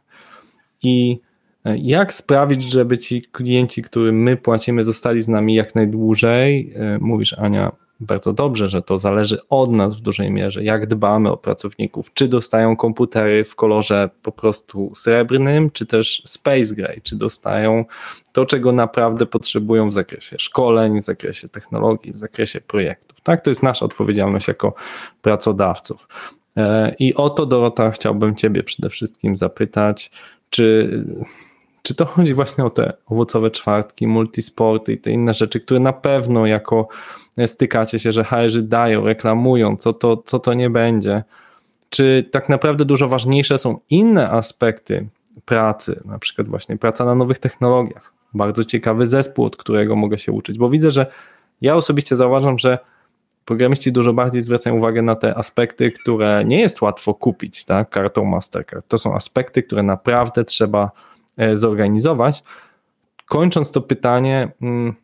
I 0.83 1.21
jak 1.65 2.13
sprawić, 2.13 2.63
żeby 2.63 2.99
ci 2.99 3.23
klienci, 3.23 3.83
którym 3.83 4.23
my 4.23 4.37
płacimy, 4.37 4.85
zostali 4.85 5.23
z 5.23 5.29
nami 5.29 5.55
jak 5.55 5.75
najdłużej? 5.75 6.73
E, 6.77 6.99
mówisz, 7.01 7.33
Ania, 7.33 7.73
bardzo 8.01 8.33
dobrze, 8.33 8.69
że 8.69 8.83
to 8.83 8.99
zależy 8.99 9.39
od 9.49 9.73
nas 9.73 9.97
w 9.97 10.01
dużej 10.01 10.31
mierze, 10.31 10.65
jak 10.65 10.87
dbamy 10.87 11.31
o 11.31 11.37
pracowników, 11.37 12.15
czy 12.15 12.29
dostają 12.29 12.77
komputery 12.77 13.45
w 13.45 13.55
kolorze 13.55 14.11
po 14.23 14.33
prostu 14.33 14.93
srebrnym, 14.95 15.71
czy 15.71 15.87
też 15.87 16.23
space 16.25 16.75
gray, 16.75 17.01
czy 17.03 17.17
dostają 17.17 17.85
to, 18.33 18.47
czego 18.47 18.73
naprawdę 18.73 19.27
potrzebują 19.27 19.89
w 19.89 19.93
zakresie 19.93 20.37
szkoleń, 20.39 21.01
w 21.01 21.05
zakresie 21.05 21.49
technologii, 21.49 22.13
w 22.13 22.19
zakresie 22.19 22.61
projektów. 22.61 23.21
Tak, 23.21 23.41
to 23.41 23.51
jest 23.51 23.63
nasza 23.63 23.85
odpowiedzialność 23.85 24.49
jako 24.49 24.75
pracodawców. 25.23 26.09
E, 26.57 26.95
I 26.99 27.15
o 27.15 27.31
to, 27.31 27.47
Dorota, 27.47 27.91
chciałbym 27.91 28.35
Ciebie 28.35 28.63
przede 28.63 28.91
wszystkim 28.91 29.37
zapytać, 29.37 30.11
czy 30.51 30.91
czy 31.85 31.95
to 31.95 32.05
chodzi 32.05 32.35
właśnie 32.35 32.65
o 32.65 32.71
te 32.71 32.93
owocowe 33.07 33.51
czwartki, 33.51 34.07
multisporty 34.07 34.93
i 34.93 34.99
te 34.99 35.11
inne 35.11 35.35
rzeczy, 35.35 35.61
które 35.61 35.81
na 35.81 35.93
pewno 35.93 36.47
jako 36.47 36.89
stykacie 37.47 37.99
się, 37.99 38.13
że 38.13 38.25
HR 38.25 38.63
dają, 38.63 39.05
reklamują, 39.05 39.77
co 39.77 39.93
to, 39.93 40.17
co 40.17 40.39
to 40.39 40.55
nie 40.55 40.71
będzie? 40.71 41.25
Czy 41.91 42.29
tak 42.31 42.49
naprawdę 42.49 42.85
dużo 42.85 43.09
ważniejsze 43.09 43.59
są 43.59 43.79
inne 43.91 44.31
aspekty 44.31 45.07
pracy, 45.45 46.01
na 46.05 46.19
przykład 46.19 46.49
właśnie 46.49 46.77
praca 46.77 47.05
na 47.05 47.15
nowych 47.15 47.39
technologiach? 47.39 48.13
Bardzo 48.35 48.65
ciekawy 48.65 49.07
zespół, 49.07 49.45
od 49.45 49.57
którego 49.57 49.97
mogę 49.97 50.19
się 50.19 50.33
uczyć, 50.33 50.59
bo 50.59 50.69
widzę, 50.69 50.91
że 50.91 51.07
ja 51.61 51.77
osobiście 51.77 52.17
zauważam, 52.17 52.59
że 52.59 52.79
programiści 53.45 53.93
dużo 53.93 54.13
bardziej 54.13 54.43
zwracają 54.43 54.77
uwagę 54.77 55.03
na 55.03 55.15
te 55.15 55.35
aspekty, 55.35 55.91
które 55.91 56.45
nie 56.45 56.61
jest 56.61 56.83
łatwo 56.83 57.15
kupić 57.15 57.65
tak, 57.65 57.91
kartą 57.91 58.25
Mastercard. 58.25 58.89
To 58.89 58.99
są 58.99 59.15
aspekty, 59.15 59.63
które 59.63 59.83
naprawdę 59.83 60.45
trzeba 60.45 60.91
zorganizować. 61.55 62.45
Kończąc 63.27 63.73
to 63.73 63.81
pytanie, 63.81 64.53
mm, 64.63 64.95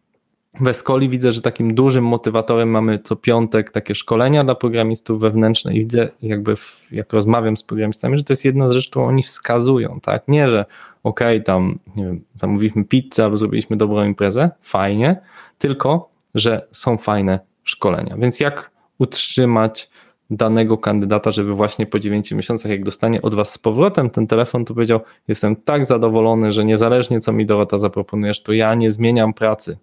w 0.60 0.68
Escoli 0.68 1.08
widzę, 1.08 1.32
że 1.32 1.42
takim 1.42 1.74
dużym 1.74 2.04
motywatorem 2.04 2.70
mamy 2.70 2.98
co 2.98 3.16
piątek 3.16 3.70
takie 3.70 3.94
szkolenia 3.94 4.44
dla 4.44 4.54
programistów 4.54 5.20
wewnętrznych 5.20 5.74
i 5.74 5.78
widzę 5.78 6.08
jakby 6.22 6.56
w, 6.56 6.88
jak 6.92 7.12
rozmawiam 7.12 7.56
z 7.56 7.64
programistami, 7.64 8.18
że 8.18 8.24
to 8.24 8.32
jest 8.32 8.44
jedna 8.44 8.68
z 8.68 8.72
rzeczy, 8.72 8.90
którą 8.90 9.06
oni 9.06 9.22
wskazują, 9.22 10.00
tak? 10.02 10.28
Nie, 10.28 10.50
że 10.50 10.64
okej, 11.02 11.36
okay, 11.36 11.44
tam 11.44 11.78
nie 11.96 12.04
wiem, 12.04 12.24
zamówiliśmy 12.34 12.84
pizzę 12.84 13.24
albo 13.24 13.36
zrobiliśmy 13.36 13.76
dobrą 13.76 14.04
imprezę, 14.04 14.50
fajnie, 14.62 15.20
tylko, 15.58 16.10
że 16.34 16.66
są 16.72 16.98
fajne 16.98 17.40
szkolenia. 17.64 18.16
Więc 18.18 18.40
jak 18.40 18.70
utrzymać 18.98 19.90
danego 20.30 20.78
kandydata, 20.78 21.30
żeby 21.30 21.54
właśnie 21.54 21.86
po 21.86 21.98
9 21.98 22.32
miesiącach, 22.32 22.72
jak 22.72 22.84
dostanie 22.84 23.22
od 23.22 23.34
Was 23.34 23.52
z 23.52 23.58
powrotem 23.58 24.10
ten 24.10 24.26
telefon, 24.26 24.64
to 24.64 24.74
powiedział: 24.74 25.00
Jestem 25.28 25.56
tak 25.56 25.86
zadowolony, 25.86 26.52
że 26.52 26.64
niezależnie 26.64 27.20
co 27.20 27.32
mi 27.32 27.46
Dorota 27.46 27.78
zaproponujesz, 27.78 28.42
to 28.42 28.52
ja 28.52 28.74
nie 28.74 28.90
zmieniam 28.90 29.34
pracy. 29.34 29.78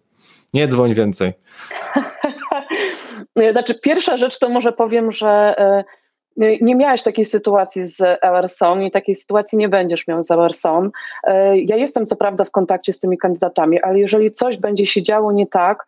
Nie 0.54 0.68
dzwoń 0.68 0.94
więcej. 0.94 1.34
Znaczy, 3.52 3.80
pierwsza 3.80 4.18
rzecz 4.18 4.40
to 4.40 4.50
może 4.50 4.72
powiem, 4.72 5.12
że 5.12 5.28
e, 5.58 5.84
nie 6.38 6.76
miałeś 6.76 7.04
takiej 7.04 7.26
sytuacji 7.26 7.84
z 7.84 8.02
Emerson 8.22 8.82
i 8.84 8.92
takiej 8.92 9.16
sytuacji 9.16 9.58
nie 9.58 9.70
będziesz 9.70 10.08
miał 10.08 10.24
z 10.24 10.32
Emerson. 10.32 10.92
E, 11.24 11.58
ja 11.58 11.76
jestem 11.76 12.06
co 12.06 12.16
prawda 12.16 12.44
w 12.44 12.52
kontakcie 12.52 12.94
z 12.94 13.00
tymi 13.00 13.18
kandydatami, 13.18 13.82
ale 13.82 14.00
jeżeli 14.00 14.32
coś 14.32 14.58
będzie 14.58 14.86
się 14.86 15.02
działo 15.02 15.32
nie 15.32 15.48
tak, 15.48 15.88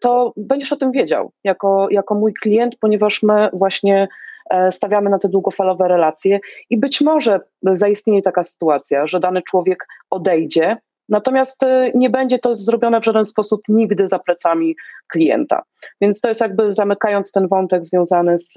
to 0.00 0.32
będziesz 0.36 0.72
o 0.72 0.76
tym 0.76 0.90
wiedział 0.90 1.32
jako, 1.44 1.88
jako 1.90 2.14
mój 2.14 2.34
klient, 2.34 2.76
ponieważ 2.80 3.22
my 3.22 3.48
właśnie 3.52 4.08
e, 4.50 4.72
stawiamy 4.72 5.10
na 5.10 5.18
te 5.18 5.28
długofalowe 5.28 5.88
relacje 5.88 6.40
i 6.70 6.78
być 6.78 7.00
może 7.00 7.40
zaistnieje 7.62 8.22
taka 8.22 8.44
sytuacja, 8.44 9.06
że 9.06 9.20
dany 9.20 9.42
człowiek 9.42 9.86
odejdzie, 10.10 10.76
natomiast 11.08 11.62
e, 11.62 11.90
nie 11.94 12.10
będzie 12.10 12.38
to 12.38 12.54
zrobione 12.54 13.00
w 13.00 13.04
żaden 13.04 13.24
sposób 13.24 13.60
nigdy 13.68 14.08
za 14.08 14.18
plecami 14.18 14.76
klienta. 15.08 15.62
Więc 16.00 16.20
to 16.20 16.28
jest 16.28 16.40
jakby 16.40 16.74
zamykając 16.74 17.32
ten 17.32 17.48
wątek 17.48 17.84
związany 17.84 18.38
z, 18.38 18.54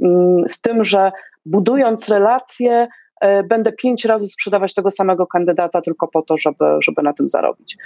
mm, 0.00 0.48
z 0.48 0.60
tym, 0.60 0.84
że 0.84 1.12
budując 1.46 2.08
relacje, 2.08 2.86
E, 2.86 3.03
będę 3.48 3.72
pięć 3.72 4.04
razy 4.04 4.28
sprzedawać 4.28 4.74
tego 4.74 4.90
samego 4.90 5.26
kandydata 5.26 5.80
tylko 5.80 6.08
po 6.08 6.22
to, 6.22 6.36
żeby, 6.36 6.64
żeby 6.80 7.02
na 7.02 7.12
tym 7.12 7.28
zarobić. 7.28 7.76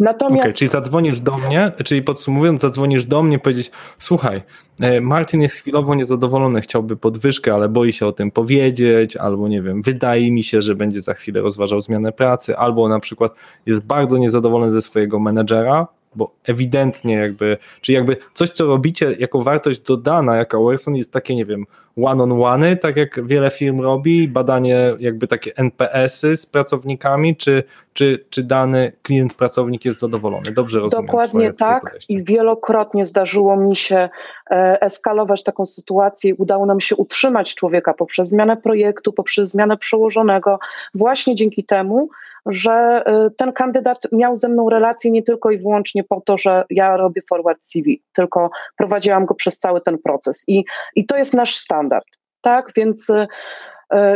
Natomiast... 0.00 0.44
Okay, 0.44 0.54
czyli 0.54 0.68
zadzwonisz 0.68 1.20
do 1.20 1.38
mnie, 1.38 1.72
czyli 1.84 2.02
podsumowując, 2.02 2.60
zadzwonisz 2.60 3.04
do 3.04 3.22
mnie 3.22 3.38
powiedzieć, 3.38 3.70
słuchaj, 3.98 4.42
e, 4.80 5.00
Martin 5.00 5.42
jest 5.42 5.56
chwilowo 5.56 5.94
niezadowolony, 5.94 6.60
chciałby 6.60 6.96
podwyżkę, 6.96 7.54
ale 7.54 7.68
boi 7.68 7.92
się 7.92 8.06
o 8.06 8.12
tym 8.12 8.30
powiedzieć, 8.30 9.16
albo 9.16 9.48
nie 9.48 9.62
wiem, 9.62 9.82
wydaje 9.82 10.32
mi 10.32 10.42
się, 10.42 10.62
że 10.62 10.74
będzie 10.74 11.00
za 11.00 11.14
chwilę 11.14 11.40
rozważał 11.40 11.80
zmianę 11.80 12.12
pracy, 12.12 12.56
albo 12.56 12.88
na 12.88 13.00
przykład 13.00 13.34
jest 13.66 13.86
bardzo 13.86 14.18
niezadowolony 14.18 14.70
ze 14.70 14.82
swojego 14.82 15.18
menedżera, 15.18 15.86
bo 16.14 16.34
ewidentnie 16.44 17.14
jakby, 17.14 17.56
czy 17.80 17.92
jakby 17.92 18.16
coś, 18.34 18.50
co 18.50 18.66
robicie 18.66 19.16
jako 19.18 19.42
wartość 19.42 19.80
dodana, 19.80 20.36
jako 20.36 20.64
Werson 20.64 20.96
jest 20.96 21.12
takie, 21.12 21.34
nie 21.34 21.44
wiem, 21.44 21.66
one-on-one, 21.96 22.76
tak 22.76 22.96
jak 22.96 23.26
wiele 23.26 23.50
firm 23.50 23.80
robi, 23.80 24.28
badanie 24.28 24.94
jakby 24.98 25.26
takie 25.26 25.56
NPS-y 25.56 26.36
z 26.36 26.46
pracownikami, 26.46 27.36
czy, 27.36 27.62
czy, 27.92 28.24
czy 28.30 28.42
dany 28.42 28.92
klient, 29.02 29.34
pracownik 29.34 29.84
jest 29.84 29.98
zadowolony? 29.98 30.52
Dobrze 30.52 30.80
rozumiem. 30.80 31.06
Dokładnie 31.06 31.52
tak 31.52 31.98
i 32.08 32.24
wielokrotnie 32.24 33.06
zdarzyło 33.06 33.56
mi 33.56 33.76
się 33.76 34.08
e, 34.50 34.82
eskalować 34.82 35.42
taką 35.42 35.66
sytuację 35.66 36.30
i 36.30 36.34
udało 36.34 36.66
nam 36.66 36.80
się 36.80 36.96
utrzymać 36.96 37.54
człowieka 37.54 37.94
poprzez 37.94 38.28
zmianę 38.28 38.56
projektu, 38.56 39.12
poprzez 39.12 39.50
zmianę 39.50 39.76
przełożonego, 39.76 40.58
właśnie 40.94 41.34
dzięki 41.34 41.64
temu, 41.64 42.08
że 42.46 43.02
y, 43.26 43.30
ten 43.30 43.52
kandydat 43.52 44.06
miał 44.12 44.36
ze 44.36 44.48
mną 44.48 44.70
relację 44.70 45.10
nie 45.10 45.22
tylko 45.22 45.50
i 45.50 45.58
wyłącznie 45.58 46.04
po 46.04 46.20
to, 46.20 46.38
że 46.38 46.64
ja 46.70 46.96
robię 46.96 47.22
forward 47.28 47.58
CV, 47.64 48.02
tylko 48.12 48.50
prowadziłam 48.76 49.26
go 49.26 49.34
przez 49.34 49.58
cały 49.58 49.80
ten 49.80 49.98
proces. 49.98 50.44
I, 50.48 50.64
i 50.96 51.06
to 51.06 51.16
jest 51.16 51.34
nasz 51.34 51.56
standard. 51.80 52.06
Tak, 52.40 52.72
więc, 52.76 53.10
y, 53.10 53.26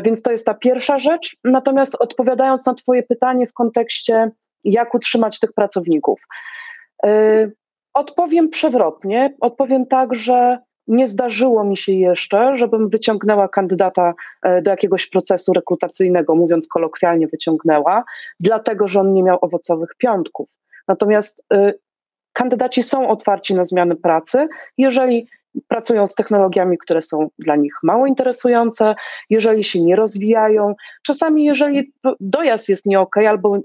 więc 0.02 0.22
to 0.22 0.30
jest 0.30 0.46
ta 0.46 0.54
pierwsza 0.54 0.98
rzecz. 0.98 1.36
Natomiast 1.44 1.96
odpowiadając 1.98 2.66
na 2.66 2.74
Twoje 2.74 3.02
pytanie 3.02 3.46
w 3.46 3.52
kontekście, 3.52 4.30
jak 4.64 4.94
utrzymać 4.94 5.38
tych 5.40 5.52
pracowników, 5.52 6.20
odpowiem 7.94 8.48
przewrotnie. 8.48 9.34
Odpowiem 9.40 9.86
tak, 9.86 10.14
że 10.14 10.58
nie 10.86 11.08
zdarzyło 11.08 11.64
mi 11.64 11.76
się 11.76 11.92
jeszcze, 11.92 12.56
żebym 12.56 12.88
wyciągnęła 12.88 13.48
kandydata 13.48 14.14
e, 14.42 14.62
do 14.62 14.70
jakiegoś 14.70 15.06
procesu 15.06 15.52
rekrutacyjnego, 15.52 16.34
mówiąc 16.34 16.68
kolokwialnie, 16.68 17.26
wyciągnęła, 17.26 18.04
dlatego 18.40 18.88
że 18.88 19.00
on 19.00 19.12
nie 19.12 19.22
miał 19.22 19.38
owocowych 19.40 19.90
piątków. 19.98 20.48
Natomiast 20.88 21.42
y, 21.54 21.78
kandydaci 22.32 22.82
są 22.82 23.08
otwarci 23.08 23.54
na 23.54 23.64
zmiany 23.64 23.96
pracy, 23.96 24.48
jeżeli 24.78 25.28
pracują 25.68 26.06
z 26.06 26.14
technologiami, 26.14 26.78
które 26.78 27.02
są 27.02 27.28
dla 27.38 27.56
nich 27.56 27.74
mało 27.82 28.06
interesujące, 28.06 28.94
jeżeli 29.30 29.64
się 29.64 29.80
nie 29.80 29.96
rozwijają. 29.96 30.74
Czasami, 31.02 31.44
jeżeli 31.44 31.92
dojazd 32.20 32.68
jest 32.68 32.86
nie 32.86 33.00
ok, 33.00 33.16
albo 33.16 33.56
y, 33.56 33.62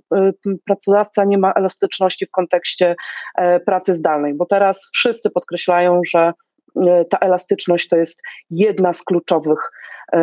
pracodawca 0.66 1.26
nie 1.26 1.38
ma 1.38 1.54
elastyczności 1.54 2.26
w 2.26 2.32
kontekście 2.32 2.96
y, 3.40 3.60
pracy 3.60 3.96
zdalnej, 3.96 4.34
bo 4.34 4.46
teraz 4.46 4.90
wszyscy 4.94 5.30
podkreślają, 5.30 6.02
że 6.08 6.34
E, 6.76 7.06
ta 7.06 7.18
elastyczność 7.18 7.88
to 7.88 7.98
jest 7.98 8.22
jedna 8.50 8.94
z 8.94 9.04
kluczowych, 9.04 9.72
e, 10.14 10.20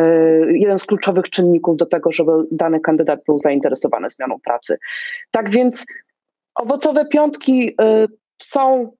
jeden 0.51 0.79
z 0.79 0.85
kluczowych 0.85 1.29
czynników 1.29 1.77
do 1.77 1.85
tego, 1.85 2.11
żeby 2.11 2.31
dany 2.51 2.79
kandydat 2.79 3.19
był 3.25 3.39
zainteresowany 3.39 4.09
zmianą 4.09 4.39
pracy. 4.43 4.77
Tak 5.31 5.49
więc 5.49 5.85
owocowe 6.55 7.05
piątki 7.05 7.75
e, 7.81 8.07
są 8.41 8.91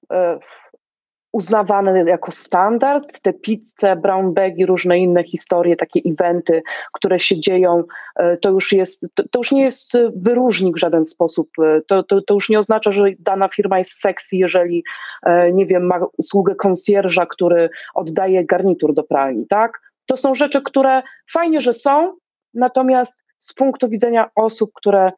uznawane 1.37 2.03
jako 2.05 2.31
standard. 2.31 3.19
Te 3.21 3.33
pizze, 3.33 3.95
brown 3.95 4.33
bagi, 4.33 4.65
różne 4.65 4.99
inne 4.99 5.23
historie, 5.23 5.75
takie 5.75 6.01
eventy, 6.05 6.61
które 6.93 7.19
się 7.19 7.39
dzieją, 7.39 7.83
e, 8.15 8.37
to 8.37 8.49
już, 8.49 8.71
jest, 8.71 9.01
to, 9.13 9.23
to 9.31 9.39
już 9.39 9.51
nie 9.51 9.63
jest 9.63 9.93
wyróżnik 10.15 10.75
w 10.75 10.79
żaden 10.79 11.05
sposób. 11.05 11.49
E, 11.59 11.81
to, 11.81 12.03
to, 12.03 12.21
to, 12.21 12.33
już 12.33 12.49
nie 12.49 12.59
oznacza, 12.59 12.91
że 12.91 13.03
dana 13.19 13.47
firma 13.47 13.79
jest 13.79 13.91
sexy, 13.91 14.35
jeżeli, 14.35 14.83
e, 15.23 15.51
nie 15.51 15.65
wiem, 15.65 15.83
ma 15.85 15.99
usługę 16.17 16.55
konsjerża, 16.55 17.25
który 17.25 17.69
oddaje 17.93 18.45
garnitur 18.45 18.93
do 18.93 19.03
pralni, 19.03 19.47
tak? 19.47 19.81
To 20.05 20.17
są 20.17 20.35
rzeczy, 20.35 20.61
które 20.61 21.01
fajnie, 21.31 21.61
że 21.61 21.73
są, 21.73 22.15
natomiast 22.53 23.17
z 23.39 23.53
punktu 23.53 23.89
widzenia 23.89 24.29
osób, 24.35 24.71
które 24.73 25.11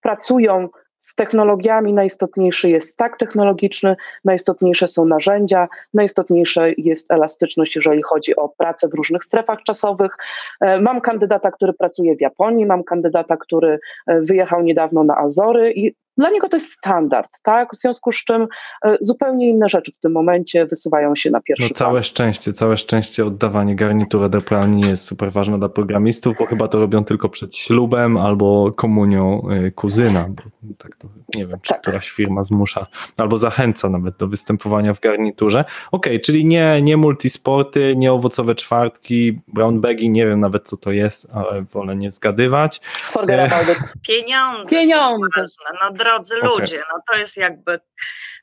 pracują 0.00 0.68
z 1.00 1.14
technologiami 1.14 1.92
najistotniejszy 1.92 2.70
jest 2.70 2.96
tak 2.96 3.18
technologiczny, 3.18 3.96
najistotniejsze 4.24 4.88
są 4.88 5.04
narzędzia, 5.04 5.68
najistotniejsza 5.94 6.62
jest 6.78 7.12
elastyczność, 7.12 7.76
jeżeli 7.76 8.02
chodzi 8.02 8.36
o 8.36 8.48
pracę 8.48 8.88
w 8.88 8.94
różnych 8.94 9.24
strefach 9.24 9.62
czasowych. 9.62 10.16
E, 10.60 10.80
mam 10.80 11.00
kandydata, 11.00 11.50
który 11.50 11.72
pracuje 11.72 12.16
w 12.16 12.20
Japonii, 12.20 12.66
mam 12.66 12.84
kandydata, 12.84 13.36
który 13.36 13.78
e, 14.06 14.20
wyjechał 14.20 14.62
niedawno 14.62 15.04
na 15.04 15.16
Azory 15.16 15.72
i 15.72 15.94
dla 16.20 16.30
niego 16.30 16.48
to 16.48 16.56
jest 16.56 16.72
standard, 16.72 17.30
tak? 17.42 17.68
W 17.72 17.76
związku 17.76 18.12
z 18.12 18.24
czym 18.24 18.46
e, 18.84 18.96
zupełnie 19.00 19.48
inne 19.48 19.68
rzeczy 19.68 19.92
w 19.92 20.00
tym 20.00 20.12
momencie 20.12 20.66
wysuwają 20.66 21.16
się 21.16 21.30
na 21.30 21.40
pierwszy 21.40 21.68
No 21.70 21.74
całe 21.74 21.90
plan. 21.90 22.02
szczęście, 22.02 22.52
całe 22.52 22.76
szczęście 22.76 23.26
oddawanie 23.26 23.76
garnitura 23.76 24.28
do 24.28 24.40
pralni 24.40 24.80
jest 24.80 25.04
super 25.04 25.32
ważne 25.32 25.58
dla 25.58 25.68
programistów, 25.68 26.36
bo 26.38 26.46
chyba 26.46 26.68
to 26.68 26.78
robią 26.78 27.04
tylko 27.04 27.28
przed 27.28 27.56
ślubem 27.56 28.16
albo 28.16 28.72
komunią 28.72 29.42
e, 29.50 29.70
kuzyna, 29.70 30.26
bo 30.28 30.42
tak 30.78 30.96
to, 30.96 31.08
nie 31.34 31.46
wiem, 31.46 31.58
czy 31.62 31.68
tak. 31.68 31.80
któraś 31.80 32.10
firma 32.10 32.42
zmusza 32.42 32.86
albo 33.16 33.38
zachęca 33.38 33.88
nawet 33.88 34.16
do 34.16 34.28
występowania 34.28 34.94
w 34.94 35.00
garniturze. 35.00 35.60
Okej, 35.60 36.12
okay, 36.12 36.20
czyli 36.20 36.44
nie, 36.44 36.82
nie 36.82 36.96
multisporty, 36.96 37.94
nie 37.96 38.12
owocowe 38.12 38.54
czwartki, 38.54 39.40
brown 39.48 39.80
bagi, 39.80 40.10
nie 40.10 40.26
wiem 40.26 40.40
nawet 40.40 40.68
co 40.68 40.76
to 40.76 40.90
jest, 40.90 41.28
ale 41.32 41.62
wolę 41.62 41.96
nie 41.96 42.10
zgadywać. 42.10 42.80
Forget 42.84 43.52
about 43.52 43.68
it. 43.68 43.78
Pieniądze. 44.08 44.76
Pieniądze. 44.76 45.46
No, 45.82 45.90
drodzy 46.10 46.38
okay. 46.38 46.50
ludzie. 46.50 46.82
No 46.92 47.00
to 47.10 47.18
jest 47.18 47.36
jakby 47.36 47.80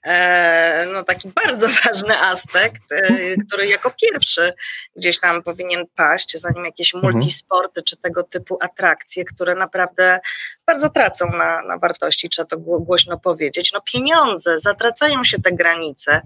E, 0.03 0.85
no, 0.93 1.03
taki 1.03 1.31
bardzo 1.45 1.67
ważny 1.83 2.19
aspekt, 2.19 2.91
e, 2.91 3.35
który 3.47 3.67
jako 3.67 3.93
pierwszy 4.01 4.53
gdzieś 4.95 5.19
tam 5.19 5.43
powinien 5.43 5.85
paść, 5.95 6.37
zanim 6.37 6.65
jakieś 6.65 6.95
mhm. 6.95 7.13
multisporty 7.13 7.83
czy 7.83 7.97
tego 7.97 8.23
typu 8.23 8.57
atrakcje, 8.61 9.25
które 9.25 9.55
naprawdę 9.55 10.19
bardzo 10.67 10.89
tracą 10.89 11.29
na, 11.31 11.61
na 11.61 11.77
wartości, 11.77 12.29
trzeba 12.29 12.47
to 12.47 12.57
głośno 12.57 13.17
powiedzieć. 13.17 13.73
No 13.73 13.81
pieniądze, 13.81 14.59
zatracają 14.59 15.23
się 15.23 15.41
te 15.41 15.51
granice. 15.51 16.21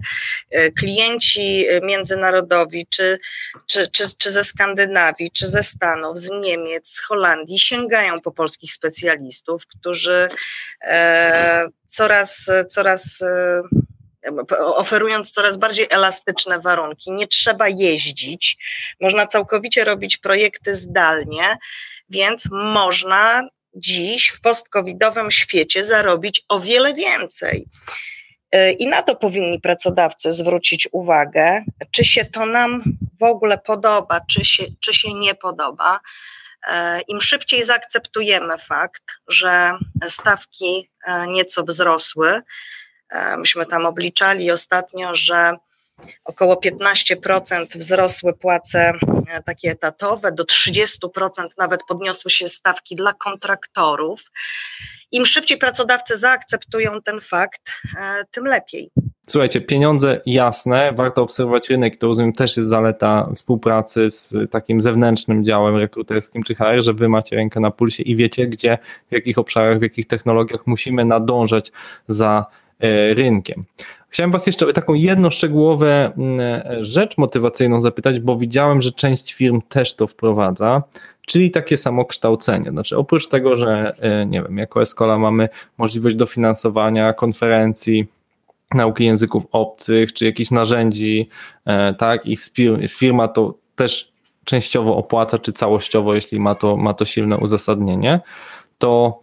E, 0.50 0.70
klienci 0.70 1.66
międzynarodowi, 1.82 2.86
czy, 2.86 3.18
czy, 3.66 3.88
czy, 3.88 4.04
czy 4.18 4.30
ze 4.30 4.44
Skandynawii, 4.44 5.30
czy 5.30 5.48
ze 5.48 5.62
Stanów, 5.62 6.18
z 6.18 6.30
Niemiec, 6.30 6.88
z 6.88 7.00
Holandii 7.00 7.58
sięgają 7.58 8.20
po 8.20 8.32
polskich 8.32 8.72
specjalistów, 8.72 9.66
którzy 9.66 10.28
e, 10.82 11.68
coraz, 11.86 12.50
coraz 12.68 13.24
oferując 14.56 15.30
coraz 15.30 15.56
bardziej 15.56 15.86
elastyczne 15.90 16.60
warunki. 16.60 17.12
Nie 17.12 17.26
trzeba 17.26 17.68
jeździć, 17.68 18.58
można 19.00 19.26
całkowicie 19.26 19.84
robić 19.84 20.16
projekty 20.16 20.74
zdalnie, 20.74 21.56
więc 22.10 22.48
można 22.50 23.48
dziś 23.74 24.28
w 24.28 24.40
postkowidowym 24.40 25.30
świecie 25.30 25.84
zarobić 25.84 26.44
o 26.48 26.60
wiele 26.60 26.94
więcej. 26.94 27.66
I 28.78 28.86
na 28.86 29.02
to 29.02 29.16
powinni 29.16 29.60
pracodawcy 29.60 30.32
zwrócić 30.32 30.88
uwagę, 30.92 31.64
czy 31.90 32.04
się 32.04 32.24
to 32.24 32.46
nam 32.46 32.82
w 33.20 33.22
ogóle 33.22 33.58
podoba, 33.58 34.20
czy 34.30 34.44
się, 34.44 34.64
czy 34.80 34.94
się 34.94 35.14
nie 35.14 35.34
podoba. 35.34 36.00
Im 37.08 37.20
szybciej 37.20 37.62
zaakceptujemy 37.62 38.58
fakt, 38.58 39.02
że 39.28 39.72
stawki 40.08 40.90
nieco 41.28 41.64
wzrosły, 41.64 42.42
E, 43.12 43.36
myśmy 43.36 43.66
tam 43.66 43.86
obliczali 43.86 44.50
ostatnio, 44.50 45.14
że 45.14 45.56
około 46.24 46.54
15% 46.54 47.78
wzrosły 47.78 48.32
płace 48.34 48.92
e, 49.28 49.42
takie 49.42 49.70
etatowe, 49.70 50.32
do 50.32 50.44
30% 50.44 51.48
nawet 51.58 51.80
podniosły 51.88 52.30
się 52.30 52.48
stawki 52.48 52.96
dla 52.96 53.12
kontraktorów. 53.12 54.30
Im 55.12 55.26
szybciej 55.26 55.58
pracodawcy 55.58 56.16
zaakceptują 56.16 57.02
ten 57.02 57.20
fakt, 57.20 57.72
e, 57.98 58.24
tym 58.30 58.44
lepiej. 58.44 58.90
Słuchajcie, 59.26 59.60
pieniądze 59.60 60.20
jasne, 60.26 60.92
warto 60.92 61.22
obserwować 61.22 61.70
rynek, 61.70 61.96
to 61.96 62.06
rozumiem 62.06 62.32
też 62.32 62.56
jest 62.56 62.68
zaleta 62.68 63.28
współpracy 63.34 64.10
z 64.10 64.50
takim 64.50 64.82
zewnętrznym 64.82 65.44
działem 65.44 65.76
rekruterskim 65.76 66.42
czy 66.42 66.54
HR, 66.54 66.82
że 66.82 66.92
wy 66.92 67.08
macie 67.08 67.36
rękę 67.36 67.60
na 67.60 67.70
pulsie 67.70 68.02
i 68.02 68.16
wiecie, 68.16 68.46
gdzie, 68.46 68.78
w 69.10 69.12
jakich 69.12 69.38
obszarach, 69.38 69.78
w 69.78 69.82
jakich 69.82 70.06
technologiach 70.06 70.66
musimy 70.66 71.04
nadążać 71.04 71.72
za 72.08 72.46
E, 72.82 73.14
rynkiem. 73.14 73.64
Chciałem 74.12 74.32
Was 74.32 74.46
jeszcze 74.46 74.72
taką 74.72 74.94
jedną 74.94 75.30
szczegółową 75.30 75.86
mm, 75.86 76.12
rzecz 76.78 77.18
motywacyjną 77.18 77.80
zapytać, 77.80 78.20
bo 78.20 78.36
widziałem, 78.36 78.82
że 78.82 78.92
część 78.92 79.34
firm 79.34 79.60
też 79.68 79.96
to 79.96 80.06
wprowadza, 80.06 80.82
czyli 81.26 81.50
takie 81.50 81.76
samo 81.76 82.04
kształcenie. 82.04 82.70
Znaczy, 82.70 82.96
oprócz 82.96 83.28
tego, 83.28 83.56
że 83.56 83.92
e, 84.00 84.26
nie 84.26 84.42
wiem, 84.42 84.58
jako 84.58 84.82
Escola 84.82 85.18
mamy 85.18 85.48
możliwość 85.78 86.16
dofinansowania 86.16 87.12
konferencji, 87.12 88.06
nauki 88.74 89.04
języków 89.04 89.46
obcych, 89.52 90.12
czy 90.12 90.24
jakichś 90.24 90.50
narzędzi, 90.50 91.28
e, 91.64 91.94
tak, 91.94 92.26
i 92.26 92.38
firma 92.88 93.28
to 93.28 93.54
też 93.76 94.12
częściowo 94.44 94.96
opłaca, 94.96 95.38
czy 95.38 95.52
całościowo, 95.52 96.14
jeśli 96.14 96.40
ma 96.40 96.54
to, 96.54 96.76
ma 96.76 96.94
to 96.94 97.04
silne 97.04 97.38
uzasadnienie, 97.38 98.20
to 98.78 99.21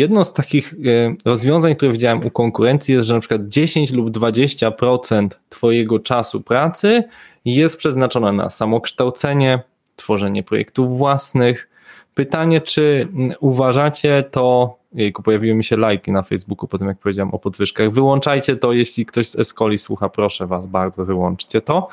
Jedno 0.00 0.24
z 0.24 0.32
takich 0.32 0.74
e, 0.74 1.14
rozwiązań, 1.24 1.76
które 1.76 1.92
widziałem 1.92 2.26
u 2.26 2.30
konkurencji 2.30 2.94
jest, 2.94 3.08
że 3.08 3.14
na 3.14 3.20
przykład 3.20 3.48
10 3.48 3.92
lub 3.92 4.10
20% 4.10 5.28
Twojego 5.48 5.98
czasu 5.98 6.40
pracy 6.40 7.04
jest 7.44 7.76
przeznaczone 7.76 8.32
na 8.32 8.50
samokształcenie, 8.50 9.62
tworzenie 9.96 10.42
projektów 10.42 10.98
własnych. 10.98 11.68
Pytanie, 12.14 12.60
czy 12.60 13.08
uważacie 13.40 14.22
to, 14.30 14.76
jejku, 14.94 15.22
pojawiły 15.22 15.54
mi 15.54 15.64
się 15.64 15.76
lajki 15.76 16.12
na 16.12 16.22
Facebooku 16.22 16.68
po 16.68 16.78
tym, 16.78 16.88
jak 16.88 16.98
powiedziałem 16.98 17.34
o 17.34 17.38
podwyżkach. 17.38 17.90
Wyłączajcie 17.90 18.56
to, 18.56 18.72
jeśli 18.72 19.06
ktoś 19.06 19.28
z 19.28 19.38
Escoli 19.38 19.78
słucha, 19.78 20.08
proszę 20.08 20.46
Was 20.46 20.66
bardzo, 20.66 21.04
wyłączcie 21.04 21.60
to. 21.60 21.88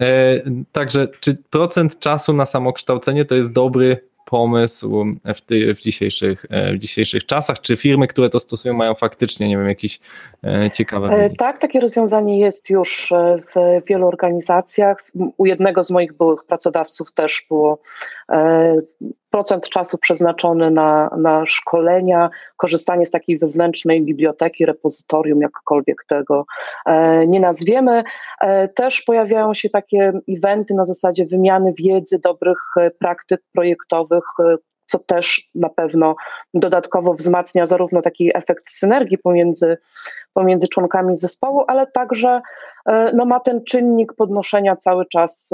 E, 0.00 0.40
także, 0.72 1.08
czy 1.20 1.36
procent 1.50 1.98
czasu 1.98 2.32
na 2.32 2.46
samokształcenie 2.46 3.24
to 3.24 3.34
jest 3.34 3.52
dobry 3.52 4.00
pomysł 4.26 5.04
w, 5.34 5.40
ty, 5.40 5.74
w, 5.74 5.80
dzisiejszych, 5.80 6.46
e, 6.50 6.72
w 6.72 6.78
dzisiejszych 6.78 7.26
czasach? 7.26 7.60
Czy 7.60 7.76
firmy, 7.76 8.06
które 8.06 8.28
to 8.28 8.40
stosują, 8.40 8.74
mają 8.74 8.94
faktycznie, 8.94 9.48
nie 9.48 9.56
wiem, 9.56 9.68
jakieś 9.68 10.00
e, 10.44 10.70
ciekawe. 10.70 11.08
E, 11.08 11.30
tak, 11.30 11.58
takie 11.58 11.80
rozwiązanie 11.80 12.40
jest 12.40 12.70
już 12.70 13.12
w 13.54 13.82
wielu 13.86 14.08
organizacjach. 14.08 15.04
U 15.36 15.46
jednego 15.46 15.84
z 15.84 15.90
moich 15.90 16.12
byłych 16.12 16.44
pracodawców 16.44 17.12
też 17.12 17.46
było 17.48 17.78
procent 19.30 19.68
czasu 19.68 19.98
przeznaczony 19.98 20.70
na, 20.70 21.10
na 21.18 21.44
szkolenia, 21.46 22.30
korzystanie 22.56 23.06
z 23.06 23.10
takiej 23.10 23.38
wewnętrznej 23.38 24.02
biblioteki, 24.02 24.66
repozytorium, 24.66 25.40
jakkolwiek 25.40 26.04
tego 26.08 26.46
e, 26.86 27.26
nie 27.26 27.40
nazwiemy. 27.40 28.04
E, 28.40 28.68
też 28.68 29.02
pojawiają 29.02 29.54
się 29.54 29.70
takie 29.70 30.12
eventy 30.36 30.74
na 30.74 30.84
zasadzie 30.84 31.26
wymiany 31.26 31.72
wiedzy, 31.78 32.18
dobrych 32.18 32.58
e, 32.76 32.90
praktyk 32.90 33.40
projektowych, 33.54 34.24
co 34.86 34.98
też 34.98 35.50
na 35.54 35.68
pewno 35.68 36.16
dodatkowo 36.54 37.14
wzmacnia 37.14 37.66
zarówno 37.66 38.02
taki 38.02 38.36
efekt 38.36 38.70
synergii 38.70 39.18
pomiędzy, 39.18 39.76
pomiędzy 40.34 40.68
członkami 40.68 41.16
zespołu, 41.16 41.64
ale 41.68 41.86
także 41.86 42.40
no, 43.14 43.24
ma 43.24 43.40
ten 43.40 43.64
czynnik 43.64 44.14
podnoszenia 44.14 44.76
cały 44.76 45.06
czas 45.06 45.50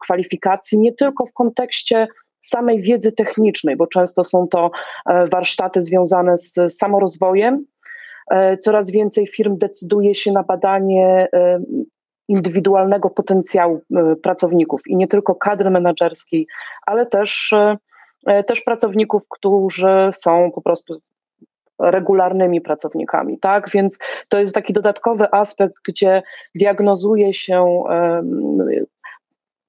kwalifikacji, 0.00 0.78
nie 0.78 0.92
tylko 0.92 1.26
w 1.26 1.32
kontekście 1.32 2.06
samej 2.46 2.82
wiedzy 2.82 3.12
technicznej, 3.12 3.76
bo 3.76 3.86
często 3.86 4.24
są 4.24 4.48
to 4.48 4.70
e, 5.06 5.26
warsztaty 5.26 5.82
związane 5.82 6.38
z 6.38 6.54
samorozwojem. 6.68 7.64
E, 8.30 8.58
coraz 8.58 8.90
więcej 8.90 9.26
firm 9.26 9.58
decyduje 9.58 10.14
się 10.14 10.32
na 10.32 10.42
badanie 10.42 11.28
e, 11.32 11.60
indywidualnego 12.28 13.10
potencjału 13.10 13.80
pracowników 14.22 14.80
i 14.86 14.96
nie 14.96 15.08
tylko 15.08 15.34
kadry 15.34 15.70
menedżerskiej, 15.70 16.46
ale 16.86 17.06
też, 17.06 17.54
też 18.46 18.60
pracowników, 18.60 19.22
którzy 19.28 20.10
są 20.12 20.50
po 20.54 20.62
prostu 20.62 21.00
regularnymi 21.78 22.60
pracownikami, 22.60 23.38
tak? 23.38 23.70
Więc 23.70 23.98
to 24.28 24.38
jest 24.38 24.54
taki 24.54 24.72
dodatkowy 24.72 25.26
aspekt, 25.32 25.74
gdzie 25.88 26.22
diagnozuje 26.54 27.34
się 27.34 27.82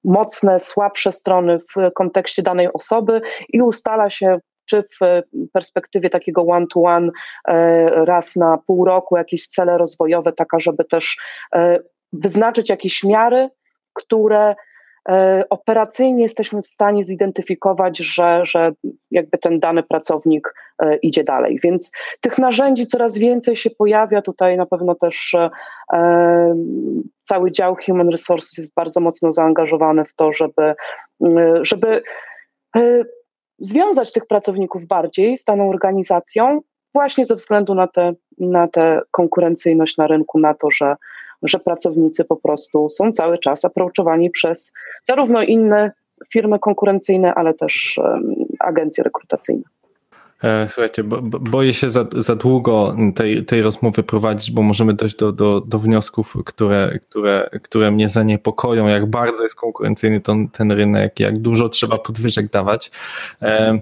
mocne, 0.04 0.58
słabsze 0.58 1.12
strony 1.12 1.58
w 1.58 1.92
kontekście 1.94 2.42
danej 2.42 2.72
osoby 2.72 3.20
i 3.52 3.62
ustala 3.62 4.10
się 4.10 4.38
czy 4.64 4.82
w 4.82 5.22
perspektywie 5.52 6.10
takiego 6.10 6.42
one-to-one 6.42 7.10
e, 7.48 7.86
raz 8.04 8.36
na 8.36 8.58
pół 8.66 8.84
roku 8.84 9.16
jakieś 9.16 9.48
cele 9.48 9.78
rozwojowe, 9.78 10.32
taka, 10.32 10.58
żeby 10.58 10.84
też 10.84 11.16
e, 11.54 11.78
wyznaczyć 12.12 12.70
jakieś 12.70 13.04
miary, 13.04 13.48
które 13.92 14.54
E, 14.54 14.67
operacyjnie 15.50 16.22
jesteśmy 16.22 16.62
w 16.62 16.68
stanie 16.68 17.04
zidentyfikować, 17.04 17.98
że, 17.98 18.40
że 18.44 18.72
jakby 19.10 19.38
ten 19.38 19.60
dany 19.60 19.82
pracownik 19.82 20.54
e, 20.78 20.96
idzie 20.96 21.24
dalej. 21.24 21.58
Więc 21.62 21.90
tych 22.20 22.38
narzędzi 22.38 22.86
coraz 22.86 23.18
więcej 23.18 23.56
się 23.56 23.70
pojawia. 23.70 24.22
Tutaj 24.22 24.56
na 24.56 24.66
pewno 24.66 24.94
też 24.94 25.34
e, 25.92 26.54
cały 27.22 27.50
dział 27.50 27.76
Human 27.86 28.08
Resources 28.08 28.58
jest 28.58 28.74
bardzo 28.74 29.00
mocno 29.00 29.32
zaangażowany 29.32 30.04
w 30.04 30.14
to, 30.14 30.32
żeby, 30.32 30.74
żeby 31.62 32.02
związać 33.58 34.12
tych 34.12 34.26
pracowników 34.26 34.86
bardziej 34.86 35.38
z 35.38 35.44
daną 35.44 35.70
organizacją, 35.70 36.60
właśnie 36.94 37.24
ze 37.24 37.34
względu 37.34 37.74
na 37.74 37.86
tę 37.86 38.12
na 38.38 38.68
te 38.68 39.00
konkurencyjność 39.10 39.96
na 39.96 40.06
rynku, 40.06 40.38
na 40.38 40.54
to, 40.54 40.70
że 40.70 40.96
że 41.42 41.58
pracownicy 41.58 42.24
po 42.24 42.36
prostu 42.36 42.90
są 42.90 43.12
cały 43.12 43.38
czas 43.38 43.64
approachowani 43.64 44.30
przez 44.30 44.72
zarówno 45.02 45.42
inne 45.42 45.92
firmy 46.32 46.58
konkurencyjne, 46.58 47.34
ale 47.34 47.54
też 47.54 48.00
agencje 48.60 49.04
rekrutacyjne. 49.04 49.62
E, 50.44 50.68
słuchajcie, 50.68 51.04
bo, 51.04 51.22
boję 51.22 51.72
się 51.72 51.90
za, 51.90 52.06
za 52.16 52.36
długo 52.36 52.96
tej, 53.14 53.44
tej 53.44 53.62
rozmowy 53.62 54.02
prowadzić, 54.02 54.50
bo 54.50 54.62
możemy 54.62 54.94
dojść 54.94 55.16
do, 55.16 55.32
do, 55.32 55.60
do 55.60 55.78
wniosków, 55.78 56.36
które, 56.44 56.98
które, 57.02 57.50
które 57.62 57.90
mnie 57.90 58.08
zaniepokoją, 58.08 58.86
jak 58.86 59.10
bardzo 59.10 59.42
jest 59.42 59.54
konkurencyjny 59.54 60.20
ten, 60.20 60.48
ten 60.48 60.72
rynek, 60.72 61.20
jak 61.20 61.38
dużo 61.38 61.68
trzeba 61.68 61.98
podwyżek 61.98 62.50
dawać. 62.50 62.90
E, 63.42 63.80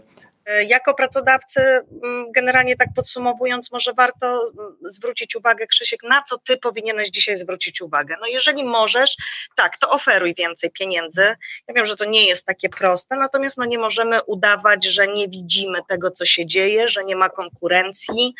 jako 0.66 0.94
pracodawcy, 0.94 1.60
mm, 1.60 2.32
generalnie 2.32 2.76
tak 2.76 2.88
podsumowując, 2.96 3.72
może 3.72 3.92
warto 3.92 4.26
mm, 4.26 4.76
zwrócić 4.84 5.36
uwagę, 5.36 5.66
Krzysiek, 5.66 6.02
na 6.02 6.22
co 6.22 6.38
ty 6.38 6.56
powinieneś 6.56 7.10
dzisiaj 7.10 7.36
zwrócić 7.36 7.82
uwagę. 7.82 8.16
No 8.20 8.26
jeżeli 8.26 8.64
możesz, 8.64 9.16
tak, 9.56 9.78
to 9.78 9.90
oferuj 9.90 10.34
więcej 10.34 10.70
pieniędzy. 10.70 11.22
Ja 11.68 11.74
wiem, 11.74 11.86
że 11.86 11.96
to 11.96 12.04
nie 12.04 12.28
jest 12.28 12.46
takie 12.46 12.68
proste, 12.68 13.16
natomiast 13.16 13.58
no 13.58 13.64
nie 13.64 13.78
możemy 13.78 14.22
udawać, 14.22 14.84
że 14.84 15.06
nie 15.06 15.28
widzimy 15.28 15.78
tego, 15.88 16.10
co 16.10 16.26
się 16.26 16.46
dzieje, 16.46 16.88
że 16.88 17.04
nie 17.04 17.16
ma 17.16 17.28
konkurencji, 17.28 18.34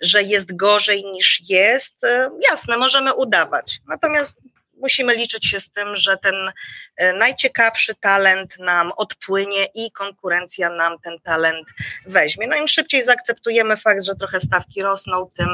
że 0.00 0.22
jest 0.22 0.56
gorzej 0.56 1.04
niż 1.04 1.50
jest. 1.50 2.04
E, 2.04 2.30
jasne, 2.50 2.76
możemy 2.76 3.14
udawać. 3.14 3.80
Natomiast 3.88 4.40
musimy 4.80 5.16
liczyć 5.16 5.46
się 5.46 5.60
z 5.60 5.70
tym, 5.70 5.96
że 5.96 6.16
ten 6.16 6.34
e, 6.96 7.12
najciekawszy 7.12 7.94
talent 7.94 8.58
nam 8.58 8.92
odpłynie 8.96 9.66
i 9.74 9.92
konkurencja 9.92 10.70
nam 10.70 10.98
ten 10.98 11.20
talent 11.20 11.68
weźmie. 12.06 12.46
No 12.46 12.56
im 12.56 12.68
szybciej 12.68 13.02
zaakceptujemy 13.02 13.76
fakt, 13.76 14.04
że 14.04 14.14
trochę 14.14 14.40
stawki 14.40 14.82
rosną, 14.82 15.30
tym, 15.34 15.48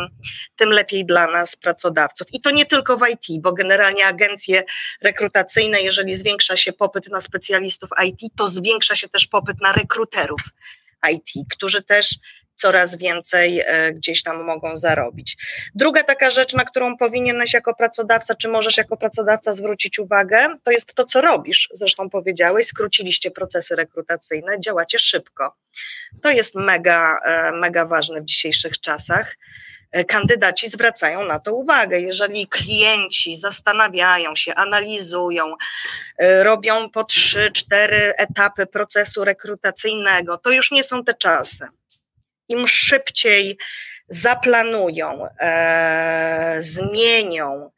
tym 0.57 0.71
lepiej 0.71 1.07
dla 1.07 1.27
nas 1.27 1.57
pracodawców. 1.57 2.35
I 2.35 2.41
to 2.41 2.51
nie 2.51 2.67
tylko 2.67 2.97
w 2.97 3.09
IT, 3.09 3.43
bo 3.43 3.53
generalnie 3.53 4.07
agencje 4.07 4.65
rekrutacyjne, 5.03 5.81
jeżeli 5.81 6.15
zwiększa 6.15 6.57
się 6.57 6.73
popyt 6.73 7.09
na 7.09 7.21
specjalistów 7.21 7.91
IT, 8.05 8.21
to 8.37 8.49
zwiększa 8.49 8.97
się 8.97 9.09
też 9.09 9.27
popyt 9.27 9.61
na 9.61 9.73
rekruterów 9.73 10.41
IT, 11.13 11.31
którzy 11.51 11.83
też 11.83 12.15
coraz 12.55 12.97
więcej 12.97 13.61
e, 13.61 13.93
gdzieś 13.93 14.23
tam 14.23 14.45
mogą 14.45 14.77
zarobić. 14.77 15.37
Druga 15.75 16.05
taka 16.05 16.31
rzecz, 16.31 16.55
na 16.55 16.65
którą 16.65 16.97
powinieneś 16.97 17.55
jako 17.55 17.75
pracodawca, 17.75 18.35
czy 18.35 18.49
możesz 18.49 18.77
jako 18.77 18.97
pracodawca 18.97 19.53
zwrócić 19.53 19.99
uwagę, 19.99 20.57
to 20.65 20.71
jest 20.71 20.95
to, 20.95 21.05
co 21.05 21.21
robisz. 21.21 21.69
Zresztą 21.73 22.11
powiedziałeś, 22.11 22.67
skróciliście 22.67 23.31
procesy 23.31 23.77
rekrutacyjne, 23.77 24.61
działacie 24.61 24.99
szybko. 24.99 25.57
To 26.23 26.31
jest 26.31 26.55
mega, 26.55 27.19
e, 27.25 27.53
mega 27.53 27.87
ważne 27.87 28.21
w 28.21 28.25
dzisiejszych 28.25 28.81
czasach 28.81 29.37
e, 29.93 30.05
kandydaci 30.05 30.69
zwracają 30.69 31.25
na 31.25 31.39
to 31.39 31.55
uwagę. 31.55 32.01
Jeżeli 32.01 32.49
klienci 32.49 33.37
zastanawiają 33.37 34.37
się, 34.37 34.55
analizują, 34.55 35.55
robią 36.43 36.91
po 36.91 37.05
trzy, 37.05 37.51
cztery 37.53 38.13
etapy 38.17 38.67
procesu 38.67 39.25
rekrutacyjnego, 39.25 40.39
to 40.39 40.51
już 40.51 40.71
nie 40.71 40.85
są 40.85 41.05
te 41.05 41.15
czasy 41.15 41.69
im 42.49 42.69
szybciej 42.69 43.59
zaplanują, 44.09 45.27
e, 45.41 46.57
zmienią, 46.59 47.71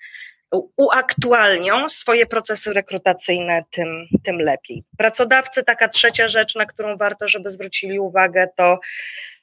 uaktualnią 0.76 1.88
swoje 1.88 2.26
procesy 2.26 2.72
rekrutacyjne, 2.72 3.62
tym, 3.70 4.06
tym 4.24 4.38
lepiej. 4.38 4.84
Pracodawcy, 4.98 5.64
taka 5.64 5.88
trzecia 5.88 6.28
rzecz, 6.28 6.54
na 6.54 6.66
którą 6.66 6.96
warto, 6.96 7.28
żeby 7.28 7.50
zwrócili 7.50 7.98
uwagę, 7.98 8.46
to, 8.56 8.78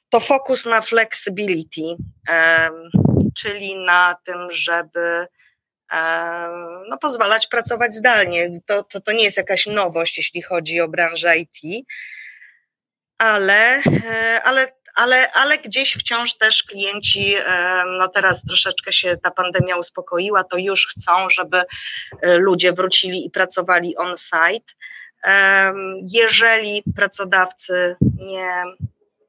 to 0.08 0.20
fokus 0.20 0.66
na 0.66 0.80
flexibility, 0.80 1.96
e, 2.28 2.70
czyli 3.36 3.76
na 3.76 4.16
tym, 4.24 4.50
żeby 4.50 5.26
e, 5.92 5.98
no, 6.88 6.98
pozwalać 6.98 7.46
pracować 7.46 7.94
zdalnie. 7.94 8.50
To, 8.66 8.82
to, 8.82 9.00
to 9.00 9.12
nie 9.12 9.24
jest 9.24 9.36
jakaś 9.36 9.66
nowość, 9.66 10.16
jeśli 10.16 10.42
chodzi 10.42 10.80
o 10.80 10.88
branżę 10.88 11.36
IT, 11.38 11.86
ale, 13.18 13.82
e, 14.04 14.40
ale 14.44 14.68
ale, 14.94 15.32
ale 15.32 15.58
gdzieś 15.58 15.94
wciąż 15.94 16.34
też 16.34 16.62
klienci, 16.62 17.34
no 17.98 18.08
teraz 18.08 18.44
troszeczkę 18.44 18.92
się 18.92 19.16
ta 19.16 19.30
pandemia 19.30 19.76
uspokoiła, 19.76 20.44
to 20.44 20.56
już 20.56 20.86
chcą, 20.86 21.30
żeby 21.30 21.62
e, 22.22 22.36
ludzie 22.36 22.72
wrócili 22.72 23.26
i 23.26 23.30
pracowali 23.30 23.96
on-site. 23.96 24.72
Jeżeli 26.02 26.82
pracodawcy 26.96 27.96
nie, 28.00 28.64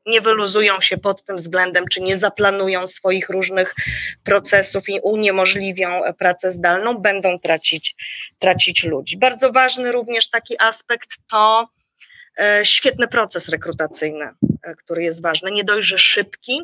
nie 0.06 0.22
wyluzują 0.22 0.82
się 0.82 0.98
pod 0.98 1.24
tym 1.24 1.36
względem, 1.38 1.86
czy 1.88 2.02
nie 2.02 2.18
zaplanują 2.18 2.88
swoich 2.88 3.30
różnych 3.30 3.76
procesów 4.24 4.90
i 4.90 5.00
uniemożliwią 5.04 6.02
pracę 6.18 6.52
zdalną, 6.52 6.98
będą 6.98 7.40
tracić, 7.40 7.96
tracić 8.40 8.84
ludzi. 8.84 9.18
Bardzo 9.18 9.52
ważny 9.52 9.92
również 9.92 10.30
taki 10.30 10.56
aspekt 10.60 11.10
to 11.32 11.62
e, 11.62 11.85
świetny 12.64 13.08
proces 13.08 13.50
rekrutacyjny. 13.50 14.30
E, 14.66 14.76
który 14.76 15.04
jest 15.04 15.22
ważny. 15.22 15.52
Nie 15.52 15.64
dość, 15.64 15.94
szybki, 15.98 16.62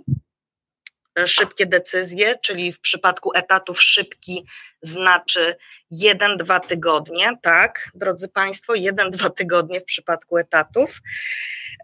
e, 1.20 1.28
szybkie 1.28 1.66
decyzje, 1.66 2.38
czyli 2.42 2.72
w 2.72 2.80
przypadku 2.80 3.34
etatów 3.34 3.82
szybki 3.82 4.46
znaczy 4.82 5.56
jeden, 5.92 6.38
dwa 6.38 6.60
tygodnie, 6.60 7.32
tak, 7.42 7.90
drodzy 7.96 8.28
Państwo, 8.28 8.76
jeden, 8.76 9.12
dwa 9.12 9.30
tygodnie 9.30 9.82
w 9.82 9.86
przypadku 9.86 10.38
etatów, 10.38 11.02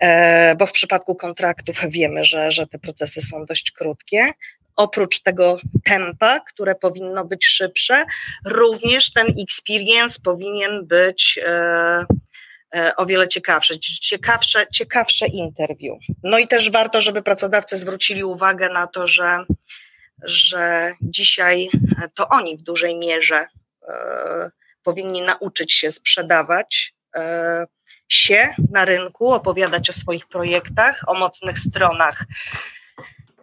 e, 0.02 0.56
bo 0.56 0.66
w 0.66 0.72
przypadku 0.72 1.16
kontraktów 1.16 1.80
wiemy, 1.90 2.24
że, 2.26 2.52
że 2.52 2.68
te 2.68 2.80
procesy 2.80 3.22
są 3.22 3.46
dość 3.46 3.72
krótkie. 3.72 4.32
Oprócz 4.76 5.20
tego 5.20 5.58
tempa, 5.86 6.40
które 6.40 6.76
powinno 6.76 7.26
być 7.26 7.46
szybsze, 7.46 8.06
również 8.46 9.14
ten 9.14 9.28
experience 9.42 10.20
powinien 10.24 10.88
być 10.88 11.40
E, 11.46 12.06
o 12.98 13.06
wiele 13.06 13.28
ciekawsze, 13.28 13.80
ciekawsze, 13.80 14.68
ciekawsze 14.72 15.28
interview. 15.28 15.98
No 16.24 16.38
i 16.38 16.48
też 16.48 16.72
warto, 16.72 17.02
żeby 17.02 17.22
pracodawcy 17.22 17.78
zwrócili 17.78 18.24
uwagę 18.24 18.70
na 18.70 18.88
to, 18.88 19.08
że, 19.08 19.46
że 20.24 20.94
dzisiaj 21.02 21.70
to 22.14 22.30
oni 22.30 22.58
w 22.58 22.62
dużej 22.62 22.96
mierze 22.96 23.48
e, 23.88 24.52
powinni 24.84 25.22
nauczyć 25.22 25.74
się 25.74 25.92
sprzedawać 25.92 26.94
e, 27.16 27.68
się 28.10 28.54
na 28.72 28.86
rynku, 28.86 29.34
opowiadać 29.34 29.90
o 29.90 29.94
swoich 29.94 30.28
projektach, 30.28 31.04
o 31.08 31.14
mocnych 31.14 31.60
stronach 31.60 32.26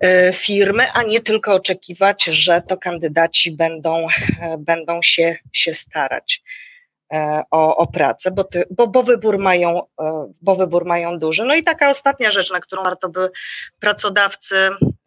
e, 0.01 0.33
firmy, 0.33 0.93
a 0.93 1.03
nie 1.03 1.20
tylko 1.20 1.55
oczekiwać, 1.55 2.25
że 2.25 2.62
to 2.68 2.77
kandydaci 2.77 3.53
będą, 3.53 4.07
e, 4.41 4.59
będą 4.59 5.03
się, 5.03 5.37
się 5.53 5.75
starać. 5.75 6.43
E, 7.13 7.43
o, 7.51 7.77
o 7.77 7.87
pracę, 7.87 8.31
bo, 8.31 8.45
ty, 8.45 8.65
bo, 8.71 8.87
bo, 8.87 9.03
wybór 9.03 9.39
mają, 9.39 9.83
e, 10.01 10.33
bo 10.43 10.57
wybór 10.57 10.85
mają 10.85 11.19
duży. 11.19 11.45
No 11.45 11.55
i 11.55 11.63
taka 11.63 11.91
ostatnia 11.91 12.31
rzecz, 12.31 12.53
na 12.53 12.61
którą 12.61 12.83
warto 12.83 13.09
by 13.09 13.31
pracodawcy 13.81 14.57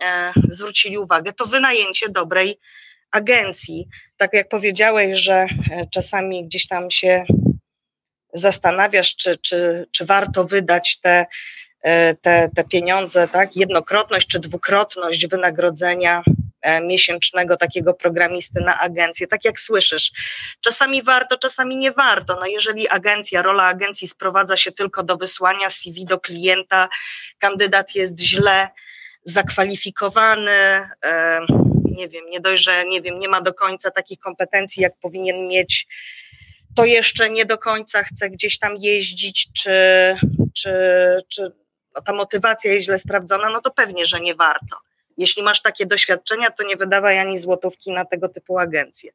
e, 0.03 0.33
zwrócili 0.49 0.97
uwagę, 0.97 1.33
to 1.33 1.45
wynajęcie 1.45 2.09
dobrej 2.09 2.59
agencji. 3.11 3.87
Tak 4.17 4.33
jak 4.33 4.49
powiedziałeś, 4.49 5.19
że 5.19 5.47
czasami 5.93 6.45
gdzieś 6.45 6.67
tam 6.67 6.91
się 6.91 7.25
zastanawiasz, 8.33 9.15
czy, 9.15 9.37
czy, 9.37 9.87
czy 9.91 10.05
warto 10.05 10.43
wydać 10.43 10.99
te, 10.99 11.25
te, 12.21 12.49
te 12.55 12.63
pieniądze, 12.63 13.27
tak, 13.27 13.55
jednokrotność 13.55 14.27
czy 14.27 14.39
dwukrotność 14.39 15.27
wynagrodzenia 15.27 16.23
miesięcznego 16.81 17.57
takiego 17.57 17.93
programisty 17.93 18.61
na 18.61 18.79
agencję. 18.79 19.27
Tak 19.27 19.45
jak 19.45 19.59
słyszysz, 19.59 20.11
czasami 20.61 21.03
warto, 21.03 21.37
czasami 21.37 21.75
nie 21.75 21.91
warto. 21.91 22.37
No 22.39 22.45
jeżeli 22.45 22.89
agencja, 22.89 23.41
rola 23.41 23.63
agencji 23.63 24.07
sprowadza 24.07 24.57
się 24.57 24.71
tylko 24.71 25.03
do 25.03 25.17
wysłania 25.17 25.69
CV 25.69 26.05
do 26.05 26.19
klienta, 26.19 26.89
kandydat 27.39 27.95
jest 27.95 28.19
źle 28.19 28.69
zakwalifikowany, 29.23 30.51
e, 31.05 31.39
nie 31.83 32.09
wiem, 32.09 32.25
nie 32.29 32.39
dość, 32.39 32.63
że 32.63 32.85
nie 32.85 33.01
wiem, 33.01 33.19
nie 33.19 33.29
ma 33.29 33.41
do 33.41 33.53
końca 33.53 33.91
takich 33.91 34.19
kompetencji, 34.19 34.83
jak 34.83 34.93
powinien 35.01 35.47
mieć, 35.47 35.87
to 36.75 36.85
jeszcze 36.85 37.29
nie 37.29 37.45
do 37.45 37.57
końca 37.57 38.03
chce 38.03 38.29
gdzieś 38.29 38.59
tam 38.59 38.77
jeździć, 38.77 39.47
czy, 39.53 39.71
czy, 40.53 40.71
czy 41.27 41.51
no 41.95 42.01
ta 42.01 42.13
motywacja 42.13 42.73
jest 42.73 42.85
źle 42.85 42.97
sprawdzona, 42.97 43.49
no 43.49 43.61
to 43.61 43.71
pewnie, 43.71 44.05
że 44.05 44.19
nie 44.19 44.35
warto. 44.35 44.77
Jeśli 45.17 45.43
masz 45.43 45.61
takie 45.61 45.85
doświadczenia, 45.85 46.51
to 46.51 46.63
nie 46.63 46.75
wydawaj 46.75 47.19
ani 47.19 47.37
złotówki 47.37 47.91
na 47.91 48.05
tego 48.05 48.29
typu 48.29 48.59
agencje. 48.59 49.11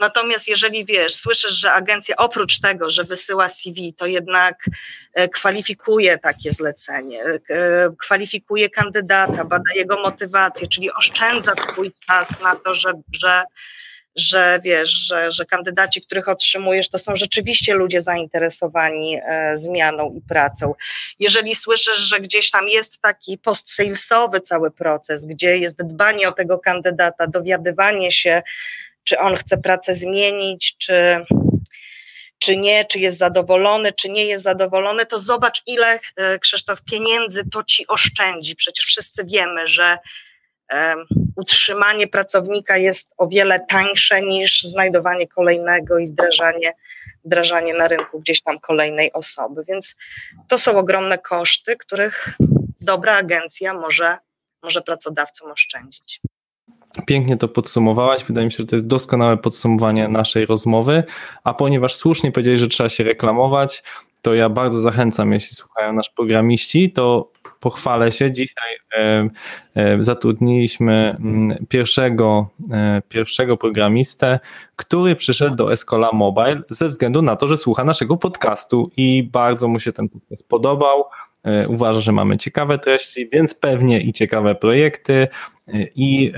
Natomiast 0.00 0.48
jeżeli 0.48 0.84
wiesz, 0.84 1.14
słyszysz, 1.14 1.52
że 1.52 1.72
agencja 1.72 2.16
oprócz 2.16 2.60
tego, 2.60 2.90
że 2.90 3.04
wysyła 3.04 3.48
CV, 3.48 3.94
to 3.94 4.06
jednak 4.06 4.64
e, 5.14 5.28
kwalifikuje 5.28 6.18
takie 6.18 6.52
zlecenie, 6.52 7.22
e, 7.24 7.40
kwalifikuje 7.98 8.70
kandydata, 8.70 9.44
bada 9.44 9.72
jego 9.74 10.02
motywację, 10.02 10.68
czyli 10.68 10.92
oszczędza 10.92 11.54
twój 11.54 11.92
czas 12.06 12.40
na 12.40 12.56
to, 12.56 12.74
że, 12.74 12.92
że 13.12 13.42
że 14.18 14.60
wiesz, 14.64 14.90
że, 14.90 15.32
że 15.32 15.44
kandydaci, 15.44 16.02
których 16.02 16.28
otrzymujesz, 16.28 16.88
to 16.88 16.98
są 16.98 17.16
rzeczywiście 17.16 17.74
ludzie 17.74 18.00
zainteresowani 18.00 19.20
e, 19.26 19.56
zmianą 19.56 20.14
i 20.16 20.20
pracą. 20.20 20.74
Jeżeli 21.18 21.54
słyszysz, 21.54 21.98
że 21.98 22.20
gdzieś 22.20 22.50
tam 22.50 22.68
jest 22.68 23.00
taki 23.00 23.38
post-salesowy 23.38 24.40
cały 24.40 24.70
proces, 24.70 25.24
gdzie 25.24 25.58
jest 25.58 25.82
dbanie 25.82 26.28
o 26.28 26.32
tego 26.32 26.58
kandydata, 26.58 27.26
dowiadywanie 27.26 28.12
się, 28.12 28.42
czy 29.04 29.18
on 29.18 29.36
chce 29.36 29.58
pracę 29.58 29.94
zmienić, 29.94 30.76
czy, 30.78 31.24
czy 32.38 32.56
nie, 32.56 32.84
czy 32.84 32.98
jest 32.98 33.18
zadowolony, 33.18 33.92
czy 33.92 34.08
nie 34.08 34.24
jest 34.24 34.44
zadowolony, 34.44 35.06
to 35.06 35.18
zobacz, 35.18 35.62
ile 35.66 36.00
e, 36.16 36.38
Krzysztof 36.38 36.82
pieniędzy 36.82 37.44
to 37.52 37.64
ci 37.64 37.86
oszczędzi. 37.86 38.56
Przecież 38.56 38.86
wszyscy 38.86 39.24
wiemy, 39.24 39.68
że 39.68 39.98
utrzymanie 41.36 42.06
pracownika 42.06 42.76
jest 42.76 43.12
o 43.16 43.28
wiele 43.28 43.60
tańsze 43.60 44.22
niż 44.22 44.62
znajdowanie 44.62 45.28
kolejnego 45.28 45.98
i 45.98 46.06
wdrażanie, 46.06 46.72
wdrażanie 47.24 47.74
na 47.74 47.88
rynku 47.88 48.20
gdzieś 48.20 48.42
tam 48.42 48.58
kolejnej 48.58 49.12
osoby. 49.12 49.64
Więc 49.68 49.96
to 50.48 50.58
są 50.58 50.78
ogromne 50.78 51.18
koszty, 51.18 51.76
których 51.76 52.36
dobra 52.80 53.16
agencja 53.16 53.74
może, 53.74 54.16
może 54.62 54.82
pracodawcom 54.82 55.50
oszczędzić. 55.50 56.20
Pięknie 57.06 57.36
to 57.36 57.48
podsumowałaś. 57.48 58.24
Wydaje 58.24 58.44
mi 58.44 58.52
się, 58.52 58.56
że 58.56 58.66
to 58.66 58.76
jest 58.76 58.86
doskonałe 58.86 59.36
podsumowanie 59.36 60.08
naszej 60.08 60.46
rozmowy. 60.46 61.04
A 61.44 61.54
ponieważ 61.54 61.94
słusznie 61.94 62.32
powiedzieli, 62.32 62.58
że 62.58 62.68
trzeba 62.68 62.88
się 62.88 63.04
reklamować, 63.04 63.82
to 64.22 64.34
ja 64.34 64.48
bardzo 64.48 64.80
zachęcam, 64.80 65.32
jeśli 65.32 65.56
słuchają 65.56 65.92
nasz 65.92 66.10
programiści, 66.10 66.92
to 66.92 67.32
pochwalę 67.60 68.12
się. 68.12 68.32
Dzisiaj 68.32 68.78
zatrudniliśmy 70.00 71.16
mm, 71.20 71.66
pierwszego, 71.68 72.48
e, 72.72 73.02
pierwszego 73.08 73.56
programistę, 73.56 74.40
który 74.76 75.16
przyszedł 75.16 75.56
do 75.56 75.72
Escola 75.72 76.10
Mobile 76.12 76.56
ze 76.68 76.88
względu 76.88 77.22
na 77.22 77.36
to, 77.36 77.48
że 77.48 77.56
słucha 77.56 77.84
naszego 77.84 78.16
podcastu 78.16 78.90
i 78.96 79.28
bardzo 79.32 79.68
mu 79.68 79.80
się 79.80 79.92
ten 79.92 80.08
podcast 80.08 80.48
podobał. 80.48 81.04
E, 81.42 81.68
uważa, 81.68 82.00
że 82.00 82.12
mamy 82.12 82.36
ciekawe 82.36 82.78
treści, 82.78 83.28
więc 83.32 83.54
pewnie 83.54 84.00
i 84.00 84.12
ciekawe 84.12 84.54
projekty. 84.54 85.28
E, 85.68 85.86
I 85.94 86.32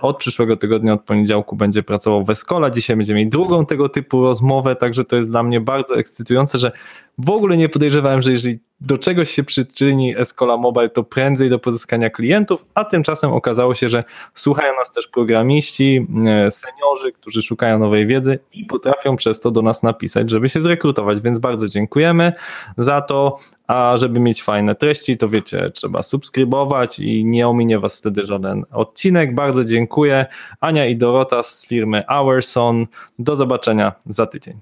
od 0.00 0.16
przyszłego 0.18 0.56
tygodnia, 0.56 0.92
od 0.92 1.02
poniedziałku 1.02 1.56
będzie 1.56 1.82
pracował 1.82 2.24
w 2.24 2.30
Escola. 2.30 2.70
Dzisiaj 2.70 2.96
będziemy 2.96 3.18
mieli 3.18 3.30
drugą 3.30 3.66
tego 3.66 3.88
typu 3.88 4.22
rozmowę, 4.22 4.76
także 4.76 5.04
to 5.04 5.16
jest 5.16 5.30
dla 5.30 5.42
mnie 5.42 5.60
bardzo 5.60 5.98
ekscytujące, 5.98 6.58
że 6.58 6.72
w 7.18 7.30
ogóle 7.30 7.56
nie 7.56 7.68
podejrzewałem, 7.68 8.22
że 8.22 8.30
jeżeli 8.30 8.58
do 8.80 8.98
czegoś 8.98 9.30
się 9.30 9.44
przyczyni 9.44 10.18
Escola 10.18 10.56
Mobile, 10.56 10.88
to 10.88 11.04
prędzej 11.04 11.50
do 11.50 11.58
pozyskania 11.58 12.10
klientów, 12.10 12.64
a 12.74 12.84
tymczasem 12.84 13.32
okazało 13.32 13.74
się, 13.74 13.88
że 13.88 14.04
słuchają 14.34 14.76
nas 14.76 14.92
też 14.92 15.08
programiści, 15.08 16.06
seniorzy, 16.50 17.12
którzy 17.12 17.42
szukają 17.42 17.78
nowej 17.78 18.06
wiedzy 18.06 18.38
i 18.52 18.64
potrafią 18.64 19.16
przez 19.16 19.40
to 19.40 19.50
do 19.50 19.62
nas 19.62 19.82
napisać, 19.82 20.30
żeby 20.30 20.48
się 20.48 20.60
zrekrutować, 20.60 21.20
więc 21.20 21.38
bardzo 21.38 21.68
dziękujemy 21.68 22.32
za 22.78 23.00
to, 23.00 23.36
a 23.66 23.96
żeby 23.96 24.20
mieć 24.20 24.42
fajne 24.42 24.74
treści, 24.74 25.16
to 25.16 25.28
wiecie, 25.28 25.70
trzeba 25.70 26.02
subskrybować 26.02 26.98
i 26.98 27.24
nie 27.24 27.48
ominie 27.48 27.78
was 27.78 27.98
wtedy 27.98 28.22
żaden 28.22 28.64
odcinek. 28.72 29.34
Bardzo 29.34 29.64
dziękuję. 29.64 30.26
Ania 30.60 30.86
i 30.86 30.96
Dorota 30.96 31.42
z 31.42 31.66
firmy 31.66 32.04
Hourson. 32.08 32.86
Do 33.18 33.36
zobaczenia 33.36 33.92
za 34.06 34.26
tydzień. 34.26 34.60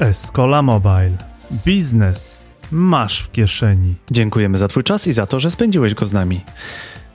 Escola 0.00 0.62
Mobile. 0.62 1.10
Biznes 1.64 2.38
masz 2.70 3.22
w 3.22 3.32
kieszeni. 3.32 3.94
Dziękujemy 4.10 4.58
za 4.58 4.68
Twój 4.68 4.84
czas 4.84 5.06
i 5.06 5.12
za 5.12 5.26
to, 5.26 5.40
że 5.40 5.50
spędziłeś 5.50 5.94
go 5.94 6.06
z 6.06 6.12
nami. 6.12 6.44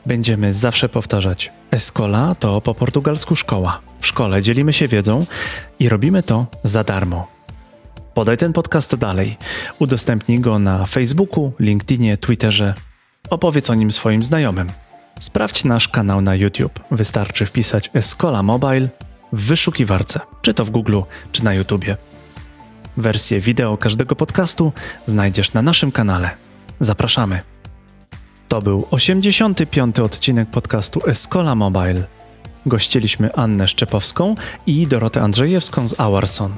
Będziemy 0.06 0.54
zawsze 0.54 0.90
powtarzać: 0.90 1.50
Escola 1.72 2.36
to 2.36 2.62
po 2.62 2.76
portugalsku 2.76 3.36
szkoła. 3.36 3.82
W 4.00 4.08
szkole 4.08 4.42
dzielimy 4.42 4.74
się 4.74 4.88
wiedzą 4.88 5.26
i 5.80 5.90
robimy 5.90 6.24
to 6.24 6.48
za 6.64 6.84
darmo. 6.84 7.28
Podaj 8.14 8.38
ten 8.38 8.54
podcast 8.54 8.96
dalej. 8.96 9.38
Udostępnij 9.80 10.40
go 10.40 10.60
na 10.60 10.86
Facebooku, 10.86 11.54
LinkedInie, 11.60 12.18
Twitterze. 12.18 12.74
Opowiedz 13.30 13.70
o 13.70 13.76
nim 13.76 13.92
swoim 13.92 14.24
znajomym. 14.24 14.70
Sprawdź 15.20 15.64
nasz 15.64 15.88
kanał 15.88 16.22
na 16.22 16.36
YouTube. 16.36 16.80
Wystarczy 16.92 17.46
wpisać 17.46 17.90
Escola 17.94 18.44
Mobile 18.44 18.90
w 19.34 19.48
wyszukiwarce, 19.48 20.20
czy 20.42 20.54
to 20.54 20.66
w 20.66 20.70
Google, 20.70 21.02
czy 21.32 21.44
na 21.44 21.54
YouTubie. 21.54 21.98
Wersję 22.98 23.40
wideo 23.40 23.78
każdego 23.78 24.16
podcastu 24.16 24.72
znajdziesz 25.06 25.54
na 25.54 25.62
naszym 25.62 25.92
kanale. 25.92 26.30
Zapraszamy. 26.80 27.40
To 28.48 28.62
był 28.62 28.88
85. 28.92 30.00
odcinek 30.00 30.50
podcastu 30.50 31.02
Escola 31.08 31.56
Mobile. 31.56 32.04
Gościliśmy 32.66 33.36
Annę 33.36 33.68
Szczepowską 33.68 34.36
i 34.68 34.88
Dorotę 34.88 35.22
Andrzejewską 35.22 35.88
z 35.90 36.00
Awarson. 36.00 36.56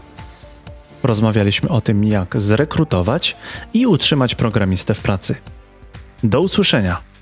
Rozmawialiśmy 1.03 1.69
o 1.69 1.81
tym, 1.81 2.03
jak 2.03 2.41
zrekrutować 2.41 3.37
i 3.73 3.87
utrzymać 3.87 4.35
programistę 4.35 4.93
w 4.93 4.99
pracy. 4.99 5.35
Do 6.23 6.41
usłyszenia. 6.41 7.14